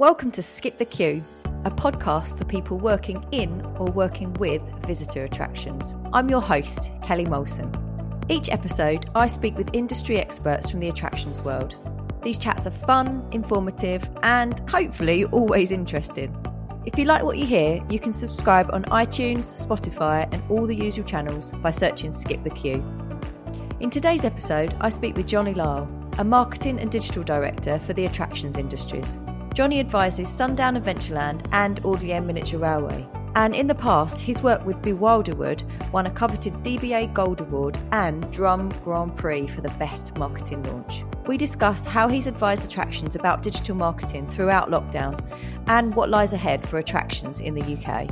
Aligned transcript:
Welcome 0.00 0.30
to 0.30 0.42
Skip 0.42 0.78
the 0.78 0.86
Queue, 0.86 1.22
a 1.66 1.70
podcast 1.70 2.38
for 2.38 2.46
people 2.46 2.78
working 2.78 3.22
in 3.32 3.60
or 3.78 3.84
working 3.90 4.32
with 4.32 4.62
visitor 4.86 5.24
attractions. 5.24 5.94
I'm 6.14 6.30
your 6.30 6.40
host, 6.40 6.90
Kelly 7.02 7.26
Molson. 7.26 7.70
Each 8.30 8.48
episode, 8.48 9.10
I 9.14 9.26
speak 9.26 9.58
with 9.58 9.68
industry 9.74 10.18
experts 10.18 10.70
from 10.70 10.80
the 10.80 10.88
attractions 10.88 11.42
world. 11.42 11.76
These 12.22 12.38
chats 12.38 12.66
are 12.66 12.70
fun, 12.70 13.28
informative, 13.32 14.08
and 14.22 14.58
hopefully 14.70 15.26
always 15.26 15.70
interesting. 15.70 16.34
If 16.86 16.98
you 16.98 17.04
like 17.04 17.22
what 17.22 17.36
you 17.36 17.44
hear, 17.44 17.84
you 17.90 17.98
can 17.98 18.14
subscribe 18.14 18.70
on 18.72 18.84
iTunes, 18.84 19.66
Spotify, 19.66 20.26
and 20.32 20.42
all 20.48 20.64
the 20.64 20.74
usual 20.74 21.04
channels 21.04 21.52
by 21.52 21.72
searching 21.72 22.10
Skip 22.10 22.42
the 22.42 22.48
Queue. 22.48 22.82
In 23.80 23.90
today's 23.90 24.24
episode, 24.24 24.74
I 24.80 24.88
speak 24.88 25.18
with 25.18 25.26
Johnny 25.26 25.52
Lyle, 25.52 25.86
a 26.16 26.24
marketing 26.24 26.80
and 26.80 26.90
digital 26.90 27.22
director 27.22 27.78
for 27.80 27.92
the 27.92 28.06
attractions 28.06 28.56
industries. 28.56 29.18
Johnny 29.60 29.78
advises 29.78 30.26
Sundown 30.26 30.74
Adventureland 30.74 31.46
and 31.52 31.84
Audley 31.84 32.18
Miniature 32.18 32.58
Railway. 32.58 33.06
And 33.34 33.54
in 33.54 33.66
the 33.66 33.74
past, 33.74 34.18
his 34.18 34.42
work 34.42 34.64
with 34.64 34.80
Bewilderwood 34.80 35.64
won 35.92 36.06
a 36.06 36.10
coveted 36.10 36.54
DBA 36.62 37.12
Gold 37.12 37.42
Award 37.42 37.76
and 37.92 38.32
Drum 38.32 38.70
Grand 38.82 39.14
Prix 39.18 39.48
for 39.48 39.60
the 39.60 39.68
best 39.78 40.16
marketing 40.16 40.62
launch. 40.62 41.04
We 41.26 41.36
discuss 41.36 41.86
how 41.86 42.08
he's 42.08 42.26
advised 42.26 42.64
attractions 42.64 43.16
about 43.16 43.42
digital 43.42 43.76
marketing 43.76 44.26
throughout 44.26 44.70
lockdown 44.70 45.20
and 45.66 45.94
what 45.94 46.08
lies 46.08 46.32
ahead 46.32 46.66
for 46.66 46.78
attractions 46.78 47.40
in 47.40 47.52
the 47.52 47.76
UK. 47.76 48.08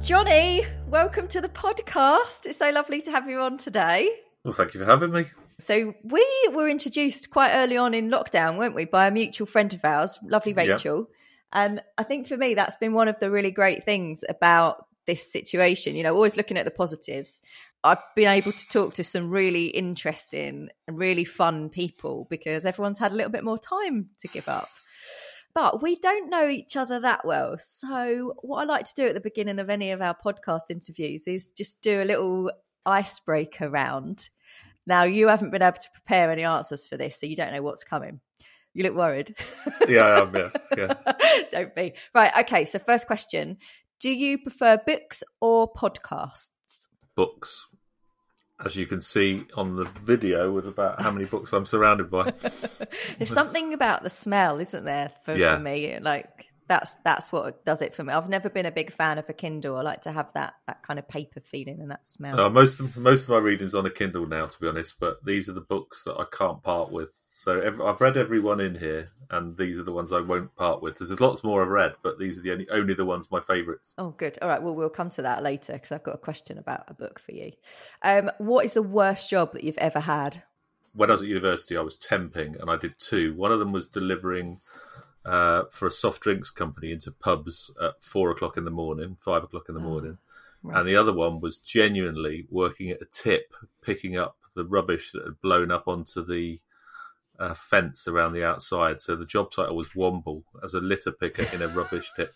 Johnny, 0.00 0.64
welcome 0.86 1.26
to 1.26 1.40
the 1.40 1.48
podcast. 1.48 2.46
It's 2.46 2.58
so 2.58 2.70
lovely 2.70 3.02
to 3.02 3.10
have 3.10 3.28
you 3.28 3.40
on 3.40 3.58
today. 3.58 4.08
Well, 4.44 4.54
thank 4.54 4.74
you 4.74 4.80
for 4.80 4.86
having 4.86 5.10
me. 5.10 5.24
So 5.58 5.94
we 6.02 6.48
were 6.52 6.68
introduced 6.68 7.30
quite 7.30 7.52
early 7.54 7.76
on 7.76 7.94
in 7.94 8.10
lockdown, 8.10 8.58
weren't 8.58 8.74
we, 8.74 8.84
by 8.84 9.06
a 9.06 9.10
mutual 9.10 9.46
friend 9.46 9.72
of 9.72 9.84
ours, 9.84 10.18
lovely 10.22 10.52
Rachel. 10.52 11.08
And 11.52 11.80
I 11.96 12.02
think 12.02 12.26
for 12.26 12.36
me, 12.36 12.54
that's 12.54 12.76
been 12.76 12.92
one 12.92 13.08
of 13.08 13.18
the 13.20 13.30
really 13.30 13.50
great 13.50 13.84
things 13.84 14.22
about 14.28 14.86
this 15.06 15.32
situation. 15.32 15.96
You 15.96 16.02
know, 16.02 16.14
always 16.14 16.36
looking 16.36 16.58
at 16.58 16.66
the 16.66 16.70
positives. 16.70 17.40
I've 17.82 18.02
been 18.14 18.28
able 18.28 18.52
to 18.52 18.68
talk 18.68 18.94
to 18.94 19.04
some 19.04 19.30
really 19.30 19.66
interesting 19.66 20.68
and 20.86 20.98
really 20.98 21.24
fun 21.24 21.70
people 21.70 22.26
because 22.28 22.66
everyone's 22.66 22.98
had 22.98 23.12
a 23.12 23.14
little 23.14 23.30
bit 23.30 23.44
more 23.44 23.58
time 23.58 24.10
to 24.18 24.28
give 24.28 24.48
up. 24.48 24.68
But 25.54 25.80
we 25.80 25.96
don't 25.96 26.28
know 26.28 26.48
each 26.48 26.76
other 26.76 27.00
that 27.00 27.24
well. 27.24 27.56
So, 27.58 28.34
what 28.42 28.60
I 28.60 28.64
like 28.64 28.84
to 28.86 28.94
do 28.94 29.06
at 29.06 29.14
the 29.14 29.20
beginning 29.22 29.58
of 29.58 29.70
any 29.70 29.90
of 29.90 30.02
our 30.02 30.14
podcast 30.14 30.68
interviews 30.68 31.26
is 31.26 31.50
just 31.52 31.80
do 31.80 32.02
a 32.02 32.04
little 32.04 32.50
icebreaker 32.84 33.70
round 33.70 34.28
now, 34.86 35.02
you 35.02 35.28
haven't 35.28 35.50
been 35.50 35.62
able 35.62 35.78
to 35.78 35.90
prepare 35.92 36.30
any 36.30 36.44
answers 36.44 36.86
for 36.86 36.96
this, 36.96 37.18
so 37.18 37.26
you 37.26 37.36
don't 37.36 37.52
know 37.52 37.62
what's 37.62 37.82
coming. 37.82 38.20
You 38.72 38.84
look 38.84 38.94
worried. 38.94 39.34
Yeah, 39.88 40.02
I 40.02 40.20
am. 40.20 40.34
Yeah, 40.34 40.50
yeah. 40.76 40.94
don't 41.52 41.74
be. 41.76 41.94
Right. 42.12 42.32
Okay. 42.40 42.64
So, 42.64 42.80
first 42.80 43.06
question 43.06 43.58
Do 44.00 44.10
you 44.10 44.36
prefer 44.36 44.78
books 44.84 45.22
or 45.40 45.72
podcasts? 45.72 46.88
Books. 47.14 47.68
As 48.64 48.74
you 48.74 48.86
can 48.86 49.00
see 49.00 49.44
on 49.54 49.76
the 49.76 49.84
video, 49.84 50.50
with 50.50 50.66
about 50.66 51.00
how 51.00 51.12
many 51.12 51.24
books 51.24 51.52
I'm 51.52 51.66
surrounded 51.66 52.10
by. 52.10 52.32
There's 53.18 53.30
something 53.30 53.74
about 53.74 54.02
the 54.02 54.10
smell, 54.10 54.58
isn't 54.58 54.84
there, 54.84 55.10
for, 55.24 55.36
yeah. 55.36 55.56
for 55.56 55.62
me? 55.62 55.98
Like, 56.00 56.46
that's 56.68 56.94
that's 57.04 57.30
what 57.30 57.64
does 57.64 57.82
it 57.82 57.94
for 57.94 58.04
me. 58.04 58.12
I've 58.12 58.28
never 58.28 58.48
been 58.48 58.66
a 58.66 58.70
big 58.70 58.92
fan 58.92 59.18
of 59.18 59.28
a 59.28 59.32
Kindle. 59.32 59.76
I 59.76 59.82
like 59.82 60.02
to 60.02 60.12
have 60.12 60.32
that 60.34 60.54
that 60.66 60.82
kind 60.82 60.98
of 60.98 61.08
paper 61.08 61.40
feeling 61.40 61.80
and 61.80 61.90
that 61.90 62.06
smell. 62.06 62.40
Uh, 62.40 62.50
most 62.50 62.80
of, 62.80 62.96
most 62.96 63.24
of 63.24 63.30
my 63.30 63.38
reading's 63.38 63.74
on 63.74 63.86
a 63.86 63.90
Kindle 63.90 64.26
now, 64.26 64.46
to 64.46 64.60
be 64.60 64.66
honest. 64.66 64.98
But 64.98 65.24
these 65.24 65.48
are 65.48 65.52
the 65.52 65.60
books 65.60 66.04
that 66.04 66.16
I 66.16 66.24
can't 66.30 66.62
part 66.62 66.90
with. 66.90 67.10
So 67.30 67.60
every, 67.60 67.84
I've 67.84 68.00
read 68.00 68.16
every 68.16 68.40
one 68.40 68.60
in 68.60 68.76
here, 68.76 69.10
and 69.30 69.56
these 69.56 69.78
are 69.78 69.82
the 69.82 69.92
ones 69.92 70.12
I 70.12 70.20
won't 70.20 70.56
part 70.56 70.82
with. 70.82 70.98
There's 70.98 71.20
lots 71.20 71.44
more 71.44 71.62
I've 71.62 71.68
read, 71.68 71.94
but 72.02 72.18
these 72.18 72.38
are 72.38 72.42
the 72.42 72.52
only 72.52 72.68
only 72.70 72.94
the 72.94 73.04
ones 73.04 73.30
my 73.30 73.40
favourites. 73.40 73.94
Oh, 73.98 74.10
good. 74.10 74.38
All 74.42 74.48
right. 74.48 74.62
Well, 74.62 74.74
we'll 74.74 74.88
come 74.88 75.10
to 75.10 75.22
that 75.22 75.42
later 75.42 75.74
because 75.74 75.92
I've 75.92 76.02
got 76.02 76.14
a 76.14 76.18
question 76.18 76.58
about 76.58 76.84
a 76.88 76.94
book 76.94 77.20
for 77.20 77.32
you. 77.32 77.52
Um, 78.02 78.30
what 78.38 78.64
is 78.64 78.72
the 78.72 78.82
worst 78.82 79.30
job 79.30 79.52
that 79.52 79.64
you've 79.64 79.78
ever 79.78 80.00
had? 80.00 80.42
When 80.94 81.10
I 81.10 81.12
was 81.12 81.22
at 81.22 81.28
university, 81.28 81.76
I 81.76 81.82
was 81.82 81.98
temping, 81.98 82.58
and 82.58 82.70
I 82.70 82.76
did 82.76 82.98
two. 82.98 83.34
One 83.34 83.52
of 83.52 83.58
them 83.58 83.70
was 83.70 83.86
delivering 83.86 84.60
uh, 85.26 85.64
for 85.70 85.88
a 85.88 85.90
soft 85.90 86.22
drinks 86.22 86.50
company 86.50 86.92
into 86.92 87.10
pubs 87.10 87.70
at 87.82 88.02
four 88.02 88.30
o'clock 88.30 88.56
in 88.56 88.64
the 88.64 88.70
morning, 88.70 89.16
five 89.20 89.42
o'clock 89.42 89.64
in 89.68 89.74
the 89.74 89.80
oh, 89.80 89.84
morning. 89.84 90.18
Right. 90.62 90.78
And 90.78 90.88
the 90.88 90.96
other 90.96 91.12
one 91.12 91.40
was 91.40 91.58
genuinely 91.58 92.46
working 92.48 92.90
at 92.90 93.02
a 93.02 93.06
tip, 93.06 93.52
picking 93.82 94.16
up 94.16 94.36
the 94.54 94.64
rubbish 94.64 95.12
that 95.12 95.24
had 95.24 95.40
blown 95.40 95.70
up 95.70 95.88
onto 95.88 96.24
the 96.24 96.60
uh, 97.38 97.54
fence 97.54 98.06
around 98.06 98.32
the 98.32 98.44
outside. 98.44 99.00
So 99.00 99.16
the 99.16 99.26
job 99.26 99.50
title 99.50 99.76
was 99.76 99.88
Womble 99.88 100.44
as 100.62 100.74
a 100.74 100.80
litter 100.80 101.12
picker 101.12 101.44
in 101.54 101.60
a 101.60 101.68
rubbish 101.68 102.10
tip. 102.14 102.32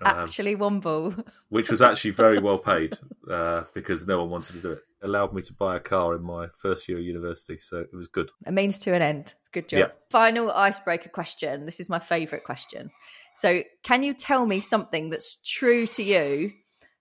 Um, 0.00 0.16
actually, 0.16 0.56
Womble. 0.56 1.24
which 1.48 1.70
was 1.70 1.80
actually 1.80 2.10
very 2.10 2.38
well 2.38 2.58
paid 2.58 2.96
uh, 3.30 3.64
because 3.74 4.06
no 4.06 4.20
one 4.20 4.30
wanted 4.30 4.54
to 4.54 4.60
do 4.60 4.72
it. 4.72 4.82
Allowed 5.02 5.32
me 5.32 5.42
to 5.42 5.52
buy 5.52 5.76
a 5.76 5.80
car 5.80 6.14
in 6.14 6.22
my 6.22 6.48
first 6.56 6.88
year 6.88 6.98
of 6.98 7.04
university, 7.04 7.58
so 7.58 7.78
it 7.78 7.94
was 7.94 8.08
good. 8.08 8.30
A 8.46 8.52
means 8.52 8.78
to 8.80 8.94
an 8.94 9.02
end. 9.02 9.34
Good 9.52 9.68
job. 9.68 9.92
Final 10.10 10.50
icebreaker 10.50 11.10
question. 11.10 11.66
This 11.66 11.78
is 11.78 11.88
my 11.88 11.98
favourite 11.98 12.44
question. 12.44 12.90
So, 13.36 13.62
can 13.82 14.02
you 14.02 14.14
tell 14.14 14.46
me 14.46 14.60
something 14.60 15.10
that's 15.10 15.36
true 15.42 15.86
to 15.88 16.02
you 16.02 16.52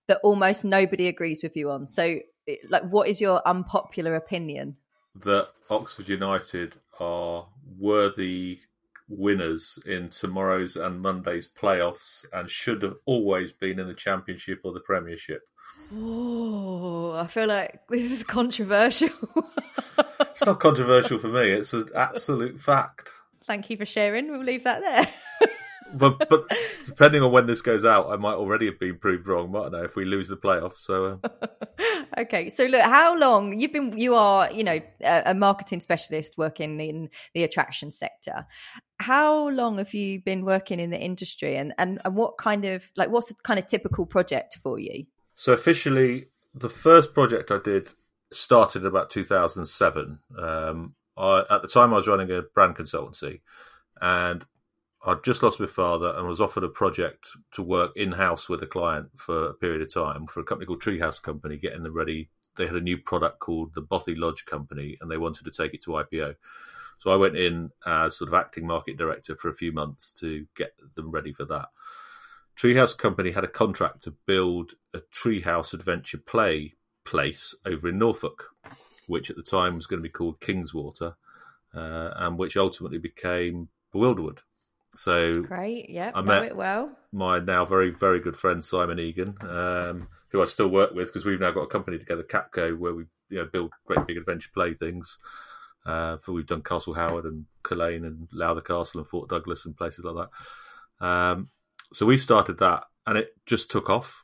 that 0.07 0.19
almost 0.23 0.65
nobody 0.65 1.07
agrees 1.07 1.41
with 1.43 1.55
you 1.55 1.71
on? 1.71 1.87
So, 1.87 2.19
like, 2.69 2.83
what 2.89 3.07
is 3.07 3.21
your 3.21 3.41
unpopular 3.47 4.15
opinion? 4.15 4.77
That 5.15 5.49
Oxford 5.69 6.09
United 6.09 6.75
are 6.99 7.47
worthy 7.77 8.59
winners 9.07 9.79
in 9.85 10.09
tomorrow's 10.09 10.75
and 10.75 11.01
Monday's 11.01 11.49
playoffs 11.51 12.25
and 12.31 12.49
should 12.49 12.81
have 12.81 12.95
always 13.05 13.51
been 13.51 13.79
in 13.79 13.87
the 13.87 13.93
Championship 13.93 14.61
or 14.63 14.73
the 14.73 14.79
Premiership. 14.79 15.41
Oh, 15.93 17.13
I 17.13 17.27
feel 17.27 17.47
like 17.47 17.81
this 17.89 18.11
is 18.11 18.23
controversial. 18.23 19.09
it's 20.21 20.45
not 20.45 20.59
controversial 20.59 21.19
for 21.19 21.27
me. 21.27 21.51
It's 21.51 21.73
an 21.73 21.89
absolute 21.95 22.59
fact. 22.59 23.11
Thank 23.45 23.69
you 23.69 23.77
for 23.77 23.85
sharing. 23.85 24.31
We'll 24.31 24.41
leave 24.41 24.63
that 24.63 24.81
there. 24.81 25.49
but 25.93 26.29
but 26.29 26.51
depending 26.85 27.21
on 27.21 27.31
when 27.31 27.45
this 27.45 27.61
goes 27.61 27.85
out, 27.85 28.09
I 28.09 28.15
might 28.15 28.35
already 28.35 28.65
have 28.67 28.79
been 28.79 28.97
proved 28.97 29.27
wrong, 29.27 29.51
mightn't 29.51 29.75
I? 29.75 29.83
If 29.83 29.95
we 29.95 30.05
lose 30.05 30.29
the 30.29 30.37
playoffs, 30.37 30.77
so. 30.77 31.19
Uh... 31.23 31.47
okay, 32.17 32.49
so 32.49 32.65
look, 32.65 32.81
how 32.81 33.17
long 33.17 33.59
you've 33.59 33.73
been? 33.73 33.97
You 33.97 34.15
are, 34.15 34.51
you 34.51 34.63
know, 34.63 34.79
a, 35.01 35.23
a 35.27 35.33
marketing 35.33 35.79
specialist 35.79 36.37
working 36.37 36.79
in 36.79 37.09
the 37.33 37.43
attraction 37.43 37.91
sector. 37.91 38.45
How 38.99 39.49
long 39.49 39.77
have 39.77 39.93
you 39.93 40.21
been 40.21 40.45
working 40.45 40.79
in 40.79 40.89
the 40.89 40.99
industry, 40.99 41.55
and 41.55 41.73
and, 41.77 41.99
and 42.05 42.15
what 42.15 42.37
kind 42.37 42.65
of 42.65 42.91
like 42.95 43.09
what's 43.09 43.31
a 43.31 43.35
kind 43.35 43.59
of 43.59 43.67
typical 43.67 44.05
project 44.05 44.57
for 44.61 44.79
you? 44.79 45.05
So 45.35 45.53
officially, 45.53 46.27
the 46.53 46.69
first 46.69 47.13
project 47.13 47.51
I 47.51 47.59
did 47.63 47.91
started 48.31 48.85
about 48.85 49.09
2007. 49.09 50.19
Um, 50.37 50.95
I, 51.17 51.43
at 51.49 51.61
the 51.61 51.67
time, 51.67 51.93
I 51.93 51.97
was 51.97 52.07
running 52.07 52.31
a 52.31 52.41
brand 52.41 52.75
consultancy, 52.75 53.41
and 54.01 54.45
I'd 55.05 55.23
just 55.23 55.43
lost 55.43 55.59
my 55.59 55.65
father 55.65 56.13
and 56.15 56.27
was 56.27 56.39
offered 56.39 56.63
a 56.63 56.69
project 56.69 57.27
to 57.51 57.61
work 57.61 57.91
in 57.95 58.13
house 58.13 58.47
with 58.47 58.63
a 58.63 58.67
client 58.67 59.09
for 59.17 59.47
a 59.47 59.53
period 59.53 59.81
of 59.81 59.93
time 59.93 60.27
for 60.27 60.39
a 60.39 60.45
company 60.45 60.65
called 60.65 60.81
Treehouse 60.81 61.21
Company, 61.21 61.57
getting 61.57 61.83
them 61.83 61.93
ready. 61.93 62.29
They 62.55 62.67
had 62.67 62.77
a 62.77 62.81
new 62.81 62.97
product 62.97 63.39
called 63.39 63.73
the 63.73 63.81
Bothy 63.81 64.15
Lodge 64.15 64.45
Company, 64.45 64.97
and 65.01 65.11
they 65.11 65.17
wanted 65.17 65.43
to 65.43 65.51
take 65.51 65.73
it 65.73 65.83
to 65.83 65.91
IPO. 65.91 66.35
So 66.99 67.11
I 67.11 67.17
went 67.17 67.35
in 67.35 67.71
as 67.85 68.15
sort 68.15 68.29
of 68.29 68.33
acting 68.33 68.65
market 68.65 68.97
director 68.97 69.35
for 69.35 69.49
a 69.49 69.53
few 69.53 69.73
months 69.73 70.13
to 70.19 70.45
get 70.55 70.73
them 70.95 71.11
ready 71.11 71.33
for 71.33 71.43
that. 71.45 71.67
Treehouse 72.55 72.97
Company 72.97 73.31
had 73.31 73.43
a 73.43 73.49
contract 73.49 74.03
to 74.03 74.11
build 74.25 74.75
a 74.93 74.99
Treehouse 74.99 75.73
Adventure 75.73 76.19
Play 76.19 76.75
place 77.03 77.53
over 77.65 77.89
in 77.89 77.97
Norfolk, 77.97 78.51
which 79.07 79.29
at 79.29 79.35
the 79.35 79.43
time 79.43 79.75
was 79.75 79.85
going 79.85 80.01
to 80.01 80.07
be 80.07 80.13
called 80.13 80.39
Kingswater, 80.39 81.15
uh, 81.73 82.11
and 82.15 82.37
which 82.37 82.55
ultimately 82.55 82.99
became 82.99 83.67
Bewilderwood. 83.93 84.39
So 84.95 85.41
great, 85.41 85.89
yeah, 85.89 86.11
I 86.13 86.21
know 86.21 86.43
it 86.43 86.55
well. 86.55 86.91
My 87.11 87.39
now 87.39 87.65
very 87.65 87.89
very 87.91 88.19
good 88.19 88.35
friend 88.35 88.63
Simon 88.63 88.99
Egan, 88.99 89.35
um, 89.41 90.07
who 90.29 90.41
I 90.41 90.45
still 90.45 90.69
work 90.69 90.93
with 90.93 91.07
because 91.07 91.25
we've 91.25 91.39
now 91.39 91.51
got 91.51 91.61
a 91.61 91.67
company 91.67 91.97
together, 91.97 92.23
Capco, 92.23 92.77
where 92.77 92.93
we 92.93 93.05
you 93.29 93.39
know 93.39 93.45
build 93.45 93.71
great 93.85 94.05
big 94.05 94.17
adventure 94.17 94.49
play 94.53 94.73
things. 94.73 95.17
Uh, 95.85 96.17
for 96.17 96.31
we've 96.31 96.45
done 96.45 96.61
Castle 96.61 96.93
Howard 96.93 97.25
and 97.25 97.45
Culzean 97.63 98.05
and 98.05 98.27
Lowther 98.31 98.61
Castle 98.61 99.01
and 99.01 99.07
Fort 99.07 99.29
Douglas 99.29 99.65
and 99.65 99.75
places 99.75 100.05
like 100.05 100.27
that. 100.99 101.05
Um, 101.05 101.49
so 101.91 102.05
we 102.05 102.17
started 102.17 102.59
that, 102.59 102.85
and 103.05 103.17
it 103.17 103.35
just 103.45 103.69
took 103.69 103.89
off. 103.89 104.23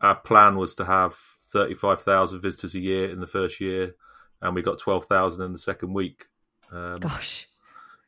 Our 0.00 0.16
plan 0.16 0.56
was 0.56 0.74
to 0.76 0.84
have 0.84 1.14
thirty-five 1.14 2.02
thousand 2.02 2.40
visitors 2.40 2.74
a 2.74 2.80
year 2.80 3.10
in 3.10 3.20
the 3.20 3.26
first 3.26 3.60
year, 3.60 3.94
and 4.40 4.54
we 4.54 4.62
got 4.62 4.78
twelve 4.78 5.06
thousand 5.06 5.42
in 5.42 5.52
the 5.52 5.58
second 5.58 5.92
week. 5.92 6.26
Um, 6.70 6.96
Gosh! 7.00 7.48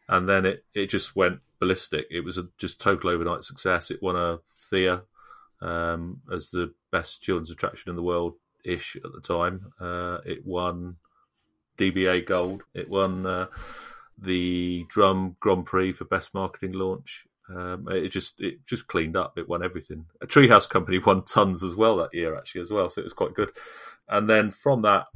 And 0.08 0.28
then 0.28 0.46
it 0.46 0.64
it 0.74 0.86
just 0.86 1.16
went 1.16 1.40
ballistic. 1.64 2.06
It 2.10 2.24
was 2.24 2.36
a 2.36 2.48
just 2.58 2.78
total 2.78 3.10
overnight 3.10 3.42
success. 3.42 3.90
It 3.90 4.02
won 4.02 4.16
a 4.16 4.40
Thea 4.68 5.02
um, 5.62 6.20
as 6.30 6.50
the 6.50 6.74
best 6.92 7.22
children's 7.22 7.50
attraction 7.50 7.88
in 7.88 7.96
the 7.96 8.02
world 8.02 8.34
ish 8.64 8.96
at 8.96 9.12
the 9.12 9.20
time. 9.20 9.72
Uh, 9.80 10.18
it 10.26 10.44
won 10.44 10.96
DBA 11.78 12.26
Gold. 12.26 12.64
It 12.74 12.90
won 12.90 13.24
uh, 13.24 13.46
the 14.18 14.84
Drum 14.90 15.36
Grand 15.40 15.64
Prix 15.64 15.92
for 15.92 16.04
best 16.04 16.34
marketing 16.34 16.72
launch 16.72 17.26
Um, 17.48 17.88
it 17.88 18.08
just 18.08 18.40
it 18.40 18.66
just 18.66 18.86
cleaned 18.86 19.16
up. 19.16 19.38
It 19.38 19.48
won 19.48 19.62
everything. 19.62 20.06
A 20.20 20.26
Treehouse 20.26 20.68
Company 20.68 20.98
won 20.98 21.24
tons 21.24 21.62
as 21.62 21.76
well 21.76 21.96
that 21.96 22.14
year, 22.14 22.36
actually 22.36 22.60
as 22.60 22.70
well. 22.70 22.90
So 22.90 23.00
it 23.00 23.04
was 23.04 23.14
quite 23.14 23.34
good. 23.34 23.52
And 24.06 24.28
then 24.28 24.50
from 24.50 24.82
that, 24.82 25.06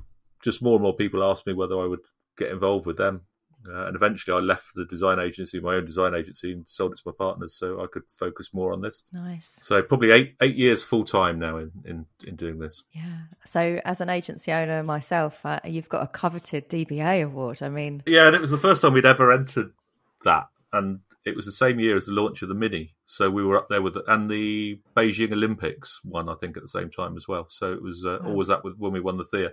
just 0.43 0.63
more 0.63 0.77
and 0.77 0.83
more 0.83 0.97
people 0.97 1.23
asked 1.23 1.47
me 1.47 1.53
whether 1.53 1.79
I 1.79 1.87
would 1.87 2.07
get 2.39 2.51
involved 2.51 2.87
with 2.87 2.97
them. 2.97 3.27
Uh, 3.69 3.87
and 3.87 3.97
eventually, 3.97 4.37
I 4.37 4.41
left 4.41 4.75
the 4.75 4.85
design 4.85 5.19
agency, 5.19 5.61
my 5.61 5.75
own 5.75 5.85
design 5.85 6.15
agency, 6.15 6.53
and 6.53 6.69
sold 6.69 6.93
it 6.93 6.97
to 6.97 7.03
my 7.07 7.13
partners, 7.17 7.55
so 7.55 7.83
I 7.83 7.87
could 7.87 8.05
focus 8.09 8.51
more 8.53 8.73
on 8.73 8.81
this. 8.81 9.03
Nice. 9.13 9.59
So 9.63 9.83
probably 9.83 10.11
eight 10.13 10.37
eight 10.41 10.57
years 10.57 10.83
full 10.83 11.05
time 11.05 11.39
now 11.39 11.59
in, 11.59 11.73
in 11.85 12.07
in 12.27 12.37
doing 12.37 12.59
this. 12.59 12.85
Yeah. 12.93 13.23
So 13.45 13.81
as 13.85 14.01
an 14.01 14.11
agency 14.11 14.53
owner 14.53 14.83
myself, 14.83 15.45
uh, 15.45 15.61
you've 15.65 15.89
got 15.89 16.03
a 16.03 16.07
coveted 16.07 16.69
DBA 16.69 17.25
award. 17.25 17.63
I 17.63 17.69
mean, 17.69 18.03
yeah, 18.07 18.27
and 18.27 18.35
it 18.35 18.41
was 18.41 18.51
the 18.51 18.59
first 18.59 18.83
time 18.83 18.93
we'd 18.93 19.07
ever 19.07 19.33
entered 19.33 19.73
that, 20.25 20.49
and 20.73 21.01
it 21.29 21.37
was 21.37 21.47
the 21.47 21.53
same 21.53 21.79
year 21.79 21.97
as 21.97 22.07
the 22.07 22.13
launch 22.13 22.43
of 22.43 22.49
the 22.49 22.55
Mini. 22.55 22.95
So 23.07 23.31
we 23.31 23.45
were 23.45 23.57
up 23.57 23.69
there 23.69 23.83
with 23.83 23.95
the, 23.95 24.05
and 24.07 24.31
the 24.31 24.81
Beijing 24.97 25.33
Olympics 25.33 26.01
one, 26.05 26.29
I 26.29 26.35
think, 26.35 26.57
at 26.57 26.63
the 26.63 26.69
same 26.69 26.91
time 26.91 27.17
as 27.17 27.29
well. 27.29 27.47
So 27.49 27.73
it 27.73 27.83
was 27.83 28.05
uh, 28.05 28.19
always 28.25 28.49
that 28.49 28.65
with 28.65 28.77
when 28.79 28.93
we 28.93 29.01
won 29.01 29.19
the 29.19 29.25
Thea. 29.25 29.53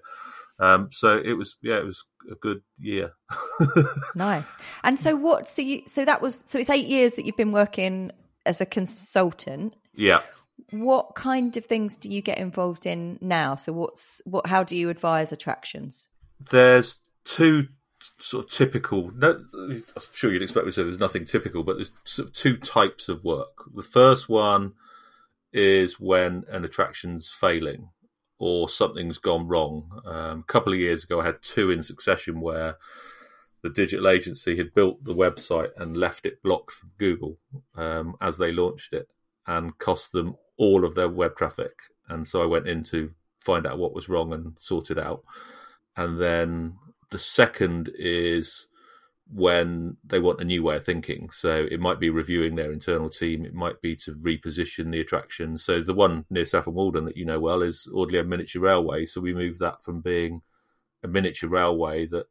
Um, 0.60 0.90
so 0.92 1.22
it 1.24 1.34
was, 1.34 1.57
yeah, 1.62 1.78
it 1.78 1.86
was 1.86 2.04
a 2.31 2.36
good 2.36 2.62
year. 2.78 3.12
nice. 4.16 4.56
And 4.84 5.00
so 5.00 5.16
what? 5.16 5.50
So 5.50 5.62
you, 5.62 5.81
so 5.86 6.06
that 6.06 6.22
was, 6.22 6.36
so 6.36 6.60
it's 6.60 6.69
eight 6.69 6.88
years 6.88 7.16
that 7.16 7.25
you've 7.25 7.38
been 7.38 7.52
working 7.52 8.12
as 8.46 8.62
a 8.62 8.66
consultant. 8.66 9.75
Yeah. 9.94 10.22
What 10.72 11.16
kind 11.16 11.56
of 11.57 11.66
things 11.66 11.98
do 11.98 12.10
you 12.10 12.22
get 12.22 12.38
involved 12.38 12.86
in 12.86 13.19
now? 13.22 13.56
So 13.56 13.74
what's 13.74 14.22
what? 14.25 14.48
How 14.48 14.63
do 14.63 14.75
you 14.75 14.90
advise 14.90 15.31
attractions? 15.31 16.07
There's 16.50 16.98
two 17.24 17.68
sort 18.19 18.46
of 18.46 18.52
typical. 18.52 19.12
No, 19.16 19.44
I'm 19.54 19.84
sure 20.13 20.31
you'd 20.31 20.42
expect 20.42 20.66
me 20.66 20.72
to 20.72 20.75
say 20.75 20.84
there's 20.84 21.00
nothing 21.00 21.25
typical, 21.25 21.63
but 21.63 21.75
there's 21.75 21.92
sort 22.04 22.30
of 22.30 22.34
two 22.34 22.57
types 22.57 23.10
of 23.10 23.24
work. 23.24 23.66
The 23.75 23.84
first 23.84 24.30
one 24.30 24.74
is 25.54 26.00
when 26.00 26.44
an 26.50 26.66
attraction's 26.66 27.30
failing 27.30 27.90
or 28.38 28.70
something's 28.70 29.18
gone 29.18 29.48
wrong. 29.48 30.02
Um, 30.06 30.40
a 30.40 30.44
couple 30.44 30.74
of 30.74 30.80
years 30.80 31.04
ago, 31.04 31.22
I 31.22 31.26
had 31.26 31.42
two 31.42 31.72
in 31.72 31.84
succession 31.84 32.42
where 32.42 32.78
the 33.62 33.70
digital 33.70 34.08
agency 34.08 34.58
had 34.58 34.74
built 34.74 35.04
the 35.04 35.14
website 35.16 35.72
and 35.78 35.98
left 35.98 36.26
it 36.26 36.44
blocked 36.44 36.72
from 36.72 36.92
Google 36.98 37.38
um, 37.76 38.16
as 38.22 38.38
they 38.38 38.52
launched 38.52 38.94
it 38.94 39.08
and 39.48 39.78
cost 39.78 40.12
them 40.12 40.36
all 40.58 40.86
of 40.86 40.96
their 40.96 41.10
web 41.10 41.36
traffic. 41.36 41.74
And 42.08 42.28
so 42.28 42.42
I 42.42 42.46
went 42.46 42.68
in 42.68 42.84
to 42.84 43.12
find 43.40 43.66
out 43.66 43.80
what 43.80 43.94
was 43.94 44.10
wrong 44.10 44.34
and 44.34 44.56
sort 44.60 44.92
it 44.92 44.98
out. 44.98 45.24
And 45.96 46.20
then 46.20 46.76
the 47.12 47.18
second 47.18 47.92
is 47.98 48.68
when 49.31 49.98
they 50.06 50.19
want 50.19 50.39
a 50.39 50.45
new 50.45 50.62
way 50.62 50.75
of 50.75 50.86
thinking. 50.86 51.30
So 51.31 51.66
it 51.69 51.80
might 51.80 52.00
be 52.00 52.10
reviewing 52.10 52.56
their 52.56 52.72
internal 52.72 53.10
team, 53.10 53.45
it 53.45 53.54
might 53.54 53.81
be 53.81 53.95
to 53.98 54.13
reposition 54.13 54.92
the 54.92 55.01
attraction. 55.01 55.57
So 55.57 55.81
the 55.81 55.95
one 55.95 56.25
near 56.30 56.45
Saffron 56.45 56.75
Walden 56.75 57.06
that 57.06 57.18
you 57.18 57.25
know 57.25 57.39
well 57.39 57.62
is 57.62 57.88
Audley 57.94 58.22
Miniature 58.22 58.62
Railway. 58.62 59.06
So 59.06 59.22
we 59.22 59.33
moved 59.33 59.60
that 59.60 59.81
from 59.81 60.01
being 60.01 60.42
a 61.04 61.07
miniature 61.07 61.50
railway 61.50 62.06
that 62.07 62.25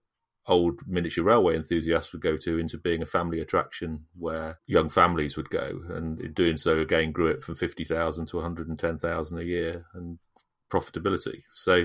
old 0.47 0.81
miniature 0.87 1.25
railway 1.25 1.57
enthusiasts 1.57 2.13
would 2.13 2.21
go 2.21 2.37
to 2.37 2.59
into 2.59 2.77
being 2.77 3.01
a 3.03 3.07
family 3.07 3.41
attraction 3.41 4.05
where 4.19 4.59
young 4.67 4.91
families 4.91 5.37
would 5.37 5.49
go. 5.49 5.81
And 5.89 6.21
in 6.21 6.33
doing 6.33 6.57
so, 6.57 6.79
again, 6.79 7.13
grew 7.13 7.29
it 7.29 7.43
from 7.43 7.55
50,000 7.55 8.27
to 8.27 8.37
110,000 8.37 9.39
a 9.39 9.43
year 9.43 9.87
and 9.95 10.19
profitability. 10.71 11.43
So 11.51 11.85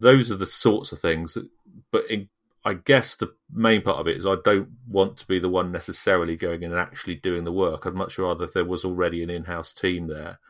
those 0.00 0.30
are 0.30 0.36
the 0.36 0.46
sorts 0.46 0.92
of 0.92 1.00
things 1.00 1.34
that, 1.34 1.48
but 1.90 2.10
in 2.10 2.28
I 2.66 2.74
guess 2.74 3.14
the 3.14 3.32
main 3.52 3.80
part 3.82 3.98
of 3.98 4.08
it 4.08 4.16
is 4.16 4.26
I 4.26 4.34
don't 4.44 4.70
want 4.88 5.18
to 5.18 5.26
be 5.28 5.38
the 5.38 5.48
one 5.48 5.70
necessarily 5.70 6.36
going 6.36 6.64
in 6.64 6.72
and 6.72 6.80
actually 6.80 7.14
doing 7.14 7.44
the 7.44 7.52
work. 7.52 7.86
I'd 7.86 7.94
much 7.94 8.18
rather 8.18 8.42
if 8.42 8.54
there 8.54 8.64
was 8.64 8.84
already 8.84 9.22
an 9.22 9.30
in-house 9.30 9.72
team 9.72 10.08
there 10.08 10.40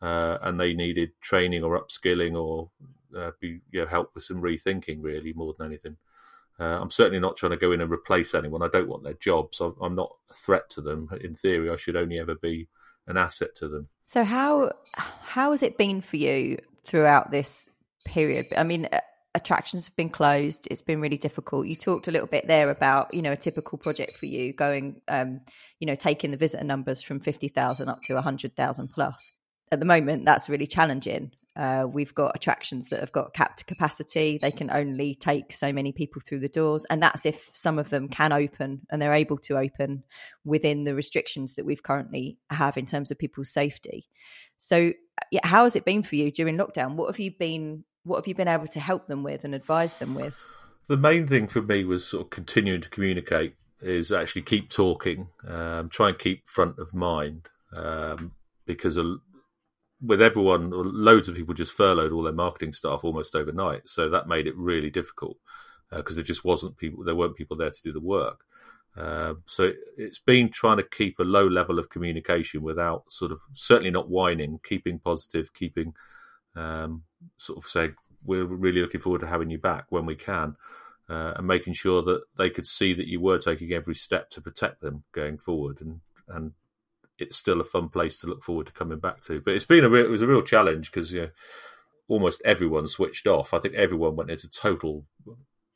uh, 0.00 0.38
and 0.42 0.60
they 0.60 0.74
needed 0.74 1.10
training 1.20 1.64
or 1.64 1.76
upskilling 1.76 2.40
or 2.40 2.70
uh, 3.18 3.32
be 3.40 3.58
you 3.72 3.80
know, 3.80 3.86
help 3.86 4.14
with 4.14 4.22
some 4.22 4.40
rethinking, 4.40 4.98
really 5.02 5.32
more 5.32 5.54
than 5.58 5.66
anything. 5.66 5.96
Uh, 6.60 6.78
I'm 6.80 6.90
certainly 6.90 7.18
not 7.18 7.36
trying 7.36 7.50
to 7.50 7.56
go 7.56 7.72
in 7.72 7.80
and 7.80 7.90
replace 7.90 8.32
anyone. 8.32 8.62
I 8.62 8.68
don't 8.68 8.88
want 8.88 9.02
their 9.02 9.14
jobs. 9.14 9.60
I'm, 9.60 9.74
I'm 9.82 9.96
not 9.96 10.14
a 10.30 10.34
threat 10.34 10.70
to 10.70 10.80
them. 10.80 11.08
In 11.20 11.34
theory, 11.34 11.68
I 11.68 11.74
should 11.76 11.96
only 11.96 12.20
ever 12.20 12.36
be 12.36 12.68
an 13.08 13.16
asset 13.16 13.56
to 13.56 13.68
them. 13.68 13.88
So 14.06 14.22
how 14.22 14.70
how 14.94 15.50
has 15.50 15.64
it 15.64 15.76
been 15.76 16.00
for 16.00 16.16
you 16.16 16.58
throughout 16.84 17.32
this 17.32 17.68
period? 18.04 18.46
I 18.56 18.62
mean, 18.62 18.88
attractions 19.36 19.86
have 19.86 19.94
been 19.96 20.08
closed. 20.08 20.66
It's 20.70 20.82
been 20.82 21.00
really 21.00 21.18
difficult. 21.18 21.66
You 21.66 21.76
talked 21.76 22.08
a 22.08 22.10
little 22.10 22.26
bit 22.26 22.48
there 22.48 22.70
about, 22.70 23.12
you 23.12 23.20
know, 23.20 23.32
a 23.32 23.36
typical 23.36 23.76
project 23.76 24.16
for 24.16 24.26
you 24.26 24.52
going, 24.54 25.02
um, 25.08 25.42
you 25.78 25.86
know, 25.86 25.94
taking 25.94 26.30
the 26.30 26.36
visitor 26.38 26.64
numbers 26.64 27.02
from 27.02 27.20
50,000 27.20 27.88
up 27.88 28.02
to 28.02 28.14
100,000 28.14 28.88
plus. 28.88 29.32
At 29.70 29.80
the 29.80 29.84
moment, 29.84 30.24
that's 30.24 30.48
really 30.48 30.66
challenging. 30.66 31.32
Uh, 31.54 31.86
we've 31.92 32.14
got 32.14 32.34
attractions 32.34 32.88
that 32.88 33.00
have 33.00 33.12
got 33.12 33.34
capped 33.34 33.66
capacity. 33.66 34.38
They 34.40 34.52
can 34.52 34.70
only 34.70 35.14
take 35.14 35.52
so 35.52 35.72
many 35.72 35.92
people 35.92 36.22
through 36.24 36.40
the 36.40 36.48
doors. 36.48 36.86
And 36.86 37.02
that's 37.02 37.26
if 37.26 37.50
some 37.52 37.78
of 37.78 37.90
them 37.90 38.08
can 38.08 38.32
open 38.32 38.86
and 38.90 39.02
they're 39.02 39.12
able 39.12 39.38
to 39.38 39.58
open 39.58 40.04
within 40.44 40.84
the 40.84 40.94
restrictions 40.94 41.54
that 41.54 41.66
we've 41.66 41.82
currently 41.82 42.38
have 42.50 42.78
in 42.78 42.86
terms 42.86 43.10
of 43.10 43.18
people's 43.18 43.52
safety. 43.52 44.08
So, 44.56 44.92
yeah, 45.30 45.46
how 45.46 45.64
has 45.64 45.76
it 45.76 45.84
been 45.84 46.02
for 46.02 46.14
you 46.14 46.30
during 46.30 46.56
lockdown? 46.56 46.94
What 46.94 47.08
have 47.08 47.18
you 47.18 47.32
been 47.36 47.84
what 48.06 48.16
have 48.16 48.28
you 48.28 48.34
been 48.34 48.48
able 48.48 48.68
to 48.68 48.80
help 48.80 49.08
them 49.08 49.22
with 49.22 49.44
and 49.44 49.54
advise 49.54 49.96
them 49.96 50.14
with? 50.14 50.42
The 50.88 50.96
main 50.96 51.26
thing 51.26 51.48
for 51.48 51.60
me 51.60 51.84
was 51.84 52.06
sort 52.06 52.24
of 52.24 52.30
continuing 52.30 52.80
to 52.80 52.88
communicate 52.88 53.56
is 53.82 54.12
actually 54.12 54.42
keep 54.42 54.70
talking, 54.70 55.28
um, 55.46 55.88
try 55.88 56.08
and 56.08 56.18
keep 56.18 56.46
front 56.46 56.78
of 56.78 56.94
mind 56.94 57.48
um, 57.74 58.32
because 58.64 58.96
with 60.00 60.22
everyone, 60.22 60.70
loads 60.70 61.28
of 61.28 61.34
people 61.34 61.54
just 61.54 61.72
furloughed 61.72 62.12
all 62.12 62.22
their 62.22 62.32
marketing 62.32 62.72
staff 62.72 63.04
almost 63.04 63.34
overnight. 63.34 63.88
So 63.88 64.08
that 64.08 64.28
made 64.28 64.46
it 64.46 64.56
really 64.56 64.90
difficult 64.90 65.36
because 65.90 66.14
uh, 66.14 66.20
there 66.20 66.24
just 66.24 66.44
wasn't 66.44 66.76
people, 66.76 67.04
there 67.04 67.14
weren't 67.14 67.36
people 67.36 67.56
there 67.56 67.70
to 67.70 67.82
do 67.82 67.92
the 67.92 68.00
work. 68.00 68.44
Uh, 68.96 69.34
so 69.44 69.72
it's 69.98 70.18
been 70.18 70.48
trying 70.48 70.78
to 70.78 70.82
keep 70.82 71.18
a 71.18 71.24
low 71.24 71.46
level 71.46 71.78
of 71.78 71.90
communication 71.90 72.62
without 72.62 73.04
sort 73.10 73.30
of 73.30 73.40
certainly 73.52 73.90
not 73.90 74.08
whining, 74.08 74.58
keeping 74.62 74.98
positive, 74.98 75.52
keeping 75.52 75.92
um, 76.56 77.02
sort 77.38 77.58
of 77.58 77.64
say 77.64 77.90
we're 78.24 78.44
really 78.44 78.80
looking 78.80 79.00
forward 79.00 79.20
to 79.20 79.26
having 79.26 79.50
you 79.50 79.58
back 79.58 79.86
when 79.90 80.06
we 80.06 80.16
can, 80.16 80.56
uh, 81.08 81.34
and 81.36 81.46
making 81.46 81.74
sure 81.74 82.02
that 82.02 82.22
they 82.36 82.50
could 82.50 82.66
see 82.66 82.92
that 82.92 83.06
you 83.06 83.20
were 83.20 83.38
taking 83.38 83.72
every 83.72 83.94
step 83.94 84.30
to 84.30 84.40
protect 84.40 84.80
them 84.80 85.04
going 85.12 85.38
forward, 85.38 85.80
and 85.80 86.00
and 86.28 86.52
it's 87.18 87.36
still 87.36 87.60
a 87.60 87.64
fun 87.64 87.88
place 87.88 88.18
to 88.18 88.26
look 88.26 88.42
forward 88.42 88.66
to 88.66 88.72
coming 88.72 88.98
back 88.98 89.22
to. 89.22 89.40
But 89.40 89.54
it's 89.54 89.64
been 89.64 89.84
a 89.84 89.88
real, 89.88 90.04
it 90.04 90.10
was 90.10 90.22
a 90.22 90.26
real 90.26 90.42
challenge 90.42 90.90
because 90.90 91.12
you 91.12 91.22
know, 91.22 91.30
almost 92.08 92.42
everyone 92.44 92.88
switched 92.88 93.26
off. 93.26 93.54
I 93.54 93.58
think 93.58 93.74
everyone 93.74 94.16
went 94.16 94.30
into 94.30 94.48
total 94.48 95.04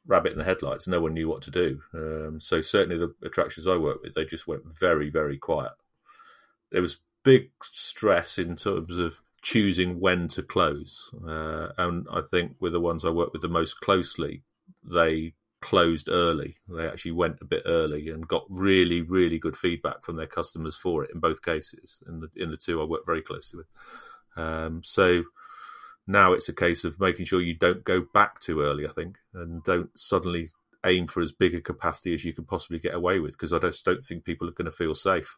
rabbit 0.06 0.32
in 0.32 0.38
the 0.38 0.44
headlights. 0.44 0.88
No 0.88 1.00
one 1.00 1.14
knew 1.14 1.28
what 1.28 1.42
to 1.42 1.50
do. 1.50 1.80
Um, 1.94 2.40
so 2.40 2.60
certainly 2.60 2.98
the 2.98 3.14
attractions 3.26 3.66
I 3.66 3.76
work 3.76 4.02
with, 4.02 4.14
they 4.14 4.24
just 4.24 4.46
went 4.46 4.62
very 4.66 5.10
very 5.10 5.38
quiet. 5.38 5.72
There 6.70 6.82
was 6.82 7.00
big 7.22 7.50
stress 7.62 8.38
in 8.38 8.56
terms 8.56 8.96
of 8.96 9.20
choosing 9.42 10.00
when 10.00 10.28
to 10.28 10.42
close. 10.42 11.10
Uh, 11.26 11.68
and 11.78 12.06
I 12.12 12.20
think 12.22 12.56
with 12.60 12.72
the 12.72 12.80
ones 12.80 13.04
I 13.04 13.10
work 13.10 13.32
with 13.32 13.42
the 13.42 13.48
most 13.48 13.80
closely, 13.80 14.42
they 14.82 15.34
closed 15.60 16.08
early. 16.08 16.56
They 16.68 16.86
actually 16.86 17.12
went 17.12 17.38
a 17.40 17.46
bit 17.46 17.62
early 17.66 18.08
and 18.08 18.26
got 18.26 18.44
really, 18.48 19.02
really 19.02 19.38
good 19.38 19.56
feedback 19.56 20.04
from 20.04 20.16
their 20.16 20.26
customers 20.26 20.76
for 20.76 21.04
it 21.04 21.10
in 21.12 21.20
both 21.20 21.42
cases. 21.42 22.02
In 22.06 22.20
the 22.20 22.30
in 22.36 22.50
the 22.50 22.56
two 22.56 22.80
I 22.80 22.84
work 22.84 23.06
very 23.06 23.22
closely 23.22 23.58
with. 23.58 23.66
Um, 24.36 24.82
so 24.84 25.24
now 26.06 26.32
it's 26.32 26.48
a 26.48 26.54
case 26.54 26.84
of 26.84 27.00
making 27.00 27.26
sure 27.26 27.40
you 27.40 27.54
don't 27.54 27.84
go 27.84 28.04
back 28.12 28.40
too 28.40 28.62
early, 28.62 28.86
I 28.86 28.92
think, 28.92 29.18
and 29.34 29.62
don't 29.62 29.96
suddenly 29.98 30.48
aim 30.84 31.06
for 31.06 31.20
as 31.20 31.32
big 31.32 31.54
a 31.54 31.60
capacity 31.60 32.14
as 32.14 32.24
you 32.24 32.32
can 32.32 32.44
possibly 32.44 32.78
get 32.78 32.94
away 32.94 33.20
with 33.20 33.32
because 33.32 33.52
I 33.52 33.58
just 33.58 33.84
don't 33.84 34.02
think 34.02 34.24
people 34.24 34.48
are 34.48 34.52
going 34.52 34.66
to 34.66 34.72
feel 34.72 34.94
safe. 34.94 35.36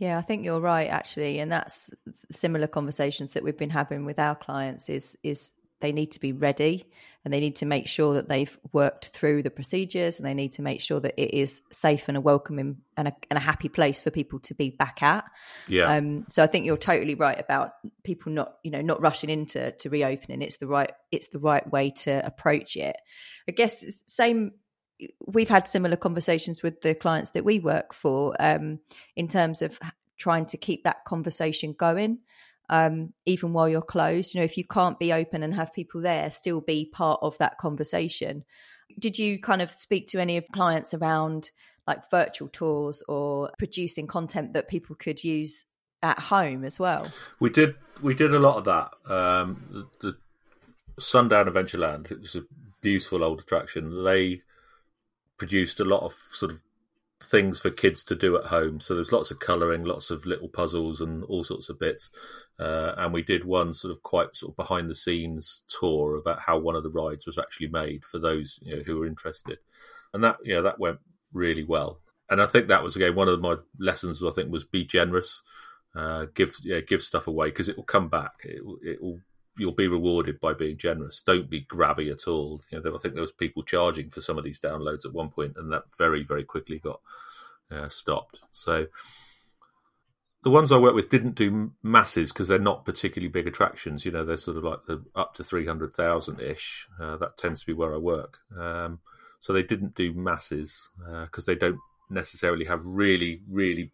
Yeah, 0.00 0.16
I 0.16 0.22
think 0.22 0.46
you're 0.46 0.60
right 0.60 0.88
actually, 0.88 1.40
and 1.40 1.52
that's 1.52 1.90
similar 2.32 2.66
conversations 2.66 3.32
that 3.32 3.44
we've 3.44 3.58
been 3.58 3.68
having 3.68 4.06
with 4.06 4.18
our 4.18 4.34
clients 4.34 4.88
is 4.88 5.16
is 5.22 5.52
they 5.80 5.92
need 5.92 6.12
to 6.12 6.20
be 6.20 6.32
ready 6.32 6.86
and 7.24 7.34
they 7.34 7.40
need 7.40 7.56
to 7.56 7.66
make 7.66 7.86
sure 7.86 8.14
that 8.14 8.28
they've 8.28 8.58
worked 8.72 9.08
through 9.08 9.42
the 9.42 9.50
procedures 9.50 10.18
and 10.18 10.26
they 10.26 10.32
need 10.32 10.52
to 10.52 10.62
make 10.62 10.80
sure 10.80 11.00
that 11.00 11.14
it 11.22 11.34
is 11.34 11.60
safe 11.70 12.08
and 12.08 12.16
a 12.16 12.20
welcoming 12.20 12.78
and 12.96 13.08
a, 13.08 13.12
and 13.30 13.36
a 13.36 13.40
happy 13.40 13.68
place 13.68 14.00
for 14.00 14.10
people 14.10 14.38
to 14.40 14.54
be 14.54 14.70
back 14.70 15.02
at. 15.02 15.24
Yeah. 15.68 15.94
Um, 15.94 16.24
so 16.28 16.42
I 16.42 16.46
think 16.46 16.64
you're 16.64 16.78
totally 16.78 17.14
right 17.14 17.38
about 17.38 17.72
people 18.04 18.32
not, 18.32 18.54
you 18.62 18.70
know, 18.70 18.80
not 18.80 19.02
rushing 19.02 19.28
into 19.28 19.72
to 19.72 19.90
reopening. 19.90 20.40
It's 20.40 20.56
the 20.56 20.66
right, 20.66 20.92
it's 21.12 21.28
the 21.28 21.38
right 21.38 21.70
way 21.70 21.90
to 21.90 22.24
approach 22.24 22.76
it. 22.76 22.96
I 23.48 23.52
guess 23.52 23.84
same 24.06 24.52
we've 25.26 25.48
had 25.48 25.68
similar 25.68 25.96
conversations 25.96 26.62
with 26.62 26.80
the 26.82 26.94
clients 26.94 27.30
that 27.30 27.44
we 27.44 27.58
work 27.58 27.92
for 27.94 28.34
um, 28.40 28.78
in 29.16 29.28
terms 29.28 29.62
of 29.62 29.78
trying 30.18 30.46
to 30.46 30.56
keep 30.56 30.84
that 30.84 31.04
conversation 31.04 31.72
going 31.72 32.18
um, 32.68 33.12
even 33.26 33.52
while 33.52 33.68
you're 33.68 33.82
closed 33.82 34.34
you 34.34 34.40
know 34.40 34.44
if 34.44 34.56
you 34.56 34.64
can't 34.64 34.98
be 34.98 35.12
open 35.12 35.42
and 35.42 35.54
have 35.54 35.72
people 35.72 36.00
there 36.00 36.30
still 36.30 36.60
be 36.60 36.84
part 36.84 37.18
of 37.22 37.36
that 37.38 37.58
conversation 37.58 38.44
did 38.98 39.18
you 39.18 39.38
kind 39.38 39.62
of 39.62 39.72
speak 39.72 40.06
to 40.08 40.20
any 40.20 40.36
of 40.36 40.44
clients 40.52 40.92
around 40.94 41.50
like 41.86 42.10
virtual 42.10 42.48
tours 42.48 43.02
or 43.08 43.50
producing 43.58 44.06
content 44.06 44.52
that 44.52 44.68
people 44.68 44.94
could 44.96 45.24
use 45.24 45.64
at 46.02 46.18
home 46.18 46.64
as 46.64 46.78
well. 46.78 47.06
We 47.38 47.50
did 47.50 47.74
we 48.02 48.14
did 48.14 48.34
a 48.34 48.38
lot 48.38 48.56
of 48.56 48.64
that. 48.64 49.12
Um, 49.12 49.88
the, 50.00 50.12
the 50.12 51.02
Sundown 51.02 51.46
Adventureland, 51.46 52.10
it 52.10 52.20
was 52.20 52.36
a 52.36 52.44
beautiful 52.80 53.24
old 53.24 53.40
attraction. 53.40 54.04
They 54.04 54.42
produced 55.40 55.80
a 55.80 55.84
lot 55.86 56.02
of 56.02 56.12
sort 56.12 56.52
of 56.52 56.60
things 57.22 57.58
for 57.58 57.70
kids 57.70 58.04
to 58.04 58.14
do 58.14 58.36
at 58.36 58.46
home. 58.46 58.78
So 58.78 58.94
there's 58.94 59.10
lots 59.10 59.30
of 59.30 59.40
colouring, 59.40 59.82
lots 59.84 60.10
of 60.10 60.26
little 60.26 60.48
puzzles, 60.48 61.00
and 61.00 61.24
all 61.24 61.44
sorts 61.44 61.70
of 61.70 61.78
bits. 61.78 62.10
Uh, 62.58 62.92
and 62.98 63.10
we 63.10 63.22
did 63.22 63.46
one 63.46 63.72
sort 63.72 63.90
of 63.90 64.02
quite 64.02 64.36
sort 64.36 64.52
of 64.52 64.56
behind 64.56 64.90
the 64.90 64.94
scenes 64.94 65.62
tour 65.66 66.16
about 66.16 66.42
how 66.42 66.58
one 66.58 66.76
of 66.76 66.82
the 66.82 66.90
rides 66.90 67.24
was 67.24 67.38
actually 67.38 67.68
made 67.68 68.04
for 68.04 68.18
those 68.18 68.58
you 68.60 68.76
know, 68.76 68.82
who 68.82 68.98
were 68.98 69.06
interested. 69.06 69.56
And 70.12 70.22
that 70.22 70.36
you 70.44 70.54
know 70.54 70.62
that 70.62 70.78
went 70.78 70.98
really 71.32 71.64
well. 71.64 72.00
And 72.28 72.42
I 72.42 72.46
think 72.46 72.68
that 72.68 72.82
was 72.82 72.94
again 72.94 73.14
one 73.14 73.28
of 73.28 73.40
my 73.40 73.56
lessons. 73.78 74.22
I 74.22 74.32
think 74.32 74.52
was 74.52 74.64
be 74.64 74.84
generous, 74.84 75.40
uh, 75.96 76.26
give 76.34 76.54
yeah, 76.64 76.80
give 76.80 77.00
stuff 77.00 77.28
away 77.28 77.48
because 77.48 77.70
it 77.70 77.78
will 77.78 77.84
come 77.84 78.08
back. 78.10 78.32
It, 78.44 78.60
it 78.82 79.02
will 79.02 79.20
you'll 79.60 79.74
be 79.74 79.88
rewarded 79.88 80.40
by 80.40 80.54
being 80.54 80.78
generous. 80.78 81.20
Don't 81.20 81.50
be 81.50 81.64
grabby 81.64 82.10
at 82.10 82.26
all. 82.26 82.62
You 82.70 82.80
know, 82.80 82.94
I 82.94 82.98
think 82.98 83.14
there 83.14 83.22
was 83.22 83.32
people 83.32 83.62
charging 83.62 84.08
for 84.08 84.20
some 84.20 84.38
of 84.38 84.44
these 84.44 84.58
downloads 84.58 85.04
at 85.04 85.12
one 85.12 85.28
point, 85.28 85.54
and 85.56 85.70
that 85.70 85.84
very, 85.98 86.24
very 86.24 86.44
quickly 86.44 86.78
got 86.78 87.00
uh, 87.70 87.88
stopped. 87.88 88.40
So 88.52 88.86
the 90.42 90.50
ones 90.50 90.72
I 90.72 90.78
work 90.78 90.94
with 90.94 91.10
didn't 91.10 91.34
do 91.34 91.72
masses 91.82 92.32
because 92.32 92.48
they're 92.48 92.58
not 92.58 92.86
particularly 92.86 93.30
big 93.30 93.46
attractions. 93.46 94.06
You 94.06 94.12
know, 94.12 94.24
they're 94.24 94.38
sort 94.38 94.56
of 94.56 94.64
like 94.64 94.86
the 94.86 95.04
up 95.14 95.34
to 95.34 95.44
three 95.44 95.66
hundred 95.66 95.90
thousand 95.90 96.40
ish. 96.40 96.88
Uh, 96.98 97.16
that 97.18 97.36
tends 97.36 97.60
to 97.60 97.66
be 97.66 97.74
where 97.74 97.94
I 97.94 97.98
work. 97.98 98.38
Um, 98.58 99.00
so 99.40 99.52
they 99.52 99.62
didn't 99.62 99.94
do 99.94 100.12
masses 100.14 100.88
because 100.98 101.46
uh, 101.48 101.52
they 101.52 101.58
don't 101.58 101.78
necessarily 102.08 102.64
have 102.64 102.84
really, 102.84 103.42
really 103.48 103.92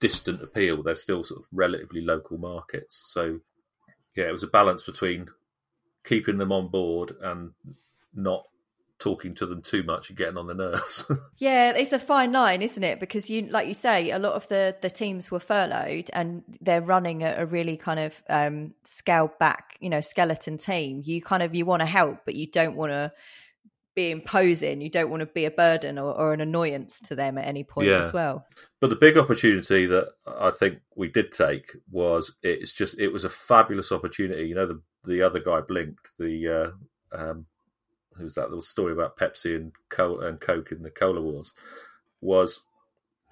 distant 0.00 0.42
appeal. 0.42 0.82
They're 0.82 0.94
still 0.94 1.24
sort 1.24 1.40
of 1.40 1.46
relatively 1.52 2.00
local 2.00 2.38
markets. 2.38 3.10
So 3.12 3.40
yeah, 4.16 4.24
it 4.24 4.32
was 4.32 4.42
a 4.42 4.48
balance 4.48 4.82
between 4.82 5.28
keeping 6.04 6.38
them 6.38 6.52
on 6.52 6.68
board 6.68 7.12
and 7.20 7.50
not 8.14 8.44
talking 8.98 9.34
to 9.34 9.44
them 9.44 9.60
too 9.60 9.82
much 9.82 10.08
and 10.08 10.16
getting 10.16 10.38
on 10.38 10.46
their 10.46 10.56
nerves. 10.56 11.04
yeah, 11.38 11.70
it's 11.70 11.92
a 11.92 11.98
fine 11.98 12.32
line, 12.32 12.62
isn't 12.62 12.82
it? 12.82 12.98
Because 12.98 13.28
you, 13.28 13.42
like 13.42 13.68
you 13.68 13.74
say, 13.74 14.10
a 14.10 14.18
lot 14.18 14.32
of 14.32 14.48
the 14.48 14.76
the 14.80 14.90
teams 14.90 15.30
were 15.30 15.40
furloughed 15.40 16.08
and 16.12 16.42
they're 16.60 16.80
running 16.80 17.22
a, 17.22 17.34
a 17.38 17.46
really 17.46 17.76
kind 17.76 18.00
of 18.00 18.22
um, 18.28 18.74
scaled 18.84 19.38
back, 19.38 19.76
you 19.80 19.90
know, 19.90 20.00
skeleton 20.00 20.56
team. 20.56 21.02
You 21.04 21.20
kind 21.20 21.42
of 21.42 21.54
you 21.54 21.66
want 21.66 21.80
to 21.80 21.86
help, 21.86 22.20
but 22.24 22.34
you 22.36 22.46
don't 22.46 22.76
want 22.76 22.92
to 22.92 23.12
be 23.96 24.10
imposing. 24.12 24.80
You 24.80 24.90
don't 24.90 25.10
want 25.10 25.22
to 25.22 25.26
be 25.26 25.46
a 25.46 25.50
burden 25.50 25.98
or, 25.98 26.12
or 26.12 26.32
an 26.32 26.40
annoyance 26.40 27.00
to 27.00 27.16
them 27.16 27.38
at 27.38 27.46
any 27.46 27.64
point 27.64 27.88
yeah. 27.88 27.98
as 27.98 28.12
well. 28.12 28.46
But 28.80 28.90
the 28.90 28.96
big 28.96 29.16
opportunity 29.16 29.86
that 29.86 30.10
I 30.26 30.50
think 30.52 30.80
we 30.94 31.08
did 31.08 31.32
take 31.32 31.72
was 31.90 32.36
it's 32.42 32.72
just 32.72 32.98
it 33.00 33.08
was 33.08 33.24
a 33.24 33.30
fabulous 33.30 33.90
opportunity. 33.90 34.46
You 34.46 34.54
know, 34.54 34.66
the 34.66 34.82
the 35.04 35.22
other 35.22 35.40
guy 35.40 35.62
blinked. 35.62 36.10
The 36.18 36.74
uh, 37.12 37.16
um, 37.16 37.46
who's 38.16 38.34
that? 38.34 38.50
little 38.50 38.60
story 38.60 38.92
about 38.92 39.16
Pepsi 39.16 39.56
and 39.56 39.72
Coke 39.88 40.22
and 40.22 40.40
Coke 40.40 40.70
in 40.70 40.82
the 40.82 40.90
Cola 40.90 41.20
Wars 41.20 41.52
was 42.20 42.60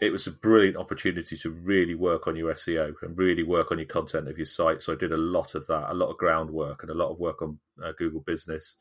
it 0.00 0.12
was 0.12 0.26
a 0.26 0.32
brilliant 0.32 0.76
opportunity 0.76 1.36
to 1.36 1.50
really 1.50 1.94
work 1.94 2.26
on 2.26 2.36
your 2.36 2.52
SEO 2.54 2.94
and 3.02 3.16
really 3.16 3.42
work 3.42 3.70
on 3.70 3.78
your 3.78 3.86
content 3.86 4.28
of 4.28 4.38
your 4.38 4.46
site. 4.46 4.82
So 4.82 4.92
I 4.92 4.96
did 4.96 5.12
a 5.12 5.16
lot 5.16 5.54
of 5.54 5.66
that, 5.68 5.90
a 5.90 5.94
lot 5.94 6.10
of 6.10 6.16
groundwork, 6.16 6.82
and 6.82 6.90
a 6.90 6.94
lot 6.94 7.10
of 7.10 7.18
work 7.18 7.42
on 7.42 7.58
uh, 7.82 7.92
Google 7.96 8.20
Business 8.20 8.76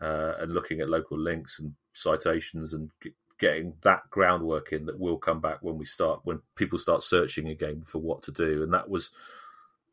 uh, 0.00 0.34
and 0.38 0.52
looking 0.52 0.80
at 0.80 0.88
local 0.88 1.18
links 1.18 1.58
and 1.58 1.74
citations 1.92 2.72
and 2.72 2.90
g- 3.02 3.12
getting 3.38 3.74
that 3.82 4.02
groundwork 4.10 4.72
in 4.72 4.86
that 4.86 4.98
will 4.98 5.16
come 5.18 5.40
back 5.40 5.58
when 5.60 5.78
we 5.78 5.84
start 5.84 6.20
when 6.24 6.40
people 6.56 6.78
start 6.78 7.02
searching 7.02 7.48
again 7.48 7.82
for 7.84 7.98
what 7.98 8.22
to 8.22 8.32
do. 8.32 8.62
And 8.62 8.72
that 8.72 8.88
was 8.88 9.10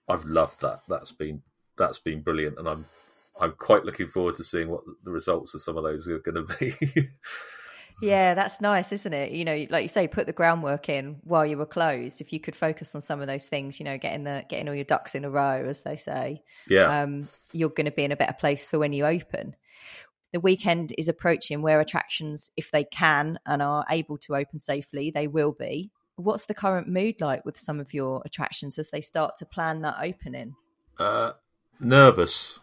I've 0.07 0.25
loved 0.25 0.61
that. 0.61 0.79
That's 0.87 1.11
been 1.11 1.41
that's 1.77 1.99
been 1.99 2.21
brilliant. 2.21 2.57
And 2.57 2.67
I'm 2.67 2.85
I'm 3.39 3.53
quite 3.53 3.83
looking 3.83 4.07
forward 4.07 4.35
to 4.35 4.43
seeing 4.43 4.69
what 4.69 4.83
the 5.03 5.11
results 5.11 5.53
of 5.53 5.61
some 5.61 5.77
of 5.77 5.83
those 5.83 6.07
are 6.07 6.19
going 6.19 6.47
to 6.47 6.57
be 6.57 6.75
Yeah, 8.01 8.33
that's 8.33 8.59
nice, 8.59 8.91
isn't 8.91 9.13
it? 9.13 9.31
You 9.31 9.45
know, 9.45 9.65
like 9.69 9.83
you 9.83 9.87
say, 9.87 10.07
put 10.07 10.27
the 10.27 10.33
groundwork 10.33 10.89
in 10.89 11.17
while 11.23 11.45
you 11.45 11.57
were 11.57 11.65
closed. 11.65 12.19
If 12.19 12.33
you 12.33 12.39
could 12.39 12.55
focus 12.55 12.93
on 12.93 13.01
some 13.01 13.21
of 13.21 13.27
those 13.27 13.47
things, 13.47 13.79
you 13.79 13.85
know, 13.85 13.97
getting 13.97 14.25
the 14.25 14.43
getting 14.49 14.67
all 14.67 14.75
your 14.75 14.83
ducks 14.83 15.15
in 15.15 15.23
a 15.23 15.29
row, 15.29 15.65
as 15.65 15.81
they 15.81 15.95
say. 15.95 16.43
Yeah. 16.67 17.01
Um, 17.01 17.27
you're 17.53 17.69
going 17.69 17.85
to 17.85 17.91
be 17.91 18.03
in 18.03 18.11
a 18.11 18.17
better 18.17 18.33
place 18.33 18.69
for 18.69 18.79
when 18.79 18.91
you 18.91 19.05
open 19.05 19.55
the 20.35 20.41
weekend 20.41 20.93
is 20.97 21.07
approaching 21.07 21.61
where 21.61 21.79
attractions, 21.79 22.51
if 22.57 22.69
they 22.69 22.83
can 22.83 23.39
and 23.45 23.61
are 23.61 23.85
able 23.89 24.17
to 24.17 24.35
open 24.35 24.59
safely, 24.59 25.09
they 25.09 25.27
will 25.27 25.53
be. 25.53 25.89
What's 26.17 26.43
the 26.43 26.53
current 26.53 26.89
mood 26.89 27.21
like 27.21 27.45
with 27.45 27.55
some 27.55 27.79
of 27.79 27.93
your 27.93 28.21
attractions 28.25 28.77
as 28.77 28.89
they 28.89 28.99
start 28.99 29.37
to 29.37 29.45
plan 29.45 29.79
that 29.83 29.95
opening? 30.01 30.55
Uh, 30.99 31.31
nervous, 31.79 32.59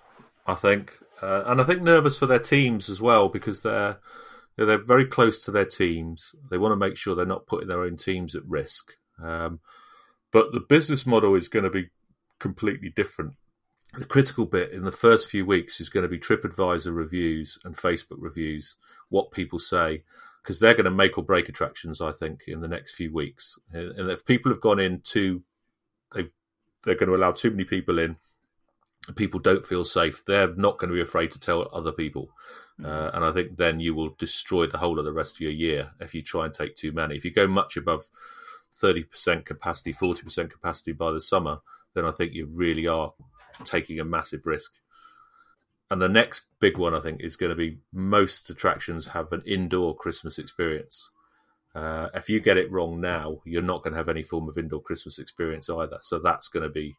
I 0.47 0.55
think, 0.55 0.93
uh, 1.23 1.45
and 1.47 1.62
I 1.62 1.65
think 1.65 1.81
nervous 1.81 2.19
for 2.19 2.27
their 2.27 2.39
teams 2.39 2.91
as 2.91 3.01
well 3.01 3.31
because 3.31 3.62
they're 3.62 3.97
they're 4.57 4.79
very 4.79 5.07
close 5.07 5.45
to 5.45 5.51
their 5.51 5.65
teams. 5.65 6.35
They 6.51 6.59
want 6.59 6.73
to 6.73 6.77
make 6.77 6.97
sure 6.97 7.15
they're 7.15 7.27
not 7.27 7.47
putting 7.47 7.69
their 7.69 7.83
own 7.83 7.97
teams 7.97 8.35
at 8.35 8.45
risk. 8.47 8.93
Um, 9.23 9.61
but 10.31 10.53
the 10.53 10.61
business 10.61 11.07
model 11.07 11.35
is 11.35 11.49
going 11.49 11.65
to 11.65 11.71
be 11.71 11.91
completely 12.39 12.91
different 12.91 13.35
the 13.95 14.05
critical 14.05 14.47
bit 14.47 14.73
in 14.73 14.85
the 14.85 14.93
first 14.93 15.29
few 15.29 15.45
weeks 15.45 15.81
is 15.81 15.89
going 15.89 16.03
to 16.03 16.09
be 16.09 16.19
TripAdvisor 16.19 16.95
reviews 16.95 17.59
and 17.65 17.77
Facebook 17.77 18.19
reviews, 18.19 18.77
what 19.11 19.33
people 19.33 19.59
say, 19.59 20.03
because 20.43 20.59
they're 20.59 20.75
going 20.75 20.87
to 20.87 20.91
make 20.91 21.19
or 21.19 21.25
break 21.25 21.49
attractions, 21.49 22.01
I 22.01 22.13
think, 22.13 22.43
in 22.47 22.61
the 22.61 22.69
next 22.69 22.95
few 22.95 23.13
weeks. 23.13 23.59
And 23.73 24.11
if 24.11 24.25
people 24.25 24.51
have 24.51 24.61
gone 24.61 24.81
in 24.81 25.01
too, 25.03 25.43
they 26.15 26.31
they're 26.85 26.97
going 26.97 27.11
to 27.11 27.15
allow 27.15 27.33
too 27.33 27.51
many 27.51 27.65
people 27.65 27.99
in, 27.99 28.17
people 29.15 29.39
don't 29.39 29.67
feel 29.67 29.85
safe, 29.85 30.25
they're 30.25 30.55
not 30.55 30.79
going 30.79 30.89
to 30.89 30.97
be 30.97 31.03
afraid 31.03 31.31
to 31.33 31.39
tell 31.39 31.69
other 31.73 31.93
people. 31.93 32.31
Mm-hmm. 32.81 32.87
Uh, 32.87 33.11
and 33.14 33.25
I 33.25 33.33
think 33.33 33.57
then 33.57 33.81
you 33.81 33.95
will 33.95 34.14
destroy 34.19 34.67
the 34.67 34.79
whole 34.79 34.99
of 34.99 35.05
the 35.05 35.12
rest 35.12 35.37
of 35.37 35.41
your 35.41 35.52
year 35.52 35.91
if 36.00 36.14
you 36.14 36.23
try 36.23 36.47
and 36.47 36.55
take 36.55 36.76
too 36.76 36.93
many. 36.93 37.17
If 37.17 37.25
you 37.25 37.31
go 37.31 37.47
much 37.47 37.76
above 37.76 38.07
30% 38.75 39.45
capacity, 39.45 39.93
40% 39.93 40.50
capacity 40.50 40.93
by 40.93 41.12
the 41.12 41.21
summer, 41.21 41.59
then 41.95 42.05
I 42.05 42.11
think 42.11 42.33
you 42.33 42.47
really 42.47 42.87
are 42.87 43.12
taking 43.64 44.00
a 44.00 44.05
massive 44.05 44.47
risk. 44.47 44.73
And 45.91 46.00
the 46.00 46.09
next 46.09 46.47
big 46.59 46.79
one, 46.79 46.95
I 46.95 47.00
think, 47.00 47.21
is 47.21 47.37
going 47.37 47.50
to 47.50 47.57
be 47.57 47.79
most 47.93 48.49
attractions 48.49 49.09
have 49.09 49.31
an 49.33 49.43
indoor 49.45 49.95
Christmas 49.95 50.38
experience. 50.38 51.11
Uh, 51.75 52.09
if 52.14 52.31
you 52.31 52.41
get 52.41 52.57
it 52.57 52.71
wrong 52.73 52.99
now, 52.99 53.43
you're 53.45 53.61
not 53.61 53.83
going 53.83 53.93
to 53.93 53.99
have 53.99 54.09
any 54.09 54.23
form 54.23 54.49
of 54.49 54.57
indoor 54.57 54.81
Christmas 54.81 55.19
experience 55.19 55.69
either. 55.69 55.99
So 56.00 56.19
that's 56.19 56.49
going 56.49 56.62
to 56.62 56.71
be, 56.71 56.97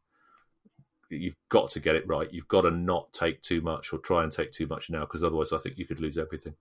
you've 1.10 1.36
got 1.50 1.70
to 1.72 1.80
get 1.80 1.96
it 1.96 2.08
right. 2.08 2.32
You've 2.32 2.48
got 2.48 2.62
to 2.62 2.72
not 2.72 3.12
take 3.14 3.42
too 3.42 3.62
much 3.62 3.94
or 3.94 4.00
try 4.00 4.24
and 4.24 4.32
take 4.32 4.52
too 4.52 4.68
much 4.68 4.90
now, 4.90 5.02
because 5.02 5.24
otherwise, 5.24 5.54
I 5.54 5.58
think 5.58 5.78
you 5.78 5.86
could 5.86 6.00
lose 6.00 6.18
everything. 6.18 6.56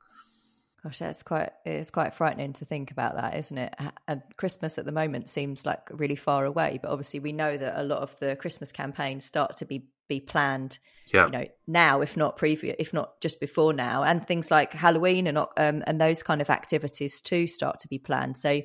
Gosh, 0.82 0.98
that's 0.98 1.22
quite 1.22 1.50
it's 1.64 1.90
quite 1.90 2.12
frightening 2.12 2.54
to 2.54 2.64
think 2.64 2.90
about 2.90 3.14
that, 3.14 3.36
isn't 3.36 3.56
it? 3.56 3.72
And 4.08 4.20
Christmas 4.36 4.78
at 4.78 4.84
the 4.84 4.90
moment 4.90 5.28
seems 5.28 5.64
like 5.64 5.88
really 5.92 6.16
far 6.16 6.44
away, 6.44 6.80
but 6.82 6.90
obviously 6.90 7.20
we 7.20 7.32
know 7.32 7.56
that 7.56 7.80
a 7.80 7.84
lot 7.84 7.98
of 7.98 8.18
the 8.18 8.34
Christmas 8.34 8.72
campaigns 8.72 9.24
start 9.24 9.56
to 9.58 9.64
be 9.64 9.86
be 10.08 10.18
planned, 10.18 10.80
yeah. 11.14 11.26
you 11.26 11.30
know, 11.30 11.46
now 11.68 12.00
if 12.00 12.16
not 12.16 12.36
previous, 12.36 12.74
if 12.80 12.92
not 12.92 13.20
just 13.20 13.38
before 13.38 13.72
now, 13.72 14.02
and 14.02 14.26
things 14.26 14.50
like 14.50 14.72
Halloween 14.72 15.28
and 15.28 15.38
um, 15.38 15.84
and 15.86 16.00
those 16.00 16.24
kind 16.24 16.40
of 16.40 16.50
activities 16.50 17.20
too 17.20 17.46
start 17.46 17.78
to 17.78 17.88
be 17.88 17.98
planned. 17.98 18.36
So, 18.36 18.62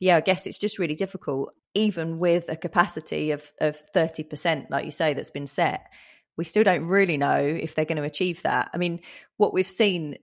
yeah, 0.00 0.16
I 0.16 0.20
guess 0.22 0.46
it's 0.46 0.58
just 0.58 0.78
really 0.78 0.94
difficult, 0.94 1.52
even 1.74 2.18
with 2.18 2.48
a 2.48 2.56
capacity 2.56 3.30
of 3.30 3.52
of 3.60 3.76
thirty 3.94 4.22
percent, 4.22 4.70
like 4.70 4.84
you 4.84 4.90
say, 4.90 5.14
that's 5.14 5.30
been 5.30 5.46
set. 5.46 5.86
We 6.36 6.44
still 6.44 6.64
don't 6.64 6.86
really 6.86 7.16
know 7.16 7.38
if 7.38 7.74
they're 7.74 7.84
going 7.84 7.96
to 7.96 8.04
achieve 8.04 8.42
that. 8.42 8.70
I 8.72 8.76
mean, 8.76 9.00
what 9.38 9.52
we've 9.52 9.68
seen 9.68 10.16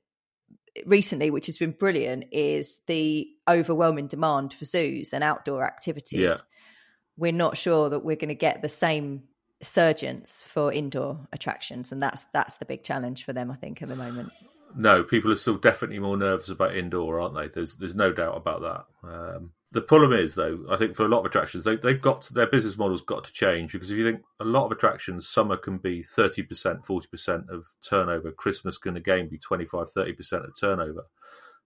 recently, 0.86 1.30
which 1.30 1.48
has 1.48 1.58
been 1.58 1.72
brilliant, 1.72 2.26
is 2.32 2.80
the 2.88 3.28
overwhelming 3.50 4.08
demand 4.08 4.54
for 4.54 4.66
zoos 4.66 5.14
and 5.14 5.24
outdoor 5.24 5.66
activities. 5.66 6.22
Yeah. 6.22 6.36
We're 7.18 7.32
not 7.32 7.58
sure 7.58 7.90
that 7.90 8.04
we're 8.04 8.16
going 8.16 8.30
to 8.30 8.36
get 8.36 8.62
the 8.62 8.70
same 8.70 9.24
surgence 9.62 10.42
for 10.42 10.72
indoor 10.72 11.28
attractions, 11.32 11.92
and 11.92 12.02
that's 12.02 12.26
that's 12.34 12.58
the 12.58 12.66
big 12.66 12.84
challenge 12.84 13.24
for 13.24 13.34
them, 13.34 13.52
I 13.52 13.56
think, 13.56 13.82
at 13.82 13.88
the 13.88 13.96
moment. 13.96 14.32
No, 14.76 15.04
people 15.04 15.32
are 15.32 15.38
still 15.38 15.56
definitely 15.56 16.00
more 16.00 16.18
nervous 16.18 16.50
about 16.50 16.76
indoor, 16.76 17.20
aren't 17.20 17.36
they? 17.36 17.48
There's 17.48 17.76
there's 17.76 17.96
no 17.96 18.12
doubt 18.12 18.36
about 18.36 18.62
that. 18.62 19.10
Um, 19.10 19.52
the 19.76 19.82
problem 19.82 20.14
is, 20.14 20.36
though, 20.36 20.66
I 20.72 20.78
think 20.78 20.96
for 20.96 21.06
a 21.06 21.10
lot 21.10 21.20
of 21.20 21.26
attractions, 21.26 21.66
they, 21.66 21.76
they've 21.76 22.02
got 22.02 22.30
their 22.34 22.48
business 22.48 22.78
models 22.78 23.02
got 23.02 23.26
to 23.26 23.34
change 23.34 23.74
because 23.74 23.92
if 23.92 23.98
you 23.98 24.06
think 24.06 24.22
a 24.40 24.46
lot 24.46 24.66
of 24.66 24.72
attractions, 24.72 25.28
summer 25.28 25.58
can 25.58 25.80
be 25.80 26.02
30%, 26.02 26.48
40% 26.86 27.50
of 27.50 27.66
turnover. 27.82 28.32
Christmas 28.32 28.78
can 28.78 28.96
again 28.96 29.28
be 29.28 29.38
25, 29.38 29.88
30% 29.88 30.46
of 30.46 30.58
turnover. 30.58 31.08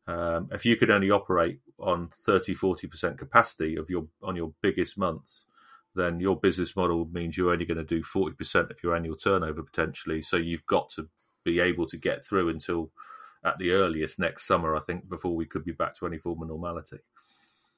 Um, 0.08 0.50
if 0.52 0.66
you 0.66 0.76
could 0.76 0.90
only 0.90 1.12
operate 1.12 1.60
on 1.78 2.08
30, 2.08 2.56
40% 2.56 3.20
capacity 3.20 3.76
of 3.76 3.92
your 3.92 4.08
on 4.24 4.36
your 4.36 4.54
biggest 4.64 4.98
months, 4.98 5.46
then 5.94 6.20
your 6.20 6.36
business 6.36 6.76
model 6.76 7.08
means 7.12 7.38
you're 7.38 7.52
only 7.52 7.66
going 7.66 7.78
to 7.78 7.84
do 7.84 8.02
40% 8.02 8.72
of 8.72 8.78
your 8.82 8.96
annual 8.96 9.14
turnover 9.14 9.62
potentially. 9.62 10.24
So 10.24 10.36
you've 10.36 10.66
got 10.66 10.90
to 10.96 11.10
be 11.44 11.60
able 11.60 11.86
to 11.86 11.98
get 11.98 12.24
through 12.24 12.50
until 12.50 12.90
at 13.46 13.60
the 13.60 13.70
earliest 13.70 14.18
next 14.18 14.48
summer, 14.48 14.76
I 14.76 14.80
think, 14.80 15.08
before 15.08 15.36
we 15.36 15.46
could 15.46 15.64
be 15.64 15.74
back 15.74 15.94
to 15.98 16.08
any 16.08 16.18
form 16.18 16.42
of 16.42 16.48
normality. 16.48 16.98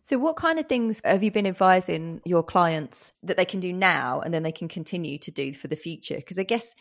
So, 0.03 0.17
what 0.17 0.35
kind 0.35 0.59
of 0.59 0.67
things 0.67 1.01
have 1.05 1.23
you 1.23 1.31
been 1.31 1.47
advising 1.47 2.21
your 2.25 2.43
clients 2.43 3.11
that 3.23 3.37
they 3.37 3.45
can 3.45 3.59
do 3.59 3.71
now 3.71 4.21
and 4.21 4.33
then 4.33 4.43
they 4.43 4.51
can 4.51 4.67
continue 4.67 5.17
to 5.19 5.31
do 5.31 5.53
for 5.53 5.67
the 5.67 5.75
future? 5.75 6.15
Because 6.15 6.39
I 6.39 6.43
guess 6.43 6.75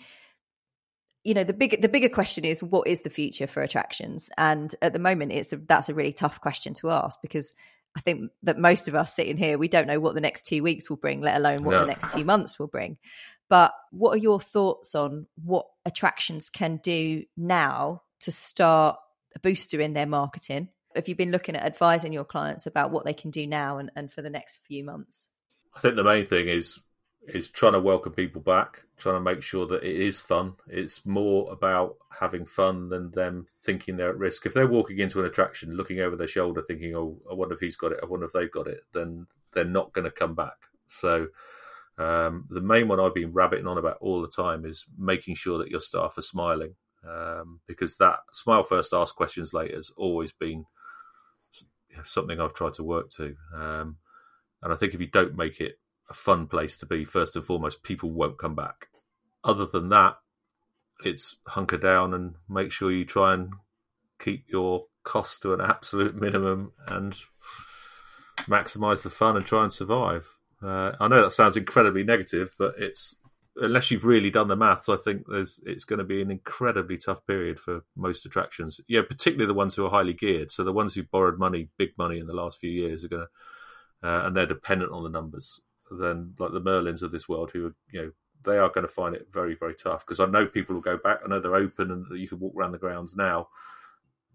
you 1.25 1.35
know 1.35 1.45
the 1.45 1.53
big 1.53 1.81
the 1.83 1.89
bigger 1.89 2.09
question 2.09 2.45
is 2.45 2.62
what 2.62 2.87
is 2.87 3.03
the 3.03 3.11
future 3.11 3.47
for 3.47 3.62
attractions 3.62 4.31
and 4.39 4.75
at 4.81 4.93
the 4.93 4.99
moment 4.99 5.33
it's 5.33 5.53
a, 5.53 5.57
that's 5.57 5.89
a 5.89 5.95
really 5.95 6.12
tough 6.12 6.41
question 6.41 6.73
to 6.75 6.91
ask 6.91 7.21
because 7.21 7.55
i 7.97 8.00
think 8.00 8.31
that 8.43 8.59
most 8.59 8.89
of 8.89 8.95
us 8.95 9.15
sitting 9.15 9.37
here 9.37 9.59
we 9.59 9.69
don't 9.69 9.87
know 9.87 10.00
what 10.00 10.15
the 10.15 10.21
next 10.21 10.47
two 10.47 10.62
weeks 10.62 10.89
will 10.89 10.97
bring 10.97 11.21
let 11.21 11.37
alone 11.37 11.62
what 11.62 11.73
no. 11.73 11.81
the 11.81 11.87
next 11.87 12.15
two 12.15 12.25
months 12.25 12.59
will 12.59 12.67
bring 12.67 12.97
but 13.49 13.73
what 13.91 14.15
are 14.15 14.19
your 14.19 14.41
thoughts 14.41 14.95
on 14.95 15.27
what 15.45 15.67
attractions 15.85 16.49
can 16.49 16.79
do 16.83 17.25
now 17.37 18.03
to 18.21 18.33
start 18.33 18.97
a 19.35 19.39
booster 19.41 19.81
in 19.81 19.93
their 19.93 20.07
marketing 20.07 20.69
have 20.94 21.09
you 21.09 21.14
been 21.14 21.30
looking 21.30 21.56
at 21.56 21.64
advising 21.64 22.12
your 22.12 22.25
clients 22.25 22.66
about 22.66 22.90
what 22.90 23.04
they 23.04 23.14
can 23.14 23.30
do 23.30 23.47
now 23.47 23.78
and, 23.78 23.90
and 23.97 24.12
for 24.12 24.23
the 24.23 24.30
next 24.30 24.61
few 24.66 24.85
months 24.85 25.28
i 25.75 25.80
think 25.80 25.97
the 25.97 26.04
main 26.04 26.26
thing 26.26 26.49
is 26.49 26.80
is 27.28 27.49
trying 27.49 27.73
to 27.73 27.80
welcome 27.80 28.12
people 28.12 28.40
back, 28.40 28.85
trying 28.97 29.16
to 29.16 29.20
make 29.20 29.42
sure 29.42 29.66
that 29.66 29.82
it 29.82 29.97
is 29.97 30.20
fun. 30.20 30.54
It's 30.66 31.04
more 31.04 31.52
about 31.52 31.97
having 32.18 32.44
fun 32.44 32.88
than 32.88 33.11
them 33.11 33.47
thinking 33.49 33.97
they're 33.97 34.11
at 34.11 34.18
risk. 34.18 34.47
If 34.47 34.54
they're 34.54 34.66
walking 34.66 34.99
into 34.99 35.20
an 35.20 35.26
attraction, 35.26 35.76
looking 35.76 36.00
over 36.00 36.16
their 36.16 36.26
shoulder, 36.26 36.62
thinking, 36.62 36.94
"Oh, 36.97 37.20
I 37.30 37.35
wonder 37.35 37.54
if 37.54 37.61
he's 37.61 37.76
got 37.76 37.92
it. 37.92 38.00
I 38.02 38.06
wonder 38.06 38.26
if 38.26 38.32
they've 38.32 38.50
got 38.50 38.66
it," 38.68 38.85
then 38.92 39.26
they're 39.52 39.64
not 39.64 39.92
going 39.92 40.06
to 40.06 40.11
come 40.11 40.35
back. 40.35 40.56
So, 40.87 41.28
um, 41.99 42.47
the 42.49 42.61
main 42.61 42.88
one 42.88 43.00
I've 43.00 43.14
been 43.14 43.32
rabbiting 43.32 43.66
on 43.66 43.78
about 43.78 43.99
all 44.00 44.23
the 44.23 44.28
time 44.28 44.64
is 44.64 44.87
making 44.99 45.35
sure 45.35 45.59
that 45.59 45.70
your 45.70 45.80
staff 45.80 46.16
are 46.18 46.23
smiling, 46.23 46.75
um, 47.06 47.61
because 47.66 47.97
that 47.97 48.20
smile 48.32 48.64
first, 48.64 48.94
ask 48.94 49.14
questions 49.14 49.52
later 49.52 49.76
has 49.76 49.90
always 49.97 50.32
been 50.32 50.64
something 52.02 52.40
I've 52.40 52.54
tried 52.54 52.75
to 52.75 52.85
work 52.85 53.11
to. 53.11 53.37
Um, 53.54 53.97
and 54.62 54.73
I 54.73 54.76
think 54.76 54.94
if 54.94 55.00
you 55.00 55.06
don't 55.06 55.37
make 55.37 55.61
it 55.61 55.78
a 56.09 56.14
fun 56.14 56.47
place 56.47 56.76
to 56.78 56.87
be 56.87 57.04
first 57.04 57.37
and 57.37 57.44
foremost, 57.44 57.82
people 57.82 58.11
won't 58.11 58.38
come 58.38 58.54
back. 58.54 58.88
Other 59.44 59.66
than 59.66 59.88
that, 59.90 60.16
it's 61.04 61.37
hunker 61.47 61.78
down 61.78 62.12
and 62.12 62.35
make 62.49 62.73
sure 62.73 62.92
you 62.92 63.04
try 63.04 63.35
and 63.35 63.54
keep 64.18 64.44
your 64.49 64.87
costs 65.02 65.38
to 65.40 65.54
an 65.54 65.61
absolute 65.62 66.14
minimum 66.14 66.73
and 66.87 67.16
maximize 68.40 69.02
the 69.02 69.11
fun 69.11 69.37
and 69.37 69.47
try 69.47 69.62
and 69.62 69.73
survive. 69.73 70.37
Uh, 70.62 70.92
I 71.00 71.09
know 71.09 71.23
that 71.23 71.32
sounds 71.32 71.56
incredibly 71.56 72.04
negative, 72.04 72.54
but 72.59 72.75
it's 72.76 73.16
unless 73.61 73.90
you've 73.90 74.05
really 74.05 74.31
done 74.31 74.49
the 74.49 74.57
maths, 74.57 74.88
I 74.88 74.97
think 74.97 75.26
there's 75.29 75.61
it's 75.67 75.85
going 75.85 75.99
to 75.99 76.05
be 76.05 76.23
an 76.23 76.31
incredibly 76.31 76.97
tough 76.97 77.25
period 77.26 77.61
for 77.61 77.85
most 77.95 78.26
attractions. 78.26 78.81
Yeah, 78.88 79.02
particularly 79.02 79.47
the 79.47 79.55
ones 79.55 79.75
who 79.75 79.87
are 79.87 79.90
highly 79.90 80.14
geared. 80.14 80.50
So 80.50 80.64
the 80.64 80.73
ones 80.73 80.95
who 80.95 81.02
borrowed 81.05 81.38
money, 81.38 81.69
big 81.76 81.90
money 81.97 82.19
in 82.19 82.26
the 82.26 82.35
last 82.35 82.59
few 82.59 82.71
years, 82.71 83.05
are 83.05 83.09
going 83.09 83.26
to, 84.02 84.09
uh, 84.09 84.26
and 84.26 84.37
they're 84.37 84.47
dependent 84.47 84.93
on 84.93 85.02
the 85.02 85.11
numbers 85.11 85.61
than 85.90 86.35
like 86.38 86.52
the 86.52 86.61
Merlins 86.61 87.02
of 87.02 87.12
this 87.12 87.29
world, 87.29 87.50
who 87.52 87.67
are 87.67 87.75
you 87.93 88.02
know 88.02 88.11
they 88.43 88.59
are 88.59 88.71
going 88.71 88.87
to 88.87 88.93
find 88.93 89.14
it 89.14 89.29
very 89.31 89.55
very 89.55 89.75
tough 89.75 90.05
because 90.05 90.21
I 90.21 90.26
know 90.26 90.47
people 90.47 90.75
will 90.75 90.83
go 90.83 90.97
back. 90.97 91.21
I 91.25 91.29
know 91.29 91.40
they're 91.40 91.55
open 91.55 91.90
and 91.90 92.19
you 92.19 92.29
can 92.29 92.40
walk 92.40 92.55
around 92.57 92.73
the 92.73 92.79
grounds 92.79 93.14
now. 93.14 93.49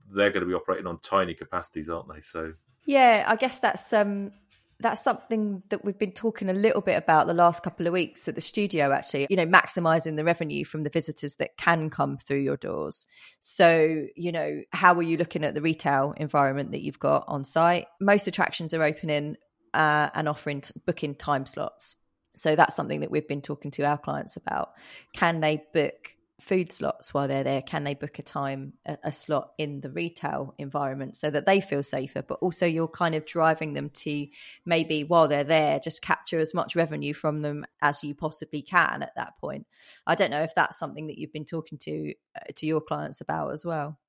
They're 0.08 0.30
going 0.30 0.42
to 0.42 0.48
be 0.48 0.54
operating 0.54 0.86
on 0.86 1.00
tiny 1.00 1.34
capacities, 1.34 1.90
aren't 1.90 2.14
they? 2.14 2.22
So 2.22 2.54
yeah, 2.86 3.26
I 3.28 3.36
guess 3.36 3.58
that's 3.58 3.92
um 3.92 4.32
that's 4.80 5.04
something 5.04 5.64
that 5.70 5.86
we've 5.86 5.98
been 5.98 6.12
talking 6.12 6.50
a 6.50 6.54
little 6.54 6.82
bit 6.82 6.98
about 6.98 7.28
the 7.28 7.34
last 7.34 7.64
couple 7.64 7.88
of 7.88 7.94
weeks 7.94 8.28
at 8.28 8.36
the 8.36 8.42
studio 8.42 8.92
actually 8.92 9.28
you 9.30 9.36
know 9.36 9.46
maximizing 9.46 10.16
the 10.16 10.24
revenue 10.24 10.66
from 10.66 10.84
the 10.84 10.90
visitors 10.90 11.36
that 11.36 11.58
can 11.58 11.90
come 11.90 12.18
through 12.18 12.40
your 12.40 12.58
doors 12.58 13.06
so 13.42 14.06
you 14.16 14.32
know 14.32 14.62
how 14.72 14.94
are 14.94 15.04
you 15.04 15.18
looking 15.18 15.44
at 15.44 15.56
the 15.56 15.62
retail 15.62 16.14
environment 16.18 16.72
that 16.72 16.82
you've 16.82 17.00
got 17.00 17.24
on 17.28 17.44
site 17.44 17.88
most 18.00 18.28
attractions 18.28 18.74
are 18.74 18.84
opening 18.84 19.36
uh, 19.76 20.10
and 20.16 20.28
offering 20.28 20.62
t- 20.62 20.72
booking 20.86 21.14
time 21.14 21.46
slots. 21.46 21.96
So 22.36 22.56
that's 22.56 22.76
something 22.76 23.02
that 23.02 23.12
we've 23.12 23.28
been 23.28 23.42
talking 23.42 23.72
to 23.72 23.84
our 23.84 23.98
clients 23.98 24.38
about. 24.38 24.72
Can 25.14 25.42
they 25.42 25.64
book 25.74 26.16
food 26.40 26.72
slots 26.72 27.14
while 27.14 27.28
they're 27.28 27.44
there? 27.44 27.62
Can 27.62 27.84
they 27.84 27.94
book 27.94 28.20
a 28.20 28.24
time, 28.24 28.74
a, 28.86 28.98
a, 29.04 29.12
slot 29.14 29.52
in 29.58 29.82
the 29.82 29.90
retail 29.90 30.54
environment 30.58 31.16
so 31.16 31.30
that 31.30 31.46
they 31.46 31.62
feel 31.62 31.84
safer? 31.84 32.22
But 32.22 32.40
also, 32.42 32.66
you're 32.66 32.88
kind 32.88 33.16
of 33.16 33.26
driving 33.26 33.74
them 33.74 33.90
to 33.92 34.28
maybe 34.66 35.04
while 35.04 35.28
they're 35.28 35.44
there, 35.44 35.80
just 35.80 36.02
capture 36.02 36.40
as 36.40 36.54
much 36.54 36.76
revenue 36.76 37.14
from 37.14 37.42
them 37.42 37.66
as 37.82 38.04
you 38.04 38.14
possibly 38.14 38.62
can 38.62 39.02
at 39.02 39.16
that 39.16 39.38
point. 39.40 39.66
I 40.06 40.16
don't 40.16 40.32
know 40.32 40.44
if 40.44 40.56
that's 40.56 40.78
something 40.78 41.08
that 41.08 41.18
you've 41.18 41.34
been 41.34 41.46
talking 41.46 41.78
to 41.80 42.14
uh, 42.36 42.52
to 42.56 42.66
your 42.66 42.82
clients 42.82 43.22
about 43.22 43.54
as 43.54 43.66
well. 43.66 44.00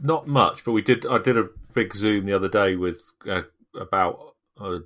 Not 0.00 0.26
much, 0.26 0.64
but 0.64 0.72
we 0.72 0.82
did. 0.82 1.06
I 1.06 1.18
did 1.18 1.36
a 1.36 1.48
big 1.72 1.94
Zoom 1.94 2.26
the 2.26 2.32
other 2.32 2.48
day 2.48 2.76
with 2.76 3.02
uh, 3.28 3.42
about 3.74 4.34
uh, 4.58 4.80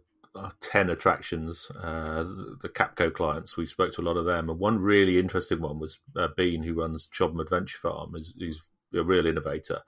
10 0.60 0.90
attractions, 0.90 1.70
uh, 1.82 2.24
the 2.62 2.68
Capco 2.68 3.12
clients, 3.12 3.56
we 3.56 3.66
spoke 3.66 3.92
to 3.94 4.00
a 4.00 4.04
lot 4.04 4.16
of 4.16 4.26
them. 4.26 4.48
And 4.48 4.58
one 4.58 4.78
really 4.78 5.18
interesting 5.18 5.60
one 5.60 5.78
was 5.78 5.98
uh, 6.16 6.28
Bean, 6.36 6.62
who 6.62 6.74
runs 6.74 7.06
Chobham 7.06 7.40
Adventure 7.40 7.78
Farm, 7.78 8.14
he's 8.36 8.62
a 8.94 9.02
real 9.02 9.26
innovator. 9.26 9.82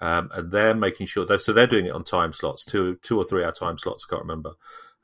Um, 0.00 0.30
and 0.32 0.50
they're 0.50 0.74
making 0.74 1.06
sure, 1.06 1.24
they're, 1.24 1.38
so 1.38 1.52
they're 1.52 1.66
doing 1.66 1.86
it 1.86 1.92
on 1.92 2.04
time 2.04 2.32
slots, 2.32 2.64
two, 2.64 2.98
two 3.02 3.18
or 3.18 3.24
three 3.24 3.44
hour 3.44 3.52
time 3.52 3.78
slots, 3.78 4.06
I 4.08 4.10
can't 4.10 4.22
remember. 4.22 4.52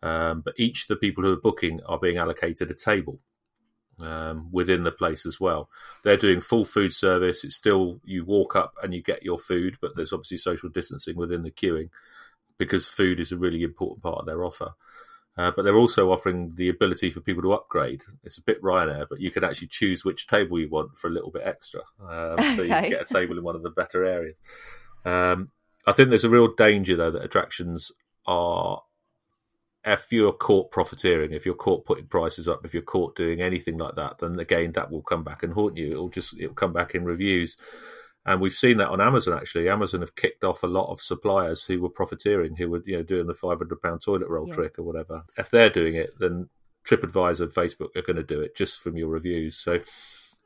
Um, 0.02 0.40
but 0.40 0.54
each 0.58 0.82
of 0.82 0.88
the 0.88 0.96
people 0.96 1.24
who 1.24 1.32
are 1.32 1.40
booking 1.40 1.80
are 1.86 1.98
being 1.98 2.18
allocated 2.18 2.70
a 2.70 2.74
table. 2.74 3.20
Um, 3.98 4.50
within 4.52 4.84
the 4.84 4.92
place 4.92 5.24
as 5.24 5.40
well. 5.40 5.70
They're 6.04 6.18
doing 6.18 6.42
full 6.42 6.66
food 6.66 6.92
service. 6.92 7.44
It's 7.44 7.54
still 7.54 7.98
you 8.04 8.26
walk 8.26 8.54
up 8.54 8.74
and 8.82 8.92
you 8.92 9.02
get 9.02 9.22
your 9.22 9.38
food, 9.38 9.78
but 9.80 9.96
there's 9.96 10.12
obviously 10.12 10.36
social 10.36 10.68
distancing 10.68 11.16
within 11.16 11.44
the 11.44 11.50
queuing 11.50 11.88
because 12.58 12.86
food 12.86 13.20
is 13.20 13.32
a 13.32 13.36
really 13.36 13.62
important 13.62 14.02
part 14.02 14.18
of 14.18 14.26
their 14.26 14.44
offer. 14.44 14.72
Uh, 15.38 15.52
but 15.54 15.62
they're 15.62 15.76
also 15.76 16.10
offering 16.10 16.52
the 16.56 16.70
ability 16.70 17.10
for 17.10 17.20
people 17.20 17.42
to 17.42 17.52
upgrade. 17.52 18.02
It's 18.24 18.38
a 18.38 18.42
bit 18.42 18.62
Ryanair, 18.62 19.06
but 19.10 19.20
you 19.20 19.30
can 19.30 19.44
actually 19.44 19.68
choose 19.68 20.02
which 20.02 20.26
table 20.26 20.58
you 20.58 20.70
want 20.70 20.96
for 20.96 21.08
a 21.08 21.10
little 21.10 21.30
bit 21.30 21.42
extra. 21.44 21.82
Um, 22.00 22.56
so 22.56 22.62
you 22.62 22.68
can 22.68 22.90
get 22.90 23.10
a 23.10 23.14
table 23.14 23.36
in 23.36 23.44
one 23.44 23.54
of 23.54 23.62
the 23.62 23.68
better 23.68 24.02
areas. 24.02 24.40
Um, 25.04 25.50
I 25.86 25.92
think 25.92 26.08
there's 26.08 26.24
a 26.24 26.30
real 26.30 26.54
danger, 26.54 26.96
though, 26.96 27.10
that 27.10 27.22
attractions 27.22 27.92
are, 28.26 28.82
if 29.84 30.10
you're 30.10 30.32
caught 30.32 30.70
profiteering, 30.70 31.32
if 31.32 31.44
you're 31.44 31.54
caught 31.54 31.84
putting 31.84 32.06
prices 32.06 32.48
up, 32.48 32.64
if 32.64 32.72
you're 32.72 32.82
caught 32.82 33.14
doing 33.14 33.42
anything 33.42 33.76
like 33.76 33.94
that, 33.96 34.18
then 34.18 34.40
again, 34.40 34.72
that 34.72 34.90
will 34.90 35.02
come 35.02 35.22
back 35.22 35.42
and 35.42 35.52
haunt 35.52 35.76
you. 35.76 35.92
It'll 35.92 36.08
just, 36.08 36.34
it'll 36.40 36.54
come 36.54 36.72
back 36.72 36.94
in 36.94 37.04
reviews. 37.04 37.58
And 38.26 38.40
we've 38.40 38.52
seen 38.52 38.78
that 38.78 38.88
on 38.88 39.00
Amazon 39.00 39.38
actually. 39.38 39.68
Amazon 39.68 40.00
have 40.00 40.16
kicked 40.16 40.42
off 40.42 40.64
a 40.64 40.66
lot 40.66 40.90
of 40.90 41.00
suppliers 41.00 41.62
who 41.62 41.80
were 41.80 41.88
profiteering, 41.88 42.56
who 42.56 42.68
were 42.68 42.82
you 42.84 42.96
know 42.96 43.02
doing 43.04 43.28
the 43.28 43.34
five 43.34 43.58
hundred 43.58 43.80
pound 43.80 44.02
toilet 44.02 44.28
roll 44.28 44.48
yeah. 44.48 44.54
trick 44.54 44.78
or 44.78 44.82
whatever. 44.82 45.22
If 45.38 45.48
they're 45.50 45.70
doing 45.70 45.94
it, 45.94 46.10
then 46.18 46.48
TripAdvisor, 46.86 47.40
and 47.42 47.52
Facebook 47.52 47.96
are 47.96 48.02
going 48.02 48.16
to 48.16 48.24
do 48.24 48.40
it 48.40 48.56
just 48.56 48.80
from 48.80 48.96
your 48.96 49.08
reviews. 49.08 49.56
So 49.56 49.78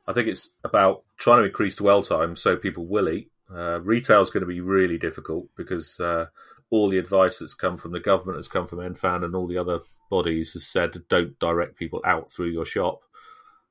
I 0.07 0.13
think 0.13 0.27
it's 0.27 0.49
about 0.63 1.03
trying 1.17 1.39
to 1.39 1.45
increase 1.47 1.75
dwell 1.75 2.03
time 2.03 2.35
so 2.35 2.55
people 2.55 2.85
will 2.85 3.09
eat. 3.09 3.31
Uh, 3.53 3.81
retail 3.81 4.21
is 4.21 4.29
going 4.29 4.41
to 4.41 4.47
be 4.47 4.61
really 4.61 4.99
difficult 4.99 5.49
because 5.57 5.99
uh, 5.99 6.27
all 6.69 6.87
the 6.87 6.99
advice 6.99 7.39
that's 7.39 7.55
come 7.55 7.77
from 7.77 7.91
the 7.91 7.99
government 7.99 8.37
has 8.37 8.47
come 8.47 8.67
from 8.67 8.79
NPHAN 8.79 9.25
and 9.25 9.35
all 9.35 9.47
the 9.47 9.57
other 9.57 9.79
bodies 10.09 10.53
has 10.53 10.65
said 10.65 11.01
don't 11.09 11.37
direct 11.39 11.77
people 11.77 12.01
out 12.05 12.31
through 12.31 12.49
your 12.49 12.65
shop. 12.65 13.01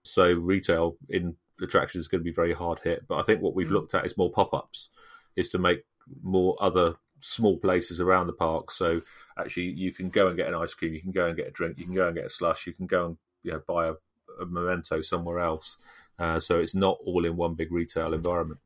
So 0.03 0.33
retail 0.33 0.97
in 1.09 1.37
attraction 1.61 2.01
is 2.01 2.09
going 2.09 2.21
to 2.21 2.25
be 2.25 2.33
very 2.33 2.53
hard 2.53 2.81
hit. 2.81 3.07
But 3.09 3.19
I 3.19 3.23
think 3.23 3.43
what 3.43 3.55
we've 3.55 3.69
mm. 3.69 3.73
looked 3.73 3.95
at 3.95 4.07
is 4.07 4.17
more 4.17 4.31
pop 4.31 4.55
ups, 4.55 4.89
is 5.37 5.49
to 5.51 5.59
make 5.59 5.85
more 6.23 6.57
other 6.61 6.97
small 7.21 7.59
places 7.59 8.01
around 8.01 8.27
the 8.27 8.33
park. 8.33 8.71
So 8.71 9.01
actually, 9.39 9.71
you 9.71 9.93
can 9.93 10.09
go 10.11 10.29
and 10.29 10.37
get 10.37 10.49
an 10.49 10.55
ice 10.55 10.75
cream, 10.75 10.95
you 10.95 11.03
can 11.03 11.13
go 11.13 11.27
and 11.27 11.37
get 11.37 11.49
a 11.49 11.51
drink, 11.51 11.79
you 11.79 11.85
can 11.85 11.95
go 11.95 12.07
and 12.07 12.17
get 12.17 12.27
a 12.27 12.31
slush, 12.31 12.67
you 12.67 12.73
can 12.73 12.87
go 12.87 13.07
and 13.07 13.17
you 13.43 13.53
know, 13.53 13.63
buy 13.67 13.89
a, 13.89 13.95
a 14.41 14.47
memento 14.47 15.01
somewhere 15.01 15.41
else. 15.41 15.77
Uh, 16.19 16.39
so 16.39 16.59
it's 16.59 16.75
not 16.75 16.99
all 17.05 17.25
in 17.25 17.37
one 17.37 17.55
big 17.55 17.73
retail 17.73 18.13
environment. 18.13 18.61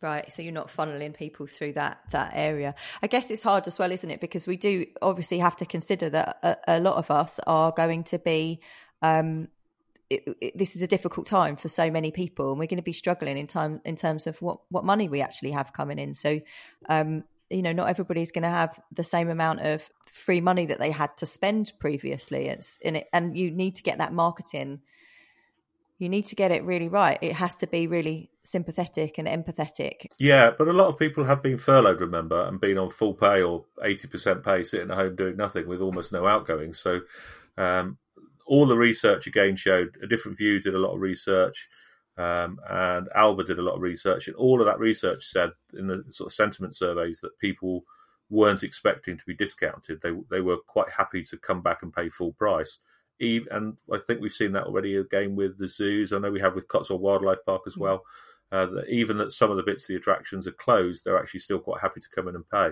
Right, 0.00 0.30
so 0.30 0.42
you're 0.42 0.52
not 0.52 0.68
funneling 0.68 1.14
people 1.14 1.46
through 1.46 1.74
that 1.74 1.98
that 2.10 2.32
area. 2.34 2.74
I 3.02 3.06
guess 3.06 3.30
it's 3.30 3.42
hard 3.42 3.66
as 3.66 3.78
well, 3.78 3.90
isn't 3.90 4.10
it? 4.10 4.20
Because 4.20 4.46
we 4.46 4.56
do 4.56 4.84
obviously 5.00 5.38
have 5.38 5.56
to 5.56 5.66
consider 5.66 6.10
that 6.10 6.38
a, 6.42 6.76
a 6.76 6.80
lot 6.80 6.96
of 6.96 7.10
us 7.10 7.40
are 7.46 7.72
going 7.72 8.04
to 8.04 8.18
be 8.18 8.60
um, 9.00 9.48
it, 10.14 10.36
it, 10.40 10.58
this 10.58 10.76
is 10.76 10.82
a 10.82 10.86
difficult 10.86 11.26
time 11.26 11.56
for 11.56 11.68
so 11.68 11.90
many 11.90 12.10
people, 12.10 12.50
and 12.50 12.58
we're 12.58 12.66
going 12.66 12.76
to 12.76 12.82
be 12.82 12.92
struggling 12.92 13.38
in 13.38 13.46
time 13.46 13.80
in 13.84 13.96
terms 13.96 14.26
of 14.26 14.40
what 14.40 14.58
what 14.70 14.84
money 14.84 15.08
we 15.08 15.20
actually 15.20 15.52
have 15.52 15.72
coming 15.72 15.98
in. 15.98 16.14
So, 16.14 16.40
um, 16.88 17.24
you 17.50 17.62
know, 17.62 17.72
not 17.72 17.88
everybody's 17.88 18.32
going 18.32 18.42
to 18.42 18.48
have 18.48 18.78
the 18.92 19.04
same 19.04 19.28
amount 19.28 19.60
of 19.60 19.88
free 20.06 20.40
money 20.40 20.66
that 20.66 20.78
they 20.78 20.90
had 20.90 21.16
to 21.18 21.26
spend 21.26 21.72
previously. 21.78 22.46
It's 22.46 22.78
in 22.78 22.96
it, 22.96 23.08
and 23.12 23.36
you 23.36 23.50
need 23.50 23.76
to 23.76 23.82
get 23.82 23.98
that 23.98 24.12
marketing. 24.12 24.80
You 25.98 26.08
need 26.08 26.26
to 26.26 26.34
get 26.34 26.50
it 26.50 26.64
really 26.64 26.88
right. 26.88 27.18
It 27.22 27.34
has 27.34 27.56
to 27.58 27.68
be 27.68 27.86
really 27.86 28.30
sympathetic 28.42 29.16
and 29.16 29.28
empathetic. 29.28 30.08
Yeah, 30.18 30.50
but 30.58 30.68
a 30.68 30.72
lot 30.72 30.88
of 30.88 30.98
people 30.98 31.24
have 31.24 31.42
been 31.42 31.56
furloughed, 31.56 32.00
remember, 32.00 32.42
and 32.42 32.60
been 32.60 32.78
on 32.78 32.90
full 32.90 33.14
pay 33.14 33.42
or 33.42 33.64
eighty 33.82 34.08
percent 34.08 34.42
pay, 34.42 34.64
sitting 34.64 34.90
at 34.90 34.96
home 34.96 35.16
doing 35.16 35.36
nothing 35.36 35.68
with 35.68 35.80
almost 35.80 36.12
no 36.12 36.26
outgoing. 36.26 36.74
So 36.74 37.00
um, 37.56 37.96
all 38.46 38.66
the 38.66 38.76
research 38.76 39.26
again 39.26 39.56
showed 39.56 39.96
a 40.02 40.06
different 40.06 40.38
view, 40.38 40.60
did 40.60 40.74
a 40.74 40.78
lot 40.78 40.94
of 40.94 41.00
research. 41.00 41.68
Um, 42.16 42.60
and 42.68 43.08
Alva 43.14 43.42
did 43.42 43.58
a 43.58 43.62
lot 43.62 43.74
of 43.74 43.82
research, 43.82 44.28
and 44.28 44.36
all 44.36 44.60
of 44.60 44.66
that 44.66 44.78
research 44.78 45.24
said 45.24 45.50
in 45.76 45.88
the 45.88 46.04
sort 46.10 46.28
of 46.28 46.34
sentiment 46.34 46.76
surveys 46.76 47.20
that 47.20 47.38
people 47.38 47.84
weren't 48.30 48.62
expecting 48.62 49.16
to 49.18 49.24
be 49.26 49.34
discounted. 49.34 50.00
They 50.00 50.12
they 50.30 50.40
were 50.40 50.58
quite 50.58 50.90
happy 50.90 51.22
to 51.24 51.36
come 51.36 51.60
back 51.60 51.82
and 51.82 51.92
pay 51.92 52.08
full 52.08 52.32
price. 52.32 52.78
Even, 53.20 53.52
and 53.52 53.78
I 53.92 53.98
think 53.98 54.20
we've 54.20 54.32
seen 54.32 54.52
that 54.52 54.64
already 54.64 54.96
again 54.96 55.36
with 55.36 55.58
the 55.58 55.68
zoos. 55.68 56.12
I 56.12 56.18
know 56.18 56.30
we 56.30 56.40
have 56.40 56.54
with 56.54 56.68
Cotswold 56.68 57.00
Wildlife 57.00 57.44
Park 57.46 57.62
as 57.66 57.76
well. 57.76 58.04
Uh, 58.52 58.66
that 58.66 58.88
even 58.88 59.18
that 59.18 59.32
some 59.32 59.50
of 59.50 59.56
the 59.56 59.62
bits 59.62 59.84
of 59.84 59.88
the 59.88 59.96
attractions 59.96 60.46
are 60.46 60.52
closed, 60.52 61.04
they're 61.04 61.18
actually 61.18 61.40
still 61.40 61.58
quite 61.58 61.80
happy 61.80 62.00
to 62.00 62.08
come 62.14 62.28
in 62.28 62.36
and 62.36 62.48
pay, 62.48 62.70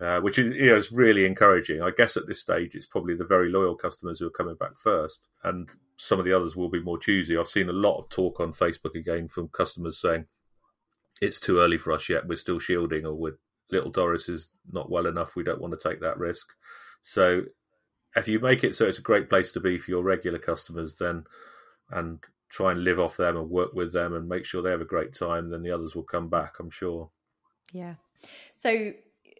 uh, 0.00 0.20
which 0.20 0.38
is 0.38 0.54
you 0.54 0.66
know 0.66 0.76
is 0.76 0.92
really 0.92 1.26
encouraging. 1.26 1.82
I 1.82 1.90
guess 1.96 2.16
at 2.16 2.26
this 2.26 2.40
stage, 2.40 2.74
it's 2.74 2.86
probably 2.86 3.14
the 3.14 3.24
very 3.24 3.50
loyal 3.50 3.74
customers 3.76 4.18
who 4.18 4.26
are 4.26 4.30
coming 4.30 4.56
back 4.56 4.76
first, 4.76 5.28
and 5.44 5.68
some 5.96 6.18
of 6.18 6.24
the 6.24 6.32
others 6.32 6.56
will 6.56 6.70
be 6.70 6.82
more 6.82 6.98
choosy. 6.98 7.36
I've 7.36 7.48
seen 7.48 7.68
a 7.68 7.74
lot 7.74 7.98
of 7.98 8.08
talk 8.08 8.40
on 8.40 8.52
Facebook 8.52 8.94
again 8.94 9.28
from 9.28 9.48
customers 9.48 10.00
saying 10.00 10.26
it's 11.20 11.38
too 11.38 11.58
early 11.58 11.76
for 11.76 11.92
us 11.92 12.08
yet. 12.08 12.26
We're 12.26 12.36
still 12.36 12.58
shielding, 12.58 13.04
or 13.04 13.14
we're 13.14 13.38
little 13.70 13.90
Doris 13.90 14.28
is 14.28 14.50
not 14.72 14.90
well 14.90 15.06
enough. 15.06 15.36
We 15.36 15.44
don't 15.44 15.60
want 15.60 15.78
to 15.78 15.88
take 15.88 16.00
that 16.00 16.18
risk. 16.18 16.48
So 17.02 17.42
if 18.16 18.26
you 18.26 18.40
make 18.40 18.64
it 18.64 18.74
so 18.74 18.86
it's 18.86 18.98
a 18.98 19.02
great 19.02 19.28
place 19.28 19.52
to 19.52 19.60
be 19.60 19.78
for 19.78 19.90
your 19.90 20.02
regular 20.02 20.38
customers, 20.38 20.96
then 20.96 21.24
and 21.90 22.20
try 22.48 22.72
and 22.72 22.84
live 22.84 22.98
off 22.98 23.16
them 23.16 23.36
and 23.36 23.50
work 23.50 23.72
with 23.74 23.92
them 23.92 24.14
and 24.14 24.28
make 24.28 24.44
sure 24.44 24.62
they 24.62 24.70
have 24.70 24.80
a 24.80 24.84
great 24.84 25.14
time, 25.14 25.50
then 25.50 25.62
the 25.62 25.70
others 25.70 25.94
will 25.94 26.02
come 26.02 26.28
back. 26.28 26.54
I'm 26.58 26.70
sure. 26.70 27.10
Yeah. 27.72 27.94
So 28.56 28.92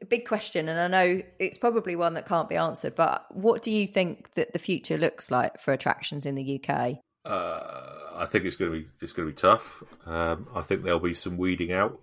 big 0.06 0.26
question, 0.26 0.68
and 0.68 0.80
I 0.80 0.88
know 0.88 1.22
it's 1.38 1.58
probably 1.58 1.96
one 1.96 2.14
that 2.14 2.26
can't 2.26 2.48
be 2.48 2.56
answered. 2.56 2.94
But 2.94 3.24
what 3.34 3.62
do 3.62 3.70
you 3.70 3.86
think 3.86 4.34
that 4.34 4.52
the 4.52 4.58
future 4.58 4.98
looks 4.98 5.30
like 5.30 5.60
for 5.60 5.72
attractions 5.72 6.26
in 6.26 6.34
the 6.34 6.60
UK? 6.62 6.98
Uh, 7.24 7.80
I 8.14 8.26
think 8.26 8.44
it's 8.44 8.56
going 8.56 8.72
to 8.72 8.78
be 8.80 8.86
it's 9.00 9.12
going 9.12 9.28
to 9.28 9.32
be 9.32 9.36
tough. 9.36 9.82
Um, 10.06 10.48
I 10.54 10.62
think 10.62 10.82
there'll 10.82 11.00
be 11.00 11.14
some 11.14 11.36
weeding 11.36 11.72
out 11.72 12.00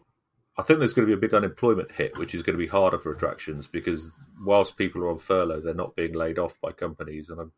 I 0.57 0.63
think 0.63 0.79
there's 0.79 0.93
going 0.93 1.07
to 1.07 1.15
be 1.15 1.17
a 1.17 1.21
big 1.21 1.35
unemployment 1.35 1.91
hit, 1.91 2.17
which 2.17 2.33
is 2.33 2.41
going 2.41 2.55
to 2.57 2.63
be 2.63 2.67
harder 2.67 2.97
for 2.97 3.11
attractions 3.11 3.67
because 3.67 4.09
whilst 4.43 4.75
people 4.75 5.03
are 5.03 5.11
on 5.11 5.19
furlough, 5.19 5.61
they're 5.61 5.75
not 5.75 5.95
being 5.95 6.13
laid 6.13 6.39
off 6.39 6.59
by 6.59 6.71
companies, 6.71 7.29
and 7.29 7.39
I'm, 7.39 7.51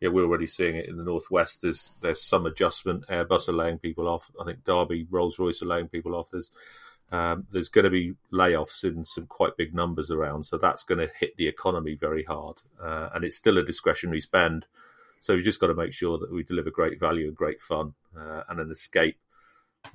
yeah, 0.00 0.08
we're 0.08 0.24
already 0.24 0.46
seeing 0.46 0.76
it 0.76 0.88
in 0.88 0.96
the 0.96 1.04
northwest. 1.04 1.60
There's 1.60 1.90
there's 2.00 2.22
some 2.22 2.46
adjustment. 2.46 3.06
Airbus 3.08 3.48
are 3.48 3.52
laying 3.52 3.78
people 3.78 4.08
off. 4.08 4.30
I 4.40 4.44
think 4.44 4.64
Derby, 4.64 5.06
Rolls 5.10 5.38
Royce 5.38 5.60
are 5.60 5.66
laying 5.66 5.88
people 5.88 6.14
off. 6.14 6.30
There's 6.32 6.50
um, 7.10 7.46
there's 7.50 7.68
going 7.68 7.84
to 7.84 7.90
be 7.90 8.14
layoffs 8.32 8.84
in 8.84 9.04
some 9.04 9.26
quite 9.26 9.56
big 9.56 9.74
numbers 9.74 10.10
around, 10.10 10.44
so 10.44 10.58
that's 10.58 10.82
going 10.82 10.98
to 10.98 11.12
hit 11.18 11.36
the 11.36 11.48
economy 11.48 11.94
very 11.94 12.24
hard. 12.24 12.56
Uh, 12.82 13.08
and 13.14 13.24
it's 13.24 13.36
still 13.36 13.58
a 13.58 13.64
discretionary 13.64 14.20
spend, 14.20 14.66
so 15.20 15.34
we've 15.34 15.44
just 15.44 15.60
got 15.60 15.68
to 15.68 15.74
make 15.74 15.92
sure 15.92 16.18
that 16.18 16.32
we 16.32 16.42
deliver 16.42 16.70
great 16.70 17.00
value 17.00 17.26
and 17.26 17.36
great 17.36 17.60
fun 17.60 17.94
uh, 18.18 18.42
and 18.48 18.60
an 18.60 18.70
escape 18.70 19.18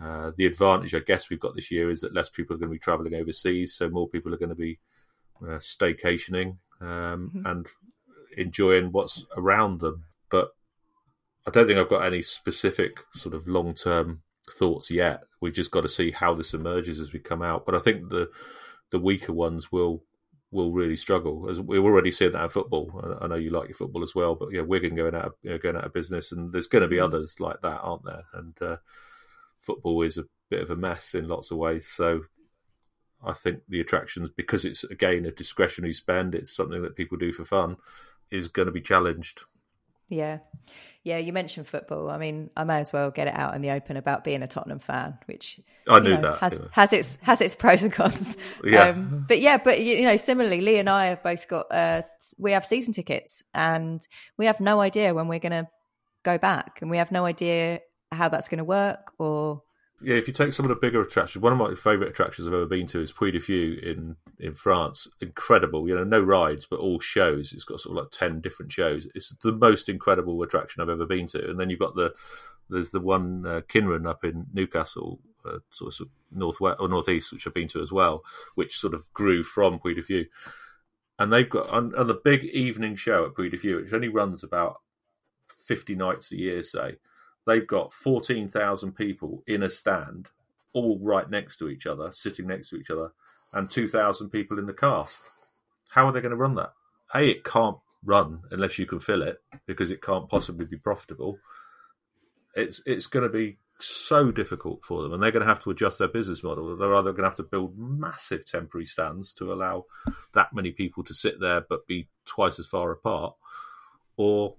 uh, 0.02 0.32
the 0.38 0.46
advantage, 0.46 0.96
I 0.96 1.00
guess, 1.00 1.30
we've 1.30 1.40
got 1.40 1.56
this 1.56 1.72
year 1.72 1.90
is 1.90 2.02
that 2.02 2.14
less 2.14 2.30
people 2.30 2.56
are 2.56 2.60
going 2.60 2.70
to 2.70 2.76
be 2.76 2.80
traveling 2.80 3.16
overseas, 3.16 3.74
so 3.74 3.90
more 3.90 4.08
people 4.08 4.34
are 4.34 4.38
going 4.38 4.50
to 4.50 4.56
be 4.56 4.80
uh, 5.42 5.58
staycationing 5.58 6.58
um, 6.82 7.32
mm-hmm. 7.36 7.46
and 7.46 7.68
enjoying 8.38 8.92
what's 8.92 9.26
around 9.38 9.80
them. 9.80 10.06
But 10.30 10.52
I 11.46 11.52
don't 11.52 11.68
think 11.68 11.80
I've 11.80 11.90
got 11.90 12.06
any 12.06 12.22
specific 12.22 13.00
sort 13.14 13.36
of 13.36 13.48
long 13.48 13.74
term 13.74 14.22
thoughts 14.50 14.92
yet. 14.92 15.24
We've 15.42 15.54
just 15.54 15.72
got 15.72 15.82
to 15.82 15.90
see 15.90 16.12
how 16.12 16.34
this 16.34 16.54
emerges 16.54 17.00
as 17.00 17.14
we 17.14 17.20
come 17.20 17.42
out. 17.42 17.66
But 17.66 17.76
I 17.76 17.80
think 17.80 18.10
the 18.10 18.30
the 18.92 19.00
weaker 19.00 19.34
ones 19.34 19.72
will 19.72 20.04
will 20.52 20.72
really 20.72 20.96
struggle. 20.96 21.50
As 21.50 21.60
we've 21.60 21.84
already 21.84 22.12
seen 22.12 22.32
that 22.32 22.44
in 22.44 22.50
football. 22.50 23.18
I 23.20 23.28
know 23.28 23.36
you 23.36 23.50
like 23.50 23.70
your 23.70 23.76
football 23.76 24.04
as 24.04 24.14
well, 24.14 24.36
but 24.36 24.50
yeah, 24.52 24.62
Wigan 24.62 24.96
going 24.96 25.16
out 25.16 25.26
of, 25.26 25.34
you 25.42 25.50
know, 25.50 25.58
going 25.58 25.76
out 25.76 25.86
of 25.86 25.94
business, 25.94 26.32
and 26.32 26.54
there's 26.54 26.68
going 26.68 26.84
to 26.84 26.88
be 26.88 26.98
mm-hmm. 26.98 27.06
others 27.06 27.40
like 27.40 27.62
that, 27.62 27.80
aren't 27.82 28.06
there? 28.06 28.24
And 28.34 28.62
uh, 28.62 28.78
football 29.60 30.04
is 30.04 30.18
a 30.18 30.26
bit 30.50 30.62
of 30.62 30.70
a 30.70 30.76
mess 30.76 31.16
in 31.16 31.28
lots 31.28 31.50
of 31.50 31.58
ways. 31.58 31.88
So 31.88 32.26
I 33.26 33.34
think 33.34 33.62
the 33.68 33.82
attractions, 33.82 34.30
because 34.30 34.64
it's 34.64 34.84
again 34.84 35.26
a 35.26 35.32
discretionary 35.32 35.94
spend, 35.94 36.36
it's 36.36 36.56
something 36.56 36.84
that 36.84 36.96
people 36.96 37.18
do 37.18 37.34
for 37.34 37.46
fun, 37.46 37.78
is 38.30 38.48
going 38.48 38.68
to 38.68 38.72
be 38.72 38.82
challenged. 38.82 39.42
Yeah. 40.10 40.40
Yeah, 41.04 41.18
you 41.18 41.34
mentioned 41.34 41.68
football. 41.68 42.10
I 42.10 42.18
mean, 42.18 42.50
I 42.56 42.64
may 42.64 42.80
as 42.80 42.94
well 42.94 43.12
get 43.12 43.28
it 43.28 43.36
out 43.36 43.56
in 43.56 43.62
the 43.62 43.72
open 43.72 43.98
about 43.98 44.24
being 44.24 44.42
a 44.42 44.48
Tottenham 44.48 44.80
fan, 44.80 45.18
which 45.26 45.60
I 45.88 46.00
knew 46.00 46.12
know, 46.12 46.22
that 46.22 46.40
has 46.40 46.60
yeah. 46.60 46.68
has 46.72 46.94
its 46.94 47.18
has 47.22 47.42
its 47.42 47.56
pros 47.56 47.84
and 47.84 47.92
cons. 47.92 48.38
Yeah. 48.64 48.90
Um, 48.90 49.26
but 49.28 49.42
yeah, 49.42 49.58
but 49.58 49.82
you 49.82 50.04
know, 50.04 50.16
similarly, 50.16 50.62
Lee 50.62 50.78
and 50.78 50.90
I 50.90 51.08
have 51.08 51.22
both 51.22 51.50
got 51.50 51.66
uh, 51.72 52.04
we 52.38 52.54
have 52.54 52.66
season 52.66 52.94
tickets, 52.94 53.44
and 53.54 54.06
we 54.38 54.46
have 54.46 54.62
no 54.62 54.80
idea 54.80 55.14
when 55.14 55.28
we're 55.28 55.40
going 55.40 55.66
to 55.66 55.68
go 56.24 56.38
back, 56.38 56.80
and 56.82 56.90
we 56.90 56.98
have 56.98 57.12
no 57.12 57.26
idea 57.26 57.82
how 58.14 58.30
that's 58.30 58.48
going 58.48 58.60
to 58.60 58.64
work 58.64 59.12
or 59.20 59.64
yeah, 60.04 60.16
if 60.16 60.28
you 60.28 60.34
take 60.34 60.54
some 60.54 60.66
of 60.66 60.70
the 60.70 60.76
bigger 60.76 61.02
attractions, 61.02 61.42
one 61.42 61.54
of 61.54 61.60
my 61.60 61.76
favourite 61.76 62.10
attractions 62.10 62.48
I've 62.48 62.54
ever 62.54 62.66
been 62.66 62.88
to 62.88 63.02
is 63.02 63.12
Puy 63.12 63.32
du 63.32 63.40
Fou 63.40 63.78
in 63.82 64.18
in 64.40 64.54
France. 64.54 65.08
Incredible, 65.22 65.88
you 65.88 65.96
know, 65.96 66.04
no 66.04 66.20
rides 66.20 66.66
but 66.70 66.80
all 66.80 67.00
shows. 67.00 67.54
It's 67.54 67.64
got 67.64 67.80
sort 67.80 67.98
of 67.98 68.04
like 68.04 68.12
ten 68.12 68.42
different 68.42 68.72
shows. 68.72 69.08
It's 69.16 69.30
the 69.42 69.52
most 69.52 69.90
incredible 69.90 70.42
attraction 70.44 70.82
I've 70.82 70.90
ever 70.90 71.06
been 71.06 71.28
to. 71.28 71.50
And 71.50 71.60
then 71.60 71.70
you've 71.70 71.80
got 71.80 71.96
the 71.96 72.14
there's 72.70 72.92
the 72.92 73.00
one 73.00 73.46
uh, 73.46 73.62
Kynren 73.62 74.08
up 74.08 74.24
in 74.24 74.48
Newcastle, 74.54 75.20
uh, 75.46 75.60
sort 75.70 76.00
of 76.00 76.08
northwest 76.32 76.80
or 76.80 76.90
northeast, 76.90 77.32
which 77.32 77.48
I've 77.48 77.54
been 77.54 77.68
to 77.70 77.82
as 77.82 77.92
well, 77.92 78.24
which 78.56 78.78
sort 78.78 78.94
of 78.94 79.12
grew 79.14 79.44
from 79.44 79.80
Puy 79.80 79.94
du 79.94 80.04
Fou. 80.04 80.26
And 81.20 81.32
they've 81.32 81.50
got 81.50 81.70
on 81.70 81.90
the 81.90 82.20
big 82.24 82.44
evening 82.46 82.96
show 82.96 83.26
at 83.26 83.36
Puy 83.36 83.50
du 83.50 83.58
Fou, 83.58 83.78
which 83.78 83.94
only 83.94 84.10
runs 84.10 84.44
about 84.44 84.82
fifty 85.50 85.96
nights 85.96 86.32
a 86.32 86.38
year, 86.38 86.64
say 86.64 86.98
they've 87.46 87.68
got 87.68 87.94
14,000 87.94 88.94
people 88.94 89.44
in 89.48 89.64
a 89.64 89.70
stand, 89.70 90.30
all 90.74 91.00
right 91.02 91.30
next 91.30 91.58
to 91.58 91.70
each 91.70 91.86
other, 91.86 92.12
sitting 92.12 92.48
next 92.48 92.70
to 92.70 92.78
each 92.78 92.90
other, 92.90 93.12
and 93.54 93.70
2,000 93.70 94.30
people 94.30 94.60
in 94.60 94.66
the 94.66 94.74
cast. 94.74 95.30
How 95.90 96.08
are 96.08 96.12
they 96.12 96.22
going 96.22 96.32
to 96.32 96.38
run 96.38 96.56
that? 96.56 96.74
A, 97.14 97.30
it 97.30 97.44
can't 97.44 97.78
run 98.04 98.42
unless 98.52 98.80
you 98.80 98.86
can 98.86 99.00
fill 99.00 99.22
it 99.22 99.42
because 99.66 99.92
it 99.92 100.02
can't 100.02 100.30
possibly 100.30 100.66
be 100.66 100.78
profitable. 100.78 101.38
It's 102.56 102.82
it's 102.86 103.08
going 103.08 103.24
to 103.24 103.30
be 103.30 103.58
so 103.80 104.32
difficult 104.32 104.84
for 104.86 105.02
them, 105.02 105.14
and 105.14 105.22
they're 105.22 105.32
going 105.32 105.42
to 105.42 105.48
have 105.48 105.62
to 105.62 105.72
adjust 105.72 106.00
their 106.00 106.08
business 106.08 106.44
model. 106.44 106.76
They're 106.76 106.96
either 106.96 107.12
going 107.12 107.24
to 107.24 107.30
have 107.30 107.36
to 107.36 107.44
build 107.44 107.78
massive 107.78 108.46
temporary 108.46 108.86
stands 108.86 109.34
to 109.34 109.52
allow 109.52 109.86
that 110.34 110.54
many 110.54 110.72
people 110.72 111.04
to 111.06 111.14
sit 111.14 111.40
there 111.40 111.62
but 111.68 111.88
be 111.88 112.08
twice 112.26 112.60
as 112.60 112.68
far 112.68 112.92
apart, 112.92 113.36
or 114.18 114.56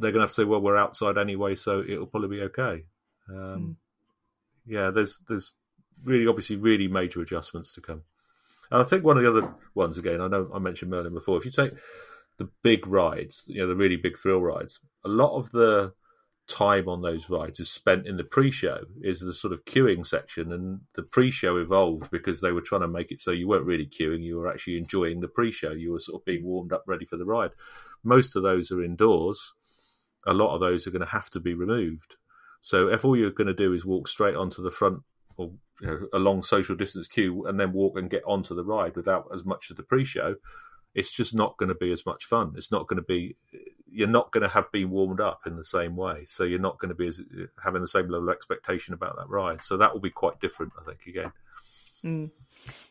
they're 0.00 0.12
going 0.12 0.20
to 0.20 0.22
have 0.22 0.30
to 0.30 0.34
say, 0.34 0.44
well, 0.44 0.60
we're 0.60 0.76
outside 0.76 1.18
anyway, 1.18 1.54
so 1.54 1.82
it'll 1.86 2.06
probably 2.06 2.36
be 2.36 2.42
okay. 2.42 2.84
Um, 3.28 3.36
mm. 3.36 3.76
Yeah, 4.66 4.90
there's 4.90 5.20
there's 5.28 5.52
really 6.04 6.26
obviously 6.26 6.56
really 6.56 6.88
major 6.88 7.20
adjustments 7.20 7.72
to 7.72 7.80
come. 7.80 8.02
And 8.70 8.80
I 8.80 8.84
think 8.84 9.04
one 9.04 9.16
of 9.16 9.22
the 9.22 9.30
other 9.30 9.54
ones 9.74 9.98
again, 9.98 10.20
I 10.20 10.28
know 10.28 10.50
I 10.54 10.58
mentioned 10.58 10.90
Merlin 10.90 11.14
before. 11.14 11.38
If 11.38 11.44
you 11.44 11.50
take 11.50 11.72
the 12.38 12.48
big 12.62 12.86
rides, 12.86 13.44
you 13.46 13.60
know, 13.60 13.68
the 13.68 13.76
really 13.76 13.96
big 13.96 14.16
thrill 14.16 14.40
rides, 14.40 14.80
a 15.04 15.08
lot 15.08 15.36
of 15.36 15.50
the 15.50 15.92
time 16.50 16.88
on 16.88 17.00
those 17.00 17.30
rides 17.30 17.60
is 17.60 17.70
spent 17.70 18.06
in 18.06 18.16
the 18.16 18.24
pre-show 18.24 18.80
is 19.02 19.20
the 19.20 19.32
sort 19.32 19.52
of 19.52 19.64
queuing 19.64 20.04
section 20.04 20.52
and 20.52 20.80
the 20.94 21.02
pre-show 21.02 21.56
evolved 21.56 22.10
because 22.10 22.40
they 22.40 22.50
were 22.50 22.60
trying 22.60 22.80
to 22.80 22.88
make 22.88 23.12
it 23.12 23.20
so 23.20 23.30
you 23.30 23.46
weren't 23.46 23.64
really 23.64 23.86
queuing 23.86 24.20
you 24.20 24.36
were 24.36 24.50
actually 24.50 24.76
enjoying 24.76 25.20
the 25.20 25.28
pre-show 25.28 25.70
you 25.70 25.92
were 25.92 26.00
sort 26.00 26.20
of 26.20 26.24
being 26.24 26.44
warmed 26.44 26.72
up 26.72 26.82
ready 26.86 27.04
for 27.04 27.16
the 27.16 27.24
ride 27.24 27.52
most 28.02 28.34
of 28.34 28.42
those 28.42 28.72
are 28.72 28.82
indoors 28.82 29.54
a 30.26 30.32
lot 30.32 30.54
of 30.54 30.60
those 30.60 30.86
are 30.86 30.90
going 30.90 31.00
to 31.04 31.12
have 31.12 31.30
to 31.30 31.40
be 31.40 31.54
removed. 31.54 32.16
So 32.60 32.88
if 32.88 33.04
all 33.04 33.16
you're 33.16 33.30
going 33.30 33.46
to 33.46 33.54
do 33.54 33.72
is 33.72 33.84
walk 33.84 34.08
straight 34.08 34.36
onto 34.36 34.62
the 34.62 34.70
front 34.70 35.02
or 35.36 35.52
you 35.80 35.86
know, 35.86 36.06
a 36.12 36.18
long 36.18 36.42
social 36.42 36.76
distance 36.76 37.06
queue 37.06 37.46
and 37.46 37.58
then 37.58 37.72
walk 37.72 37.96
and 37.96 38.10
get 38.10 38.22
onto 38.26 38.54
the 38.54 38.64
ride 38.64 38.96
without 38.96 39.28
as 39.32 39.44
much 39.44 39.70
of 39.70 39.76
the 39.76 39.82
pre-show, 39.82 40.36
it's 40.94 41.14
just 41.14 41.34
not 41.34 41.56
going 41.56 41.68
to 41.68 41.74
be 41.74 41.92
as 41.92 42.04
much 42.04 42.24
fun. 42.24 42.52
It's 42.56 42.72
not 42.72 42.86
going 42.86 42.96
to 42.98 43.06
be. 43.06 43.36
You're 43.92 44.08
not 44.08 44.32
going 44.32 44.42
to 44.42 44.48
have 44.48 44.70
been 44.72 44.90
warmed 44.90 45.20
up 45.20 45.40
in 45.46 45.56
the 45.56 45.64
same 45.64 45.96
way, 45.96 46.24
so 46.26 46.44
you're 46.44 46.58
not 46.58 46.78
going 46.78 46.90
to 46.90 46.94
be 46.94 47.08
as, 47.08 47.20
having 47.62 47.80
the 47.80 47.88
same 47.88 48.08
level 48.08 48.28
of 48.28 48.34
expectation 48.34 48.94
about 48.94 49.16
that 49.16 49.28
ride. 49.28 49.62
So 49.64 49.76
that 49.76 49.92
will 49.92 50.00
be 50.00 50.10
quite 50.10 50.40
different, 50.40 50.72
I 50.80 50.84
think. 50.84 51.00
Again. 51.06 51.32
Mm. 52.04 52.30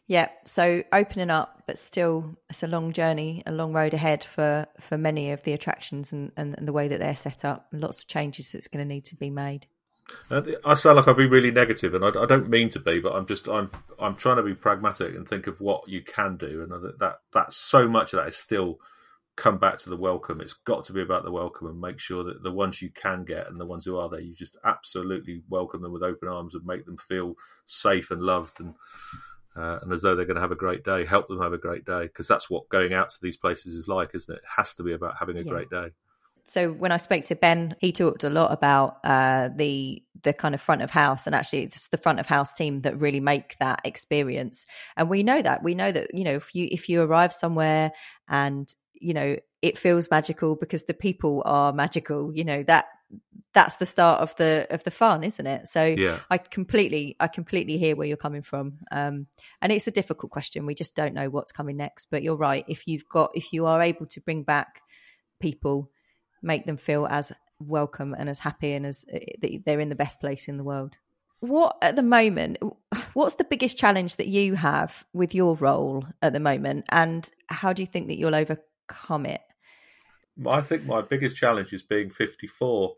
Yeah, 0.07 0.29
so 0.43 0.83
opening 0.91 1.29
up, 1.29 1.63
but 1.67 1.77
still, 1.77 2.35
it's 2.49 2.63
a 2.63 2.67
long 2.67 2.93
journey, 2.93 3.43
a 3.45 3.51
long 3.51 3.73
road 3.73 3.93
ahead 3.93 4.23
for 4.23 4.65
for 4.79 4.97
many 4.97 5.31
of 5.31 5.43
the 5.43 5.53
attractions 5.53 6.11
and, 6.11 6.31
and, 6.35 6.57
and 6.57 6.67
the 6.67 6.73
way 6.73 6.87
that 6.87 6.99
they're 6.99 7.15
set 7.15 7.45
up. 7.45 7.67
Lots 7.71 8.01
of 8.01 8.07
changes 8.07 8.51
that's 8.51 8.67
going 8.67 8.83
to 8.83 8.91
need 8.91 9.05
to 9.05 9.15
be 9.15 9.29
made. 9.29 9.67
I 10.65 10.73
sound 10.73 10.97
like 10.97 11.07
I've 11.07 11.17
been 11.17 11.29
really 11.29 11.51
negative, 11.51 11.93
and 11.93 12.03
I, 12.03 12.09
I, 12.09 12.25
don't 12.25 12.49
mean 12.49 12.69
to 12.69 12.79
be, 12.79 12.99
but 12.99 13.13
I'm 13.13 13.27
just 13.27 13.47
I'm 13.47 13.69
I'm 13.99 14.15
trying 14.15 14.37
to 14.37 14.43
be 14.43 14.55
pragmatic 14.55 15.13
and 15.15 15.27
think 15.27 15.45
of 15.45 15.61
what 15.61 15.87
you 15.87 16.01
can 16.01 16.37
do, 16.37 16.63
and 16.63 16.71
that 16.71 16.97
that 16.97 17.19
that's 17.31 17.55
so 17.55 17.87
much 17.87 18.13
of 18.13 18.19
that 18.19 18.29
is 18.29 18.37
still 18.37 18.79
come 19.35 19.57
back 19.57 19.77
to 19.79 19.89
the 19.89 19.97
welcome. 19.97 20.41
It's 20.41 20.53
got 20.53 20.85
to 20.85 20.93
be 20.93 21.01
about 21.01 21.23
the 21.23 21.31
welcome 21.31 21.67
and 21.67 21.79
make 21.79 21.97
sure 21.99 22.23
that 22.25 22.43
the 22.43 22.51
ones 22.51 22.81
you 22.81 22.89
can 22.89 23.23
get 23.23 23.47
and 23.47 23.59
the 23.59 23.65
ones 23.65 23.85
who 23.85 23.97
are 23.97 24.09
there, 24.09 24.19
you 24.19 24.35
just 24.35 24.57
absolutely 24.65 25.43
welcome 25.47 25.81
them 25.81 25.93
with 25.93 26.03
open 26.03 26.27
arms 26.27 26.55
and 26.55 26.65
make 26.65 26.85
them 26.85 26.97
feel 26.97 27.35
safe 27.65 28.11
and 28.11 28.21
loved 28.21 28.59
and 28.59 28.75
uh, 29.55 29.79
and 29.81 29.91
as 29.91 30.01
though 30.01 30.15
they're 30.15 30.25
going 30.25 30.35
to 30.35 30.41
have 30.41 30.51
a 30.51 30.55
great 30.55 30.83
day, 30.83 31.05
help 31.05 31.27
them 31.27 31.41
have 31.41 31.53
a 31.53 31.57
great 31.57 31.85
day 31.85 32.03
because 32.03 32.27
that's 32.27 32.49
what 32.49 32.69
going 32.69 32.93
out 32.93 33.09
to 33.09 33.17
these 33.21 33.37
places 33.37 33.73
is 33.73 33.87
like, 33.87 34.11
isn't 34.13 34.33
it? 34.33 34.37
It 34.37 34.49
has 34.57 34.75
to 34.75 34.83
be 34.83 34.93
about 34.93 35.17
having 35.17 35.37
a 35.37 35.41
yeah. 35.41 35.49
great 35.49 35.69
day. 35.69 35.89
So 36.45 36.71
when 36.71 36.91
I 36.91 36.97
spoke 36.97 37.23
to 37.25 37.35
Ben, 37.35 37.75
he 37.79 37.91
talked 37.91 38.23
a 38.23 38.29
lot 38.29 38.51
about 38.51 38.97
uh, 39.03 39.49
the 39.55 40.01
the 40.23 40.33
kind 40.33 40.55
of 40.55 40.61
front 40.61 40.81
of 40.81 40.89
house, 40.89 41.27
and 41.27 41.35
actually 41.35 41.63
it's 41.63 41.89
the 41.89 41.97
front 41.97 42.19
of 42.19 42.25
house 42.25 42.53
team 42.53 42.81
that 42.81 42.99
really 42.99 43.19
make 43.19 43.55
that 43.59 43.81
experience. 43.85 44.65
And 44.97 45.09
we 45.09 45.21
know 45.21 45.41
that 45.41 45.63
we 45.63 45.75
know 45.75 45.91
that 45.91 46.13
you 46.13 46.23
know 46.23 46.35
if 46.35 46.55
you 46.55 46.67
if 46.71 46.89
you 46.89 47.01
arrive 47.01 47.33
somewhere 47.33 47.91
and 48.27 48.67
you 48.93 49.13
know 49.13 49.37
it 49.61 49.77
feels 49.77 50.09
magical 50.09 50.55
because 50.55 50.85
the 50.85 50.93
people 50.93 51.43
are 51.45 51.71
magical, 51.71 52.35
you 52.35 52.43
know 52.43 52.63
that 52.63 52.85
that's 53.53 53.77
the 53.77 53.85
start 53.85 54.21
of 54.21 54.35
the 54.35 54.67
of 54.69 54.83
the 54.83 54.91
fun 54.91 55.23
isn't 55.23 55.47
it? 55.47 55.67
So 55.67 55.83
Yeah. 55.83 56.19
i 56.29 56.37
completely 56.37 57.15
i 57.19 57.27
completely 57.27 57.77
hear 57.77 57.95
where 57.95 58.07
you're 58.07 58.17
coming 58.17 58.41
from. 58.43 58.79
Um 58.91 59.27
and 59.61 59.71
it's 59.71 59.87
a 59.87 59.91
difficult 59.91 60.31
question. 60.31 60.65
We 60.65 60.75
just 60.75 60.95
don't 60.95 61.13
know 61.13 61.29
what's 61.29 61.51
coming 61.51 61.77
next. 61.77 62.07
But 62.11 62.23
you're 62.23 62.35
right. 62.35 62.65
If 62.67 62.87
you've 62.87 63.07
got 63.09 63.31
if 63.33 63.51
you 63.53 63.65
are 63.65 63.81
able 63.81 64.05
to 64.07 64.21
bring 64.21 64.43
back 64.43 64.81
people 65.39 65.89
make 66.41 66.65
them 66.65 66.77
feel 66.77 67.07
as 67.07 67.31
welcome 67.59 68.15
and 68.17 68.29
as 68.29 68.39
happy 68.39 68.73
and 68.73 68.85
as 68.85 69.05
uh, 69.13 69.19
that 69.41 69.63
they're 69.65 69.79
in 69.79 69.89
the 69.89 69.95
best 69.95 70.19
place 70.19 70.47
in 70.47 70.57
the 70.57 70.63
world. 70.63 70.97
What 71.41 71.77
at 71.81 71.95
the 71.95 72.03
moment 72.03 72.57
what's 73.13 73.35
the 73.35 73.43
biggest 73.43 73.77
challenge 73.77 74.17
that 74.17 74.27
you 74.27 74.55
have 74.55 75.05
with 75.13 75.33
your 75.33 75.55
role 75.55 76.05
at 76.21 76.33
the 76.33 76.39
moment? 76.39 76.85
And 76.89 77.29
how 77.47 77.73
do 77.73 77.81
you 77.81 77.87
think 77.87 78.07
that 78.07 78.17
you'll 78.17 78.35
overcome 78.35 79.25
it? 79.25 79.41
I 80.47 80.61
think 80.61 80.85
my 80.85 81.01
biggest 81.01 81.35
challenge 81.35 81.73
is 81.73 81.81
being 81.81 82.09
54. 82.09 82.95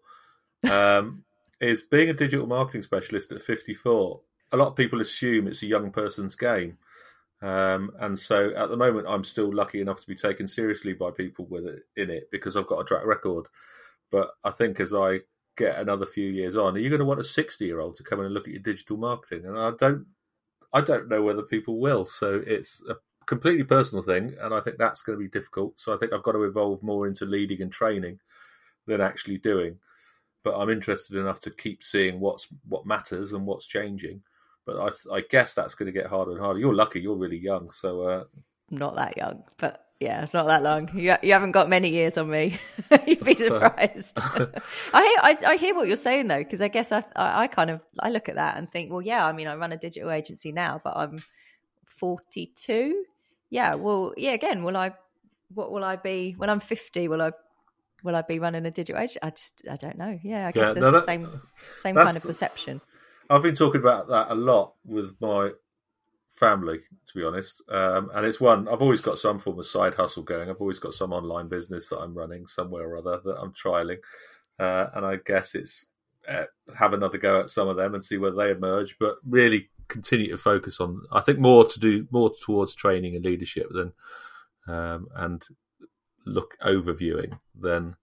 Um, 0.70 1.24
is 1.60 1.82
being 1.82 2.10
a 2.10 2.14
digital 2.14 2.48
marketing 2.48 2.82
specialist 2.82 3.32
at 3.32 3.42
54. 3.42 4.20
A 4.52 4.58
lot 4.58 4.68
of 4.68 4.76
people 4.76 5.00
assume 5.00 5.48
it's 5.48 5.62
a 5.62 5.68
young 5.68 5.92
person's 5.92 6.36
game. 6.36 6.78
Um, 7.42 7.92
and 8.00 8.18
so 8.18 8.52
at 8.56 8.70
the 8.70 8.78
moment, 8.78 9.08
I'm 9.08 9.24
still 9.24 9.54
lucky 9.54 9.80
enough 9.80 10.02
to 10.02 10.08
be 10.08 10.16
taken 10.16 10.48
seriously 10.48 10.94
by 10.94 11.12
people 11.12 11.46
with 11.46 11.66
it 11.66 11.84
in 11.96 12.10
it 12.10 12.30
because 12.32 12.56
I've 12.56 12.68
got 12.68 12.82
a 12.82 12.84
track 12.84 13.06
record. 13.06 13.46
But 14.12 14.32
I 14.44 14.52
think 14.52 14.80
as 14.80 14.94
I 14.94 15.22
get 15.56 15.78
another 15.78 16.06
few 16.06 16.30
years 16.30 16.58
on, 16.58 16.76
are 16.76 16.80
you 16.80 16.90
going 16.90 17.00
to 17.00 17.06
want 17.06 17.20
a 17.20 17.24
60 17.24 17.66
year 17.66 17.80
old 17.80 17.96
to 17.96 18.04
come 18.04 18.20
in 18.20 18.26
and 18.26 18.34
look 18.34 18.48
at 18.48 18.54
your 18.54 18.62
digital 18.62 18.98
marketing? 18.98 19.46
And 19.46 19.58
I 19.58 19.72
don't, 19.80 20.06
I 20.74 20.82
don't 20.82 21.10
know 21.10 21.22
whether 21.22 21.44
people 21.44 21.80
will. 21.80 22.06
So 22.06 22.42
it's 22.46 22.84
a 22.90 22.96
completely 23.26 23.64
personal 23.64 24.04
thing, 24.04 24.36
and 24.42 24.54
I 24.54 24.62
think 24.62 24.78
that's 24.78 25.02
going 25.02 25.18
to 25.18 25.24
be 25.24 25.30
difficult. 25.30 25.80
So 25.80 25.94
I 25.94 25.98
think 25.98 26.14
I've 26.14 26.24
got 26.24 26.34
to 26.34 26.44
evolve 26.44 26.84
more 26.84 27.08
into 27.08 27.26
leading 27.26 27.62
and 27.62 27.72
training 27.72 28.20
than 28.88 29.02
actually 29.02 29.38
doing. 29.38 29.78
But 30.44 30.58
I'm 30.58 30.70
interested 30.70 31.18
enough 31.18 31.40
to 31.42 31.52
keep 31.52 31.84
seeing 31.84 32.20
what's 32.20 32.48
what 32.68 32.86
matters 32.86 33.34
and 33.34 33.46
what's 33.46 33.68
changing. 33.68 34.22
But 34.66 34.78
I, 35.12 35.16
I 35.16 35.24
guess 35.30 35.54
that's 35.54 35.76
going 35.76 35.92
to 35.92 36.00
get 36.00 36.08
harder 36.08 36.32
and 36.32 36.40
harder. 36.40 36.60
You're 36.60 36.74
lucky; 36.74 37.00
you're 37.02 37.16
really 37.16 37.38
young, 37.38 37.72
so 37.72 38.02
uh, 38.02 38.24
not 38.72 38.96
that 38.96 39.18
young, 39.18 39.44
but 39.58 39.86
yeah, 40.02 40.24
it's 40.24 40.34
not 40.34 40.48
that 40.48 40.64
long. 40.64 40.90
You, 40.98 41.16
you 41.22 41.34
haven't 41.34 41.52
got 41.52 41.70
many 41.70 41.90
years 41.90 42.18
on 42.18 42.30
me. 42.30 42.58
You'd 43.08 43.24
be 43.24 43.36
surprised. 43.36 44.18
I 44.94 45.04
hear 45.04 45.20
I, 45.22 45.38
I 45.46 45.58
hear 45.58 45.76
what 45.76 45.88
you're 45.88 45.96
saying 45.96 46.28
though, 46.28 46.40
because 46.40 46.62
I 46.62 46.70
guess 46.70 46.92
I, 46.92 47.04
I 47.16 47.44
I 47.44 47.48
kind 47.48 47.70
of 47.70 47.82
I 48.00 48.10
look 48.10 48.28
at 48.28 48.36
that 48.36 48.58
and 48.58 48.72
think, 48.72 48.92
well, 48.92 49.02
yeah, 49.02 49.26
I 49.26 49.32
mean, 49.32 49.48
I 49.48 49.56
run 49.56 49.72
a 49.72 49.78
digital 49.78 50.10
agency 50.10 50.52
now, 50.52 50.82
but 50.84 50.98
I'm 50.98 51.20
42. 51.86 53.06
Yeah, 53.52 53.76
well, 53.76 54.14
yeah. 54.18 54.32
Again, 54.32 54.64
will 54.64 54.76
I? 54.76 54.94
What 55.54 55.72
will 55.72 55.84
I 55.84 55.98
be 55.98 56.34
when 56.38 56.50
I'm 56.50 56.62
50? 56.62 57.08
Will 57.08 57.22
I? 57.22 57.32
Will 58.04 58.16
I 58.16 58.22
be 58.22 58.40
running 58.40 58.66
a 58.66 58.72
digital 58.72 59.02
agency? 59.02 59.20
I 59.22 59.30
just 59.30 59.62
I 59.70 59.76
don't 59.76 59.98
know. 59.98 60.20
Yeah, 60.24 60.48
I 60.48 60.52
guess 60.52 60.68
Yeah, 60.68 60.74
there's 60.74 60.84
no, 60.84 60.92
the 60.92 61.02
same 61.02 61.42
same 61.78 61.96
kind 61.96 62.18
of 62.18 62.24
perception. 62.24 62.82
I've 63.30 63.44
been 63.44 63.56
talking 63.56 63.82
about 63.82 64.10
that 64.10 64.32
a 64.32 64.36
lot 64.36 64.74
with 64.86 65.16
my 65.22 65.52
family, 66.32 66.80
to 67.08 67.14
be 67.14 67.24
honest. 67.24 67.62
Um, 67.70 68.10
and 68.14 68.26
it's 68.26 68.40
one 68.40 68.68
I've 68.68 68.82
always 68.82 69.02
got 69.02 69.20
some 69.20 69.40
form 69.40 69.60
of 69.60 69.66
side 69.66 69.96
hustle 69.96 70.24
going. 70.24 70.50
I've 70.50 70.62
always 70.62 70.80
got 70.80 70.94
some 70.94 71.14
online 71.14 71.48
business 71.48 71.90
that 71.90 72.00
I'm 72.00 72.14
running 72.14 72.48
somewhere 72.48 72.88
or 72.88 72.98
other 72.98 73.20
that 73.24 73.40
I'm 73.40 73.54
trialing, 73.54 74.00
uh, 74.60 74.88
and 74.96 75.06
I 75.06 75.18
guess 75.26 75.56
it's 75.56 75.86
uh, 76.28 76.46
have 76.78 76.94
another 76.94 77.18
go 77.18 77.42
at 77.42 77.50
some 77.50 77.68
of 77.68 77.78
them 77.78 77.94
and 77.94 78.04
see 78.04 78.18
whether 78.18 78.36
they 78.36 78.52
emerge. 78.52 78.98
But 79.00 79.16
really 79.28 79.70
continue 79.88 80.30
to 80.30 80.38
focus 80.38 80.80
on. 80.80 81.02
I 81.12 81.22
think 81.22 81.40
more 81.40 81.66
to 81.66 81.80
do 81.80 82.08
more 82.12 82.32
towards 82.42 82.76
training 82.76 83.16
and 83.16 83.26
leadership 83.26 83.68
than 83.72 83.94
um, 84.68 85.08
and 85.16 85.44
look 86.26 86.56
overviewing 86.64 87.38
than 87.56 87.96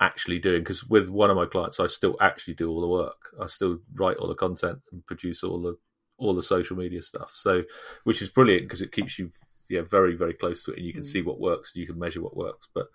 actually 0.00 0.38
doing 0.38 0.60
because 0.60 0.84
with 0.84 1.08
one 1.08 1.30
of 1.30 1.36
my 1.36 1.46
clients 1.46 1.78
i 1.78 1.86
still 1.86 2.16
actually 2.20 2.54
do 2.54 2.68
all 2.68 2.80
the 2.80 2.88
work 2.88 3.30
i 3.40 3.46
still 3.46 3.78
write 3.94 4.16
all 4.16 4.28
the 4.28 4.34
content 4.34 4.78
and 4.92 5.06
produce 5.06 5.42
all 5.42 5.62
the 5.62 5.76
all 6.18 6.34
the 6.34 6.42
social 6.42 6.76
media 6.76 7.00
stuff 7.00 7.30
so 7.32 7.62
which 8.02 8.20
is 8.20 8.28
brilliant 8.28 8.62
because 8.62 8.82
it 8.82 8.92
keeps 8.92 9.18
you 9.18 9.30
yeah 9.68 9.82
very 9.82 10.16
very 10.16 10.34
close 10.34 10.64
to 10.64 10.72
it 10.72 10.78
and 10.78 10.86
you 10.86 10.92
can 10.92 11.02
Mm. 11.02 11.06
see 11.06 11.22
what 11.22 11.40
works 11.40 11.72
and 11.74 11.80
you 11.80 11.86
can 11.86 11.98
measure 11.98 12.20
what 12.22 12.36
works 12.36 12.68
but 12.74 12.86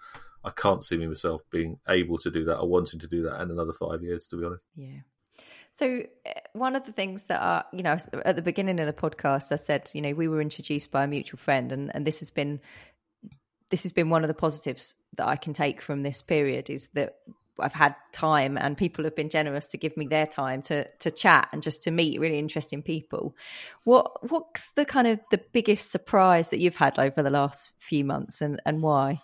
i 0.44 0.52
can't 0.52 0.84
see 0.84 0.98
me 0.98 1.08
myself 1.08 1.42
being 1.52 1.80
able 1.88 2.18
to 2.18 2.30
do 2.30 2.44
that 2.46 2.60
or 2.60 2.68
wanting 2.68 3.00
to 3.00 3.08
do 3.08 3.24
that 3.24 3.42
in 3.42 3.50
another 3.50 3.74
five 3.74 4.04
years 4.04 4.28
to 4.28 4.38
be 4.38 4.46
honest 4.46 4.68
Yeah. 4.76 5.00
So 5.74 6.04
uh, 6.26 6.32
one 6.52 6.76
of 6.76 6.86
the 6.86 6.92
things 6.92 7.24
that 7.26 7.42
are, 7.42 7.64
you 7.72 7.84
know, 7.84 7.96
at 8.26 8.36
the 8.36 8.42
beginning 8.42 8.80
of 8.82 8.86
the 8.88 8.94
podcast, 8.94 9.54
I 9.54 9.56
said, 9.56 9.90
you 9.94 10.02
know, 10.02 10.14
we 10.14 10.28
were 10.28 10.42
introduced 10.42 10.92
by 10.92 11.06
a 11.06 11.08
mutual 11.08 11.38
friend, 11.38 11.72
and 11.72 11.90
and 11.96 12.06
this 12.06 12.20
has 12.20 12.30
been 12.30 12.60
this 13.70 13.84
has 13.84 13.92
been 13.92 14.10
one 14.10 14.24
of 14.24 14.28
the 14.28 14.34
positives 14.34 14.96
that 15.16 15.28
I 15.28 15.36
can 15.36 15.54
take 15.54 15.82
from 15.82 16.04
this 16.04 16.22
period 16.22 16.70
is 16.70 16.90
that 16.90 17.16
I've 17.60 17.74
had 17.74 17.96
time 18.12 18.58
and 18.58 18.78
people 18.78 19.04
have 19.04 19.16
been 19.16 19.30
generous 19.30 19.68
to 19.70 19.78
give 19.78 19.98
me 19.98 20.08
their 20.08 20.26
time 20.26 20.62
to 20.64 20.86
to 21.00 21.12
chat 21.12 21.50
and 21.52 21.62
just 21.62 21.84
to 21.84 21.92
meet 21.92 22.20
really 22.20 22.40
interesting 22.40 22.82
people. 22.82 23.36
What 23.84 24.30
what's 24.32 24.72
the 24.72 24.86
kind 24.86 25.08
of 25.08 25.20
the 25.32 25.42
biggest 25.52 25.92
surprise 25.92 26.50
that 26.50 26.60
you've 26.60 26.76
had 26.76 26.98
over 26.98 27.22
the 27.22 27.30
last 27.30 27.74
few 27.80 28.04
months 28.04 28.42
and 28.42 28.62
and 28.66 28.82
why? 28.82 29.22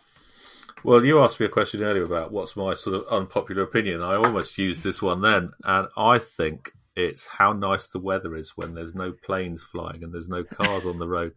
Well, 0.83 1.03
you 1.03 1.19
asked 1.19 1.39
me 1.39 1.47
a 1.47 1.49
question 1.49 1.81
earlier 1.81 2.03
about 2.03 2.31
what's 2.31 2.55
my 2.55 2.75
sort 2.75 2.95
of 2.95 3.07
unpopular 3.09 3.63
opinion. 3.63 4.01
I 4.01 4.15
almost 4.15 4.57
used 4.57 4.83
this 4.83 5.01
one 5.01 5.21
then, 5.21 5.51
and 5.63 5.87
I 5.97 6.19
think 6.19 6.71
it's 6.95 7.25
how 7.25 7.53
nice 7.53 7.87
the 7.87 7.99
weather 7.99 8.35
is 8.35 8.51
when 8.55 8.75
there's 8.75 8.93
no 8.93 9.11
planes 9.11 9.63
flying 9.63 10.03
and 10.03 10.13
there's 10.13 10.29
no 10.29 10.43
cars 10.43 10.85
on 10.85 10.99
the 10.99 11.07
road. 11.07 11.33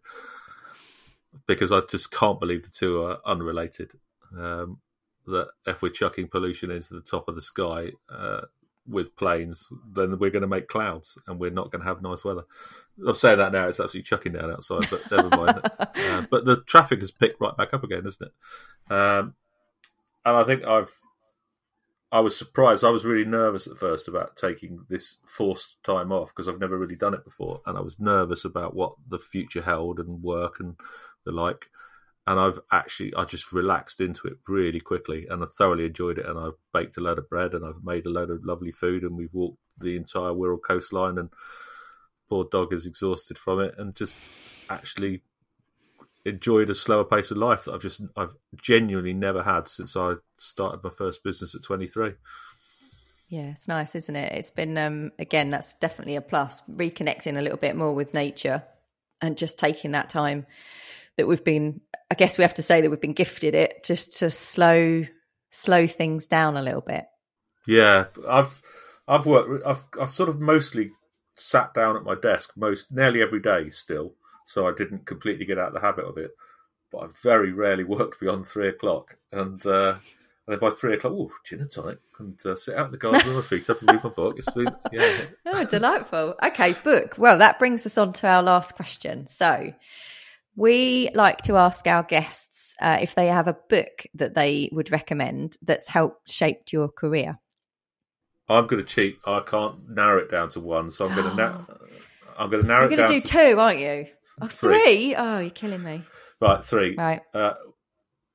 Because 1.47 1.71
I 1.71 1.81
just 1.81 2.11
can't 2.11 2.39
believe 2.39 2.63
the 2.63 2.69
two 2.69 3.03
are 3.03 3.19
unrelated. 3.25 3.93
Um, 4.37 4.79
that 5.27 5.49
if 5.65 5.81
we're 5.81 5.89
chucking 5.89 6.27
pollution 6.27 6.71
into 6.71 6.93
the 6.93 7.01
top 7.01 7.27
of 7.27 7.35
the 7.35 7.41
sky 7.41 7.91
uh, 8.09 8.41
with 8.87 9.15
planes, 9.15 9.69
then 9.93 10.17
we're 10.17 10.31
going 10.31 10.41
to 10.41 10.47
make 10.47 10.67
clouds 10.67 11.17
and 11.27 11.39
we're 11.39 11.51
not 11.51 11.71
going 11.71 11.81
to 11.81 11.87
have 11.87 12.01
nice 12.01 12.23
weather. 12.23 12.43
I'm 13.05 13.15
saying 13.15 13.37
that 13.37 13.51
now; 13.51 13.67
it's 13.67 13.79
absolutely 13.79 14.07
chucking 14.07 14.33
down 14.33 14.51
outside, 14.51 14.89
but 14.89 15.09
never 15.11 15.29
mind. 15.29 15.61
uh, 15.79 16.25
but 16.29 16.45
the 16.45 16.61
traffic 16.65 16.99
has 16.99 17.11
picked 17.11 17.39
right 17.39 17.55
back 17.55 17.73
up 17.73 17.83
again, 17.83 18.05
isn't 18.05 18.27
it? 18.27 18.93
Um, 18.93 19.35
and 20.25 20.35
I 20.37 20.43
think 20.43 20.65
I've 20.65 20.93
I 22.11 22.21
was 22.21 22.35
surprised. 22.35 22.83
I 22.83 22.89
was 22.89 23.05
really 23.05 23.29
nervous 23.29 23.67
at 23.67 23.77
first 23.77 24.07
about 24.07 24.35
taking 24.35 24.83
this 24.89 25.17
forced 25.27 25.81
time 25.83 26.11
off 26.11 26.29
because 26.29 26.47
I've 26.47 26.59
never 26.59 26.77
really 26.77 26.95
done 26.95 27.13
it 27.13 27.23
before, 27.23 27.61
and 27.65 27.77
I 27.77 27.81
was 27.81 27.99
nervous 27.99 28.45
about 28.45 28.75
what 28.75 28.95
the 29.07 29.19
future 29.19 29.61
held 29.61 29.99
and 29.99 30.23
work 30.23 30.59
and 30.59 30.75
the 31.29 31.35
like. 31.35 31.69
And 32.27 32.39
I've 32.39 32.59
actually 32.71 33.13
I 33.15 33.23
just 33.25 33.51
relaxed 33.51 34.01
into 34.01 34.27
it 34.27 34.37
really 34.47 34.79
quickly, 34.79 35.25
and 35.29 35.43
I 35.43 35.47
thoroughly 35.47 35.85
enjoyed 35.85 36.19
it. 36.19 36.25
And 36.25 36.37
I've 36.37 36.57
baked 36.73 36.97
a 36.97 37.01
load 37.01 37.17
of 37.17 37.29
bread, 37.29 37.53
and 37.53 37.65
I've 37.65 37.83
made 37.83 38.05
a 38.05 38.09
load 38.09 38.29
of 38.29 38.45
lovely 38.45 38.71
food, 38.71 39.03
and 39.03 39.15
we've 39.15 39.33
walked 39.33 39.57
the 39.77 39.95
entire 39.95 40.31
Wirral 40.31 40.59
coastline, 40.61 41.17
and 41.17 41.29
poor 42.29 42.45
dog 42.51 42.73
is 42.73 42.85
exhausted 42.85 43.39
from 43.39 43.59
it, 43.61 43.73
and 43.77 43.95
just 43.95 44.15
actually 44.69 45.23
enjoyed 46.25 46.69
a 46.69 46.75
slower 46.75 47.03
pace 47.03 47.31
of 47.31 47.37
life 47.37 47.65
that 47.65 47.73
I've 47.73 47.81
just 47.81 48.01
I've 48.15 48.33
genuinely 48.61 49.13
never 49.13 49.43
had 49.43 49.67
since 49.67 49.95
I 49.95 50.15
started 50.37 50.83
my 50.83 50.89
first 50.89 51.23
business 51.23 51.55
at 51.55 51.63
23. 51.63 52.13
Yeah, 53.29 53.51
it's 53.51 53.67
nice, 53.67 53.95
isn't 53.95 54.15
it? 54.15 54.33
It's 54.33 54.51
been 54.51 54.77
um 54.77 55.11
again, 55.19 55.49
that's 55.49 55.75
definitely 55.75 56.15
a 56.15 56.21
plus. 56.21 56.61
Reconnecting 56.69 57.37
a 57.37 57.41
little 57.41 57.57
bit 57.57 57.75
more 57.75 57.93
with 57.93 58.13
nature 58.13 58.63
and 59.21 59.37
just 59.37 59.57
taking 59.57 59.91
that 59.91 60.09
time 60.09 60.45
that 61.19 61.27
we've 61.27 61.43
been 61.43 61.81
I 62.11 62.15
guess 62.15 62.37
we 62.37 62.41
have 62.41 62.55
to 62.55 62.63
say 62.63 62.81
that 62.81 62.89
we've 62.89 62.99
been 62.99 63.13
gifted 63.13 63.53
it 63.53 63.83
just 63.83 64.17
to 64.19 64.31
slow 64.31 65.05
slow 65.51 65.87
things 65.87 66.27
down 66.27 66.57
a 66.57 66.61
little 66.61 66.81
bit. 66.81 67.05
Yeah, 67.67 68.05
I've 68.27 68.61
I've 69.07 69.25
worked 69.25 69.65
I've 69.65 69.83
I've 69.99 70.11
sort 70.11 70.29
of 70.29 70.39
mostly 70.39 70.91
sat 71.35 71.73
down 71.73 71.95
at 71.95 72.03
my 72.03 72.15
desk 72.15 72.51
most 72.55 72.91
nearly 72.91 73.21
every 73.21 73.41
day 73.41 73.69
still, 73.69 74.13
so 74.45 74.67
I 74.67 74.73
didn't 74.75 75.05
completely 75.05 75.45
get 75.45 75.59
out 75.59 75.69
of 75.69 75.73
the 75.73 75.79
habit 75.79 76.05
of 76.05 76.17
it. 76.17 76.31
But 76.91 76.97
I 76.99 77.07
very 77.21 77.51
rarely 77.51 77.83
worked 77.85 78.19
beyond 78.19 78.47
three 78.47 78.69
o'clock, 78.69 79.17
and 79.31 79.63
uh, 79.65 79.95
and 80.47 80.53
then 80.53 80.59
by 80.59 80.71
three 80.75 80.95
o'clock, 80.95 81.13
oh, 81.13 81.31
gin 81.45 81.61
and 81.61 81.69
tonic, 81.69 81.99
and 82.17 82.43
uh, 82.45 82.55
sit 82.55 82.75
out 82.75 82.87
in 82.87 82.91
the 82.91 82.97
garden 82.97 83.21
with 83.27 83.35
my 83.35 83.41
feet 83.41 83.69
up 83.69 83.81
and 83.81 83.91
read 83.91 84.03
my 84.03 84.09
book. 84.09 84.35
It's 84.37 84.49
been 84.49 84.75
yeah. 84.91 85.21
Oh, 85.45 85.63
delightful. 85.65 86.35
Okay, 86.43 86.73
book. 86.73 87.15
Well, 87.17 87.37
that 87.37 87.59
brings 87.59 87.85
us 87.85 87.97
on 87.97 88.13
to 88.13 88.27
our 88.27 88.41
last 88.41 88.75
question. 88.75 89.27
So, 89.27 89.73
we 90.59 91.09
like 91.15 91.41
to 91.43 91.55
ask 91.55 91.87
our 91.87 92.03
guests 92.03 92.75
uh, 92.81 92.97
if 93.01 93.15
they 93.15 93.27
have 93.27 93.47
a 93.47 93.57
book 93.69 94.05
that 94.15 94.35
they 94.35 94.69
would 94.73 94.91
recommend 94.91 95.57
that's 95.61 95.87
helped 95.87 96.29
shaped 96.29 96.73
your 96.73 96.89
career. 96.89 97.39
I'm 98.49 98.67
going 98.67 98.83
to 98.83 98.87
cheat. 98.87 99.17
I 99.25 99.39
can't 99.39 99.87
narrow 99.89 100.19
it 100.19 100.29
down 100.29 100.49
to 100.49 100.59
one, 100.59 100.91
so 100.91 101.07
I'm 101.07 101.15
going 101.15 101.29
to 101.35 101.35
na- 101.35 101.61
I'm 102.37 102.49
going 102.49 102.63
to 102.63 102.67
narrow 102.67 102.83
You're 102.89 102.93
it 102.93 103.07
going 103.07 103.21
to 103.21 103.27
do 103.27 103.53
two, 103.53 103.59
aren't 103.59 103.79
you? 103.79 104.07
Oh, 104.41 104.47
Three. 104.47 104.83
three? 104.83 105.15
Oh, 105.15 105.39
you're 105.39 105.49
killing 105.49 105.81
me. 105.83 106.03
right 106.41 106.63
three. 106.63 106.95
Right. 106.97 107.21
Uh, 107.33 107.53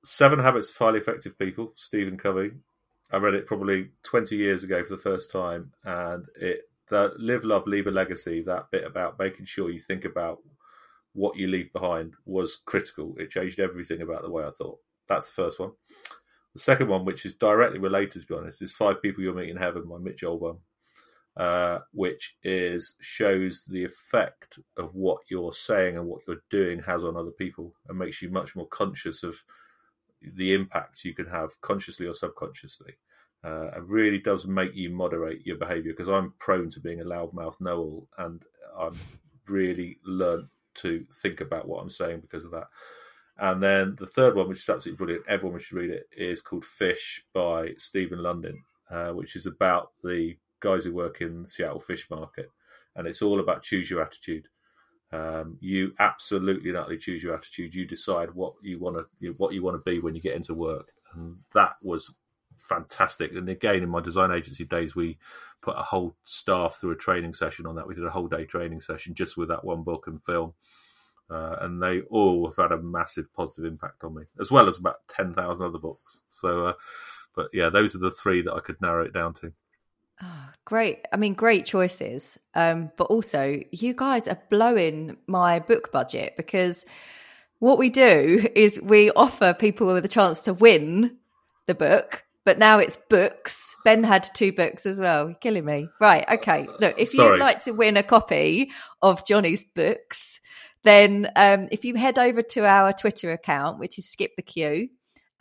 Seven 0.05 0.39
Habits 0.39 0.71
of 0.71 0.77
Highly 0.77 1.01
Effective 1.01 1.39
People, 1.39 1.73
Stephen 1.77 2.17
Covey. 2.17 2.53
I 3.11 3.19
read 3.19 3.35
it 3.35 3.47
probably 3.47 3.91
20 4.03 4.37
years 4.37 4.65
ago 4.65 4.83
for 4.83 4.97
the 4.97 5.03
first 5.03 5.31
time, 5.31 5.73
and 5.85 6.25
it 6.41 6.63
that 6.89 7.19
live, 7.19 7.45
love, 7.45 7.67
leave 7.67 7.87
a 7.87 7.91
legacy. 7.91 8.43
That 8.43 8.71
bit 8.71 8.85
about 8.85 9.19
making 9.19 9.45
sure 9.47 9.71
you 9.71 9.79
think 9.79 10.05
about 10.05 10.39
what 11.15 11.37
you 11.37 11.47
leave 11.47 11.73
behind 11.73 12.15
was 12.27 12.59
critical. 12.67 13.15
It 13.19 13.31
changed 13.31 13.61
everything 13.61 14.03
about 14.03 14.23
the 14.23 14.31
way 14.31 14.45
I 14.45 14.51
thought. 14.51 14.79
That's 15.09 15.29
the 15.29 15.35
first 15.35 15.59
one. 15.59 15.73
The 16.55 16.61
second 16.61 16.89
one, 16.89 17.05
which 17.05 17.25
is 17.25 17.35
directly 17.35 17.79
related, 17.79 18.23
to 18.23 18.27
be 18.27 18.35
honest, 18.35 18.63
is 18.63 18.73
Five 18.73 19.03
People 19.03 19.23
You'll 19.23 19.35
Meet 19.35 19.51
in 19.51 19.57
Heaven 19.57 19.89
by 19.89 19.99
Mitch 19.99 20.23
Albom, 20.23 20.59
uh, 21.37 21.81
which 21.93 22.37
is 22.45 22.95
shows 23.01 23.65
the 23.65 23.85
effect 23.85 24.59
of 24.77 24.95
what 24.95 25.19
you're 25.29 25.53
saying 25.53 25.97
and 25.97 26.07
what 26.07 26.21
you're 26.27 26.45
doing 26.51 26.81
has 26.83 27.03
on 27.03 27.17
other 27.17 27.33
people 27.33 27.75
and 27.89 27.99
makes 27.99 28.23
you 28.23 28.31
much 28.31 28.55
more 28.55 28.69
conscious 28.69 29.23
of 29.23 29.37
the 30.37 30.55
impact 30.55 31.05
you 31.05 31.15
can 31.15 31.27
have 31.27 31.61
consciously 31.61 32.07
or 32.07 32.15
subconsciously. 32.15 32.95
Uh, 33.43 33.67
it 33.77 33.83
really 33.87 34.19
does 34.19 34.47
make 34.47 34.75
you 34.75 34.91
moderate 34.91 35.45
your 35.45 35.57
behaviour 35.57 35.93
because 35.93 36.09
I'm 36.09 36.35
prone 36.39 36.71
to 36.71 36.81
being 36.81 37.01
a 37.01 37.05
loudmouth 37.05 37.61
know-all, 37.61 38.09
and 38.19 38.43
I'm 38.79 38.99
really 39.47 39.99
learned 40.05 40.49
to 40.77 41.05
think 41.23 41.41
about 41.41 41.69
what 41.69 41.81
I'm 41.81 41.91
saying 41.91 42.21
because 42.21 42.45
of 42.45 42.51
that. 42.53 42.69
And 43.39 43.63
then 43.63 43.97
the 43.99 44.07
third 44.07 44.37
one, 44.37 44.49
which 44.49 44.61
is 44.61 44.69
absolutely 44.69 45.05
brilliant, 45.05 45.27
everyone 45.29 45.59
should 45.59 45.77
read 45.77 45.91
it, 45.91 46.09
is 46.17 46.41
called 46.41 46.65
Fish 46.65 47.25
by 47.33 47.75
Stephen 47.79 48.21
Lundin, 48.21 48.59
uh, 48.91 49.11
which 49.13 49.35
is 49.35 49.47
about 49.47 49.91
the 50.03 50.37
guys 50.61 50.85
who 50.85 50.95
work 50.95 51.21
in 51.21 51.43
the 51.43 51.49
Seattle 51.49 51.81
fish 51.81 52.09
market. 52.11 52.51
And 52.97 53.09
it's 53.09 53.23
all 53.23 53.41
about 53.41 53.63
choose 53.63 53.91
your 53.91 54.03
attitude. 54.03 54.47
Um, 55.13 55.59
you 55.61 55.95
absolutely 55.99 56.71
and 56.71 56.79
utterly 56.79 56.99
choose 56.99 57.23
your 57.23 57.35
attitude. 57.35 57.75
You 57.75 57.87
decide 57.87 58.33
what 58.35 58.55
you 58.63 58.79
want 58.79 58.97
to 58.97 59.33
what 59.33 59.53
you 59.53 59.63
want 59.63 59.77
to 59.77 59.91
be 59.91 60.01
when 60.01 60.15
you 60.15 60.21
get 60.21 60.35
into 60.35 60.55
work, 60.55 60.91
and 61.15 61.37
that 61.55 61.77
was 61.83 62.13
fantastic. 62.57 63.33
And 63.33 63.49
again, 63.49 63.83
in 63.83 63.89
my 63.89 64.01
design 64.01 64.31
agency 64.31 64.65
days, 64.65 64.95
we 64.95 65.19
put 65.63 65.77
a 65.79 65.83
whole 65.83 66.17
staff 66.25 66.77
through 66.77 66.93
a 66.93 66.97
training 66.97 67.33
session 67.33 67.67
on 67.67 67.77
that. 67.77 67.87
We 67.87 67.95
did 67.95 68.05
a 68.05 68.11
whole 68.11 68.29
day 68.29 68.45
training 68.45 68.81
session 68.81 69.15
just 69.15 69.37
with 69.37 69.49
that 69.49 69.65
one 69.65 69.83
book 69.83 70.07
and 70.07 70.23
film. 70.23 70.55
Uh, 71.31 71.57
and 71.63 71.83
they 71.83 72.03
all 72.11 72.47
have 72.47 72.57
had 72.57 72.73
a 72.73 72.83
massive 72.83 73.33
positive 73.33 73.65
impact 73.65 74.05
on 74.05 74.15
me, 74.15 74.23
as 74.39 74.51
well 74.51 74.69
as 74.69 74.77
about 74.77 74.97
10,000 75.09 75.67
other 75.67 75.79
books. 75.79 76.23
So, 76.29 76.67
uh, 76.67 76.73
but 77.35 77.49
yeah, 77.53 77.71
those 77.71 77.95
are 77.95 77.99
the 77.99 78.11
three 78.11 78.43
that 78.43 78.53
I 78.53 78.61
could 78.61 78.81
narrow 78.81 79.05
it 79.05 79.15
down 79.15 79.33
to. 79.35 79.53
Oh, 80.23 80.49
great. 80.65 81.07
I 81.13 81.17
mean, 81.17 81.35
great 81.35 81.67
choices. 81.67 82.39
Um, 82.55 82.91
but 82.97 83.05
also, 83.05 83.61
you 83.73 83.95
guys 83.95 84.29
are 84.29 84.39
blowing 84.51 85.17
my 85.27 85.61
book 85.61 85.91
budget 85.93 86.35
because 86.37 86.85
what 87.59 87.79
we 87.79 87.89
do 87.89 88.47
is 88.55 88.81
we 88.81 89.11
offer 89.11 89.55
people 89.55 89.87
with 89.87 90.05
a 90.05 90.09
chance 90.09 90.45
to 90.45 90.55
win 90.55 91.17
the 91.67 91.75
book 91.75 92.25
but 92.45 92.59
now 92.59 92.79
it's 92.79 92.99
books. 93.09 93.75
Ben 93.85 94.05
had 94.05 94.29
two 94.35 94.53
books 94.53 94.87
as 94.87 95.01
well. 95.01 95.29
You're 95.29 95.37
killing 95.37 95.65
me. 95.65 95.89
Right. 96.01 96.25
Okay. 96.29 96.69
Look, 96.79 96.95
if 96.99 97.11
Sorry. 97.11 97.33
you'd 97.33 97.41
like 97.41 97.65
to 97.65 97.73
win 97.73 97.97
a 97.97 98.03
copy 98.03 98.71
of 99.03 99.27
Johnny's 99.27 99.65
books, 99.65 100.41
then 100.83 101.31
um, 101.37 101.69
if 101.73 101.85
you 101.85 101.95
head 101.95 102.19
over 102.19 102.43
to 102.43 102.67
our 102.67 102.93
Twitter 102.93 103.33
account, 103.33 103.79
which 103.79 103.99
is 103.99 104.09
Skip 104.09 104.37
the 104.37 104.43
Queue, 104.43 104.89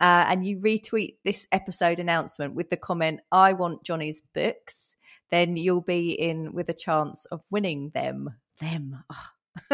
uh, 0.00 0.24
and 0.28 0.46
you 0.46 0.58
retweet 0.58 1.16
this 1.24 1.46
episode 1.52 1.98
announcement 1.98 2.54
with 2.54 2.70
the 2.70 2.76
comment, 2.76 3.20
I 3.30 3.52
want 3.52 3.84
Johnny's 3.84 4.22
books, 4.34 4.96
then 5.30 5.56
you'll 5.56 5.82
be 5.82 6.12
in 6.12 6.52
with 6.52 6.68
a 6.68 6.74
chance 6.74 7.26
of 7.26 7.42
winning 7.50 7.90
them. 7.94 8.30
Them. 8.60 9.04
Oh, 9.10 9.26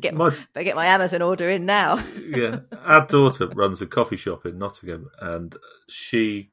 get 0.00 0.14
my, 0.14 0.30
better 0.52 0.64
get 0.64 0.76
my 0.76 0.86
Amazon 0.86 1.22
order 1.22 1.48
in 1.48 1.66
now. 1.66 2.02
yeah, 2.28 2.60
our 2.84 3.06
daughter 3.06 3.48
runs 3.48 3.82
a 3.82 3.86
coffee 3.86 4.16
shop 4.16 4.46
in 4.46 4.58
Nottingham, 4.58 5.10
and 5.20 5.56
she 5.88 6.50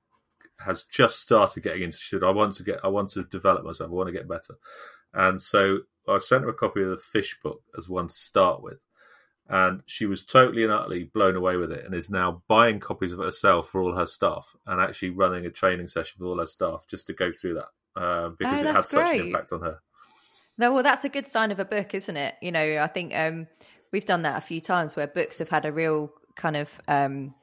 has 0.59 0.83
just 0.83 1.19
started 1.19 1.63
getting 1.63 1.83
into. 1.83 1.97
She 1.97 2.15
said, 2.15 2.23
"I 2.23 2.31
want 2.31 2.55
to 2.55 2.63
get, 2.63 2.79
I 2.83 2.89
want 2.89 3.09
to 3.11 3.23
develop 3.23 3.63
myself. 3.63 3.89
I 3.89 3.93
want 3.93 4.07
to 4.07 4.13
get 4.13 4.27
better," 4.27 4.55
and 5.13 5.41
so 5.41 5.79
I 6.07 6.17
sent 6.17 6.43
her 6.43 6.49
a 6.49 6.53
copy 6.53 6.81
of 6.81 6.89
the 6.89 6.97
Fish 6.97 7.37
book 7.41 7.61
as 7.77 7.89
one 7.89 8.07
to 8.07 8.15
start 8.15 8.61
with, 8.61 8.83
and 9.47 9.81
she 9.85 10.05
was 10.05 10.25
totally 10.25 10.63
and 10.63 10.73
utterly 10.73 11.05
blown 11.05 11.35
away 11.35 11.57
with 11.57 11.71
it, 11.71 11.85
and 11.85 11.95
is 11.95 12.09
now 12.09 12.43
buying 12.47 12.79
copies 12.79 13.13
of 13.13 13.19
it 13.19 13.25
herself 13.25 13.69
for 13.69 13.81
all 13.81 13.95
her 13.95 14.05
staff, 14.05 14.55
and 14.65 14.81
actually 14.81 15.11
running 15.11 15.45
a 15.45 15.51
training 15.51 15.87
session 15.87 16.17
with 16.19 16.27
all 16.27 16.39
her 16.39 16.45
staff 16.45 16.85
just 16.87 17.07
to 17.07 17.13
go 17.13 17.31
through 17.31 17.55
that 17.55 17.69
uh, 17.95 18.29
because 18.29 18.63
oh, 18.63 18.69
it 18.69 18.75
had 18.75 18.75
great. 18.75 18.87
such 18.87 19.15
an 19.15 19.21
impact 19.21 19.51
on 19.51 19.61
her. 19.61 19.79
No, 20.57 20.73
well, 20.73 20.83
that's 20.83 21.03
a 21.03 21.09
good 21.09 21.27
sign 21.27 21.51
of 21.51 21.59
a 21.59 21.65
book, 21.65 21.93
isn't 21.93 22.17
it? 22.17 22.35
You 22.41 22.51
know, 22.51 22.79
I 22.81 22.87
think 22.87 23.15
um, 23.15 23.47
we've 23.91 24.05
done 24.05 24.23
that 24.23 24.37
a 24.37 24.41
few 24.41 24.61
times 24.61 24.95
where 24.95 25.07
books 25.07 25.39
have 25.39 25.49
had 25.49 25.65
a 25.65 25.71
real 25.71 26.11
kind 26.35 26.55
of, 26.55 26.81
um, 26.87 27.33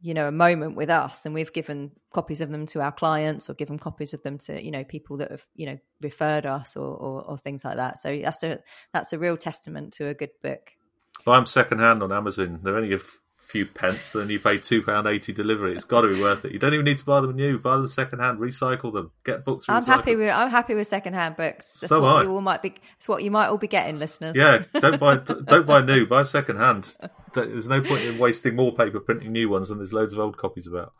you 0.00 0.14
know, 0.14 0.28
a 0.28 0.32
moment 0.32 0.76
with 0.76 0.90
us, 0.90 1.26
and 1.26 1.34
we've 1.34 1.52
given 1.52 1.90
copies 2.12 2.40
of 2.40 2.50
them 2.50 2.66
to 2.66 2.80
our 2.80 2.92
clients 2.92 3.48
or 3.48 3.54
given 3.54 3.78
copies 3.78 4.14
of 4.14 4.22
them 4.22 4.38
to, 4.38 4.62
you 4.62 4.70
know, 4.70 4.84
people 4.84 5.18
that 5.18 5.30
have, 5.30 5.46
you 5.54 5.66
know, 5.66 5.78
referred 6.02 6.46
us 6.46 6.76
or, 6.76 6.94
or, 6.96 7.22
or 7.22 7.38
things 7.38 7.64
like 7.64 7.76
that. 7.76 7.98
So 7.98 8.18
that's 8.22 8.42
a 8.42 8.58
that's 8.92 9.12
a 9.12 9.18
real 9.18 9.36
testament 9.36 9.94
to 9.94 10.08
a 10.08 10.14
good 10.14 10.30
book. 10.42 10.72
Buy 11.24 11.36
them 11.36 11.46
secondhand 11.46 12.02
on 12.02 12.12
Amazon. 12.12 12.60
They're 12.62 12.76
only 12.76 12.94
a 12.94 13.00
few 13.44 13.66
pence, 13.66 14.12
then 14.12 14.30
you 14.30 14.40
pay 14.40 14.58
two 14.58 14.82
pound 14.82 15.06
eighty 15.06 15.32
delivery. 15.32 15.74
It's 15.74 15.84
got 15.84 16.00
to 16.02 16.08
be 16.08 16.20
worth 16.20 16.44
it. 16.44 16.52
You 16.52 16.58
don't 16.58 16.74
even 16.74 16.84
need 16.84 16.98
to 16.98 17.04
buy 17.04 17.20
them 17.20 17.36
new. 17.36 17.58
Buy 17.58 17.76
them 17.76 17.86
second 17.86 18.20
hand, 18.20 18.38
recycle 18.38 18.92
them, 18.92 19.12
get 19.24 19.44
books. 19.44 19.66
I'm 19.68 19.84
happy 19.84 20.16
with 20.16 20.30
I'm 20.30 20.50
happy 20.50 20.74
with 20.74 20.86
second 20.86 21.14
hand 21.14 21.36
books. 21.36 21.80
That's 21.80 21.88
so 21.88 22.00
what 22.00 22.16
I. 22.16 22.22
you 22.22 22.30
all 22.30 22.40
might 22.40 22.62
be. 22.62 22.74
It's 22.96 23.08
what 23.08 23.22
you 23.22 23.30
might 23.30 23.48
all 23.48 23.58
be 23.58 23.68
getting, 23.68 23.98
listeners. 23.98 24.34
Yeah, 24.36 24.64
don't 24.78 24.98
buy 24.98 25.16
don't 25.44 25.66
buy 25.66 25.82
new. 25.82 26.06
Buy 26.06 26.24
second 26.24 26.56
hand. 26.56 26.96
There's 27.32 27.68
no 27.68 27.80
point 27.82 28.02
in 28.04 28.18
wasting 28.18 28.56
more 28.56 28.74
paper 28.74 29.00
printing 29.00 29.32
new 29.32 29.48
ones 29.48 29.68
when 29.68 29.78
there's 29.78 29.92
loads 29.92 30.12
of 30.14 30.20
old 30.20 30.36
copies 30.36 30.66
about. 30.66 30.92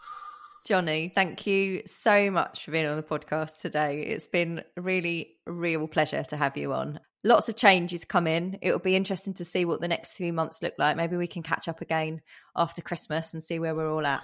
Johnny, 0.65 1.13
thank 1.15 1.47
you 1.47 1.83
so 1.85 2.31
much 2.31 2.65
for 2.65 2.71
being 2.71 2.87
on 2.87 2.97
the 2.97 3.03
podcast 3.03 3.61
today. 3.61 4.01
It's 4.01 4.27
been 4.27 4.63
a 4.77 4.81
really, 4.81 5.37
real 5.47 5.87
pleasure 5.87 6.25
to 6.25 6.37
have 6.37 6.57
you 6.57 6.73
on 6.73 7.01
lots 7.25 7.49
of 7.49 7.57
changes 7.57 8.05
come 8.05 8.27
in. 8.27 8.59
It'll 8.63 8.79
be 8.79 8.95
interesting 8.95 9.35
to 9.35 9.45
see 9.45 9.65
what 9.65 9.81
the 9.81 9.89
next 9.89 10.13
few 10.13 10.33
months 10.33 10.63
look 10.63 10.75
like. 10.79 10.97
Maybe 10.97 11.17
we 11.17 11.27
can 11.27 11.43
catch 11.43 11.67
up 11.67 11.81
again 11.81 12.21
after 12.55 12.83
Christmas 12.83 13.35
and 13.35 13.43
see 13.43 13.59
where 13.59 13.75
we're 13.75 13.91
all 13.91 14.07
at. 14.07 14.23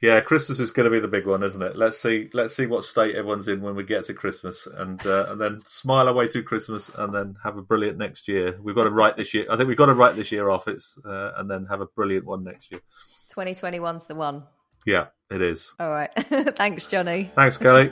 Yeah, 0.00 0.20
Christmas 0.20 0.60
is 0.60 0.70
going 0.70 0.84
to 0.84 0.90
be 0.92 1.00
the 1.00 1.08
big 1.08 1.26
one, 1.26 1.42
isn't 1.42 1.60
it? 1.60 1.76
Let's 1.76 2.00
see. 2.00 2.30
Let's 2.32 2.54
see 2.54 2.66
what 2.66 2.84
state 2.84 3.16
everyone's 3.16 3.48
in 3.48 3.60
when 3.60 3.74
we 3.74 3.82
get 3.82 4.04
to 4.04 4.14
Christmas, 4.14 4.68
and 4.72 5.04
uh, 5.04 5.26
and 5.28 5.40
then 5.40 5.60
smile 5.66 6.06
our 6.06 6.14
way 6.14 6.28
through 6.28 6.44
Christmas, 6.44 6.88
and 6.96 7.12
then 7.12 7.34
have 7.42 7.56
a 7.56 7.62
brilliant 7.62 7.98
next 7.98 8.28
year. 8.28 8.56
We've 8.62 8.76
got 8.76 8.84
to 8.84 8.90
write 8.90 9.16
this 9.16 9.34
year. 9.34 9.46
I 9.50 9.56
think 9.56 9.66
we've 9.66 9.76
got 9.76 9.86
to 9.86 9.94
write 9.94 10.14
this 10.14 10.30
year 10.30 10.50
off. 10.50 10.68
It's 10.68 10.96
uh, 11.04 11.32
and 11.36 11.50
then 11.50 11.66
have 11.66 11.80
a 11.80 11.86
brilliant 11.86 12.26
one 12.26 12.44
next 12.44 12.70
year. 12.70 12.80
2021's 13.34 14.06
the 14.06 14.14
one. 14.14 14.44
Yeah, 14.86 15.06
it 15.32 15.42
is. 15.42 15.74
All 15.80 15.90
right. 15.90 16.10
Thanks, 16.16 16.86
Johnny. 16.86 17.32
Thanks, 17.34 17.56
Kelly. 17.56 17.90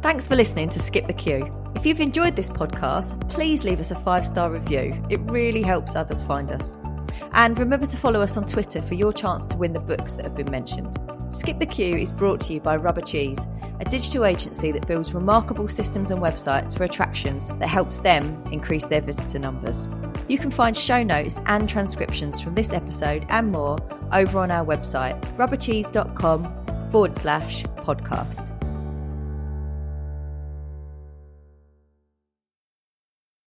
Thanks 0.00 0.26
for 0.26 0.34
listening 0.34 0.70
to 0.70 0.80
Skip 0.80 1.06
the 1.06 1.12
Queue. 1.12 1.65
If 1.86 2.00
you've 2.00 2.08
enjoyed 2.08 2.34
this 2.34 2.50
podcast, 2.50 3.28
please 3.28 3.62
leave 3.62 3.78
us 3.78 3.92
a 3.92 3.94
five 3.94 4.26
star 4.26 4.50
review. 4.50 5.00
It 5.08 5.20
really 5.30 5.62
helps 5.62 5.94
others 5.94 6.20
find 6.20 6.50
us. 6.50 6.76
And 7.30 7.56
remember 7.56 7.86
to 7.86 7.96
follow 7.96 8.20
us 8.22 8.36
on 8.36 8.44
Twitter 8.44 8.82
for 8.82 8.94
your 8.94 9.12
chance 9.12 9.44
to 9.44 9.56
win 9.56 9.72
the 9.72 9.78
books 9.78 10.14
that 10.14 10.24
have 10.24 10.34
been 10.34 10.50
mentioned. 10.50 10.96
Skip 11.30 11.60
the 11.60 11.64
Queue 11.64 11.96
is 11.96 12.10
brought 12.10 12.40
to 12.40 12.54
you 12.54 12.60
by 12.60 12.74
Rubber 12.74 13.02
Cheese, 13.02 13.46
a 13.78 13.84
digital 13.84 14.24
agency 14.24 14.72
that 14.72 14.88
builds 14.88 15.14
remarkable 15.14 15.68
systems 15.68 16.10
and 16.10 16.20
websites 16.20 16.76
for 16.76 16.82
attractions 16.82 17.50
that 17.50 17.68
helps 17.68 17.98
them 17.98 18.42
increase 18.50 18.86
their 18.86 19.00
visitor 19.00 19.38
numbers. 19.38 19.86
You 20.26 20.38
can 20.38 20.50
find 20.50 20.76
show 20.76 21.04
notes 21.04 21.40
and 21.46 21.68
transcriptions 21.68 22.40
from 22.40 22.56
this 22.56 22.72
episode 22.72 23.24
and 23.28 23.52
more 23.52 23.78
over 24.10 24.40
on 24.40 24.50
our 24.50 24.66
website, 24.66 25.20
rubbercheese.com 25.36 26.90
forward 26.90 27.16
slash 27.16 27.62
podcast. 27.62 28.55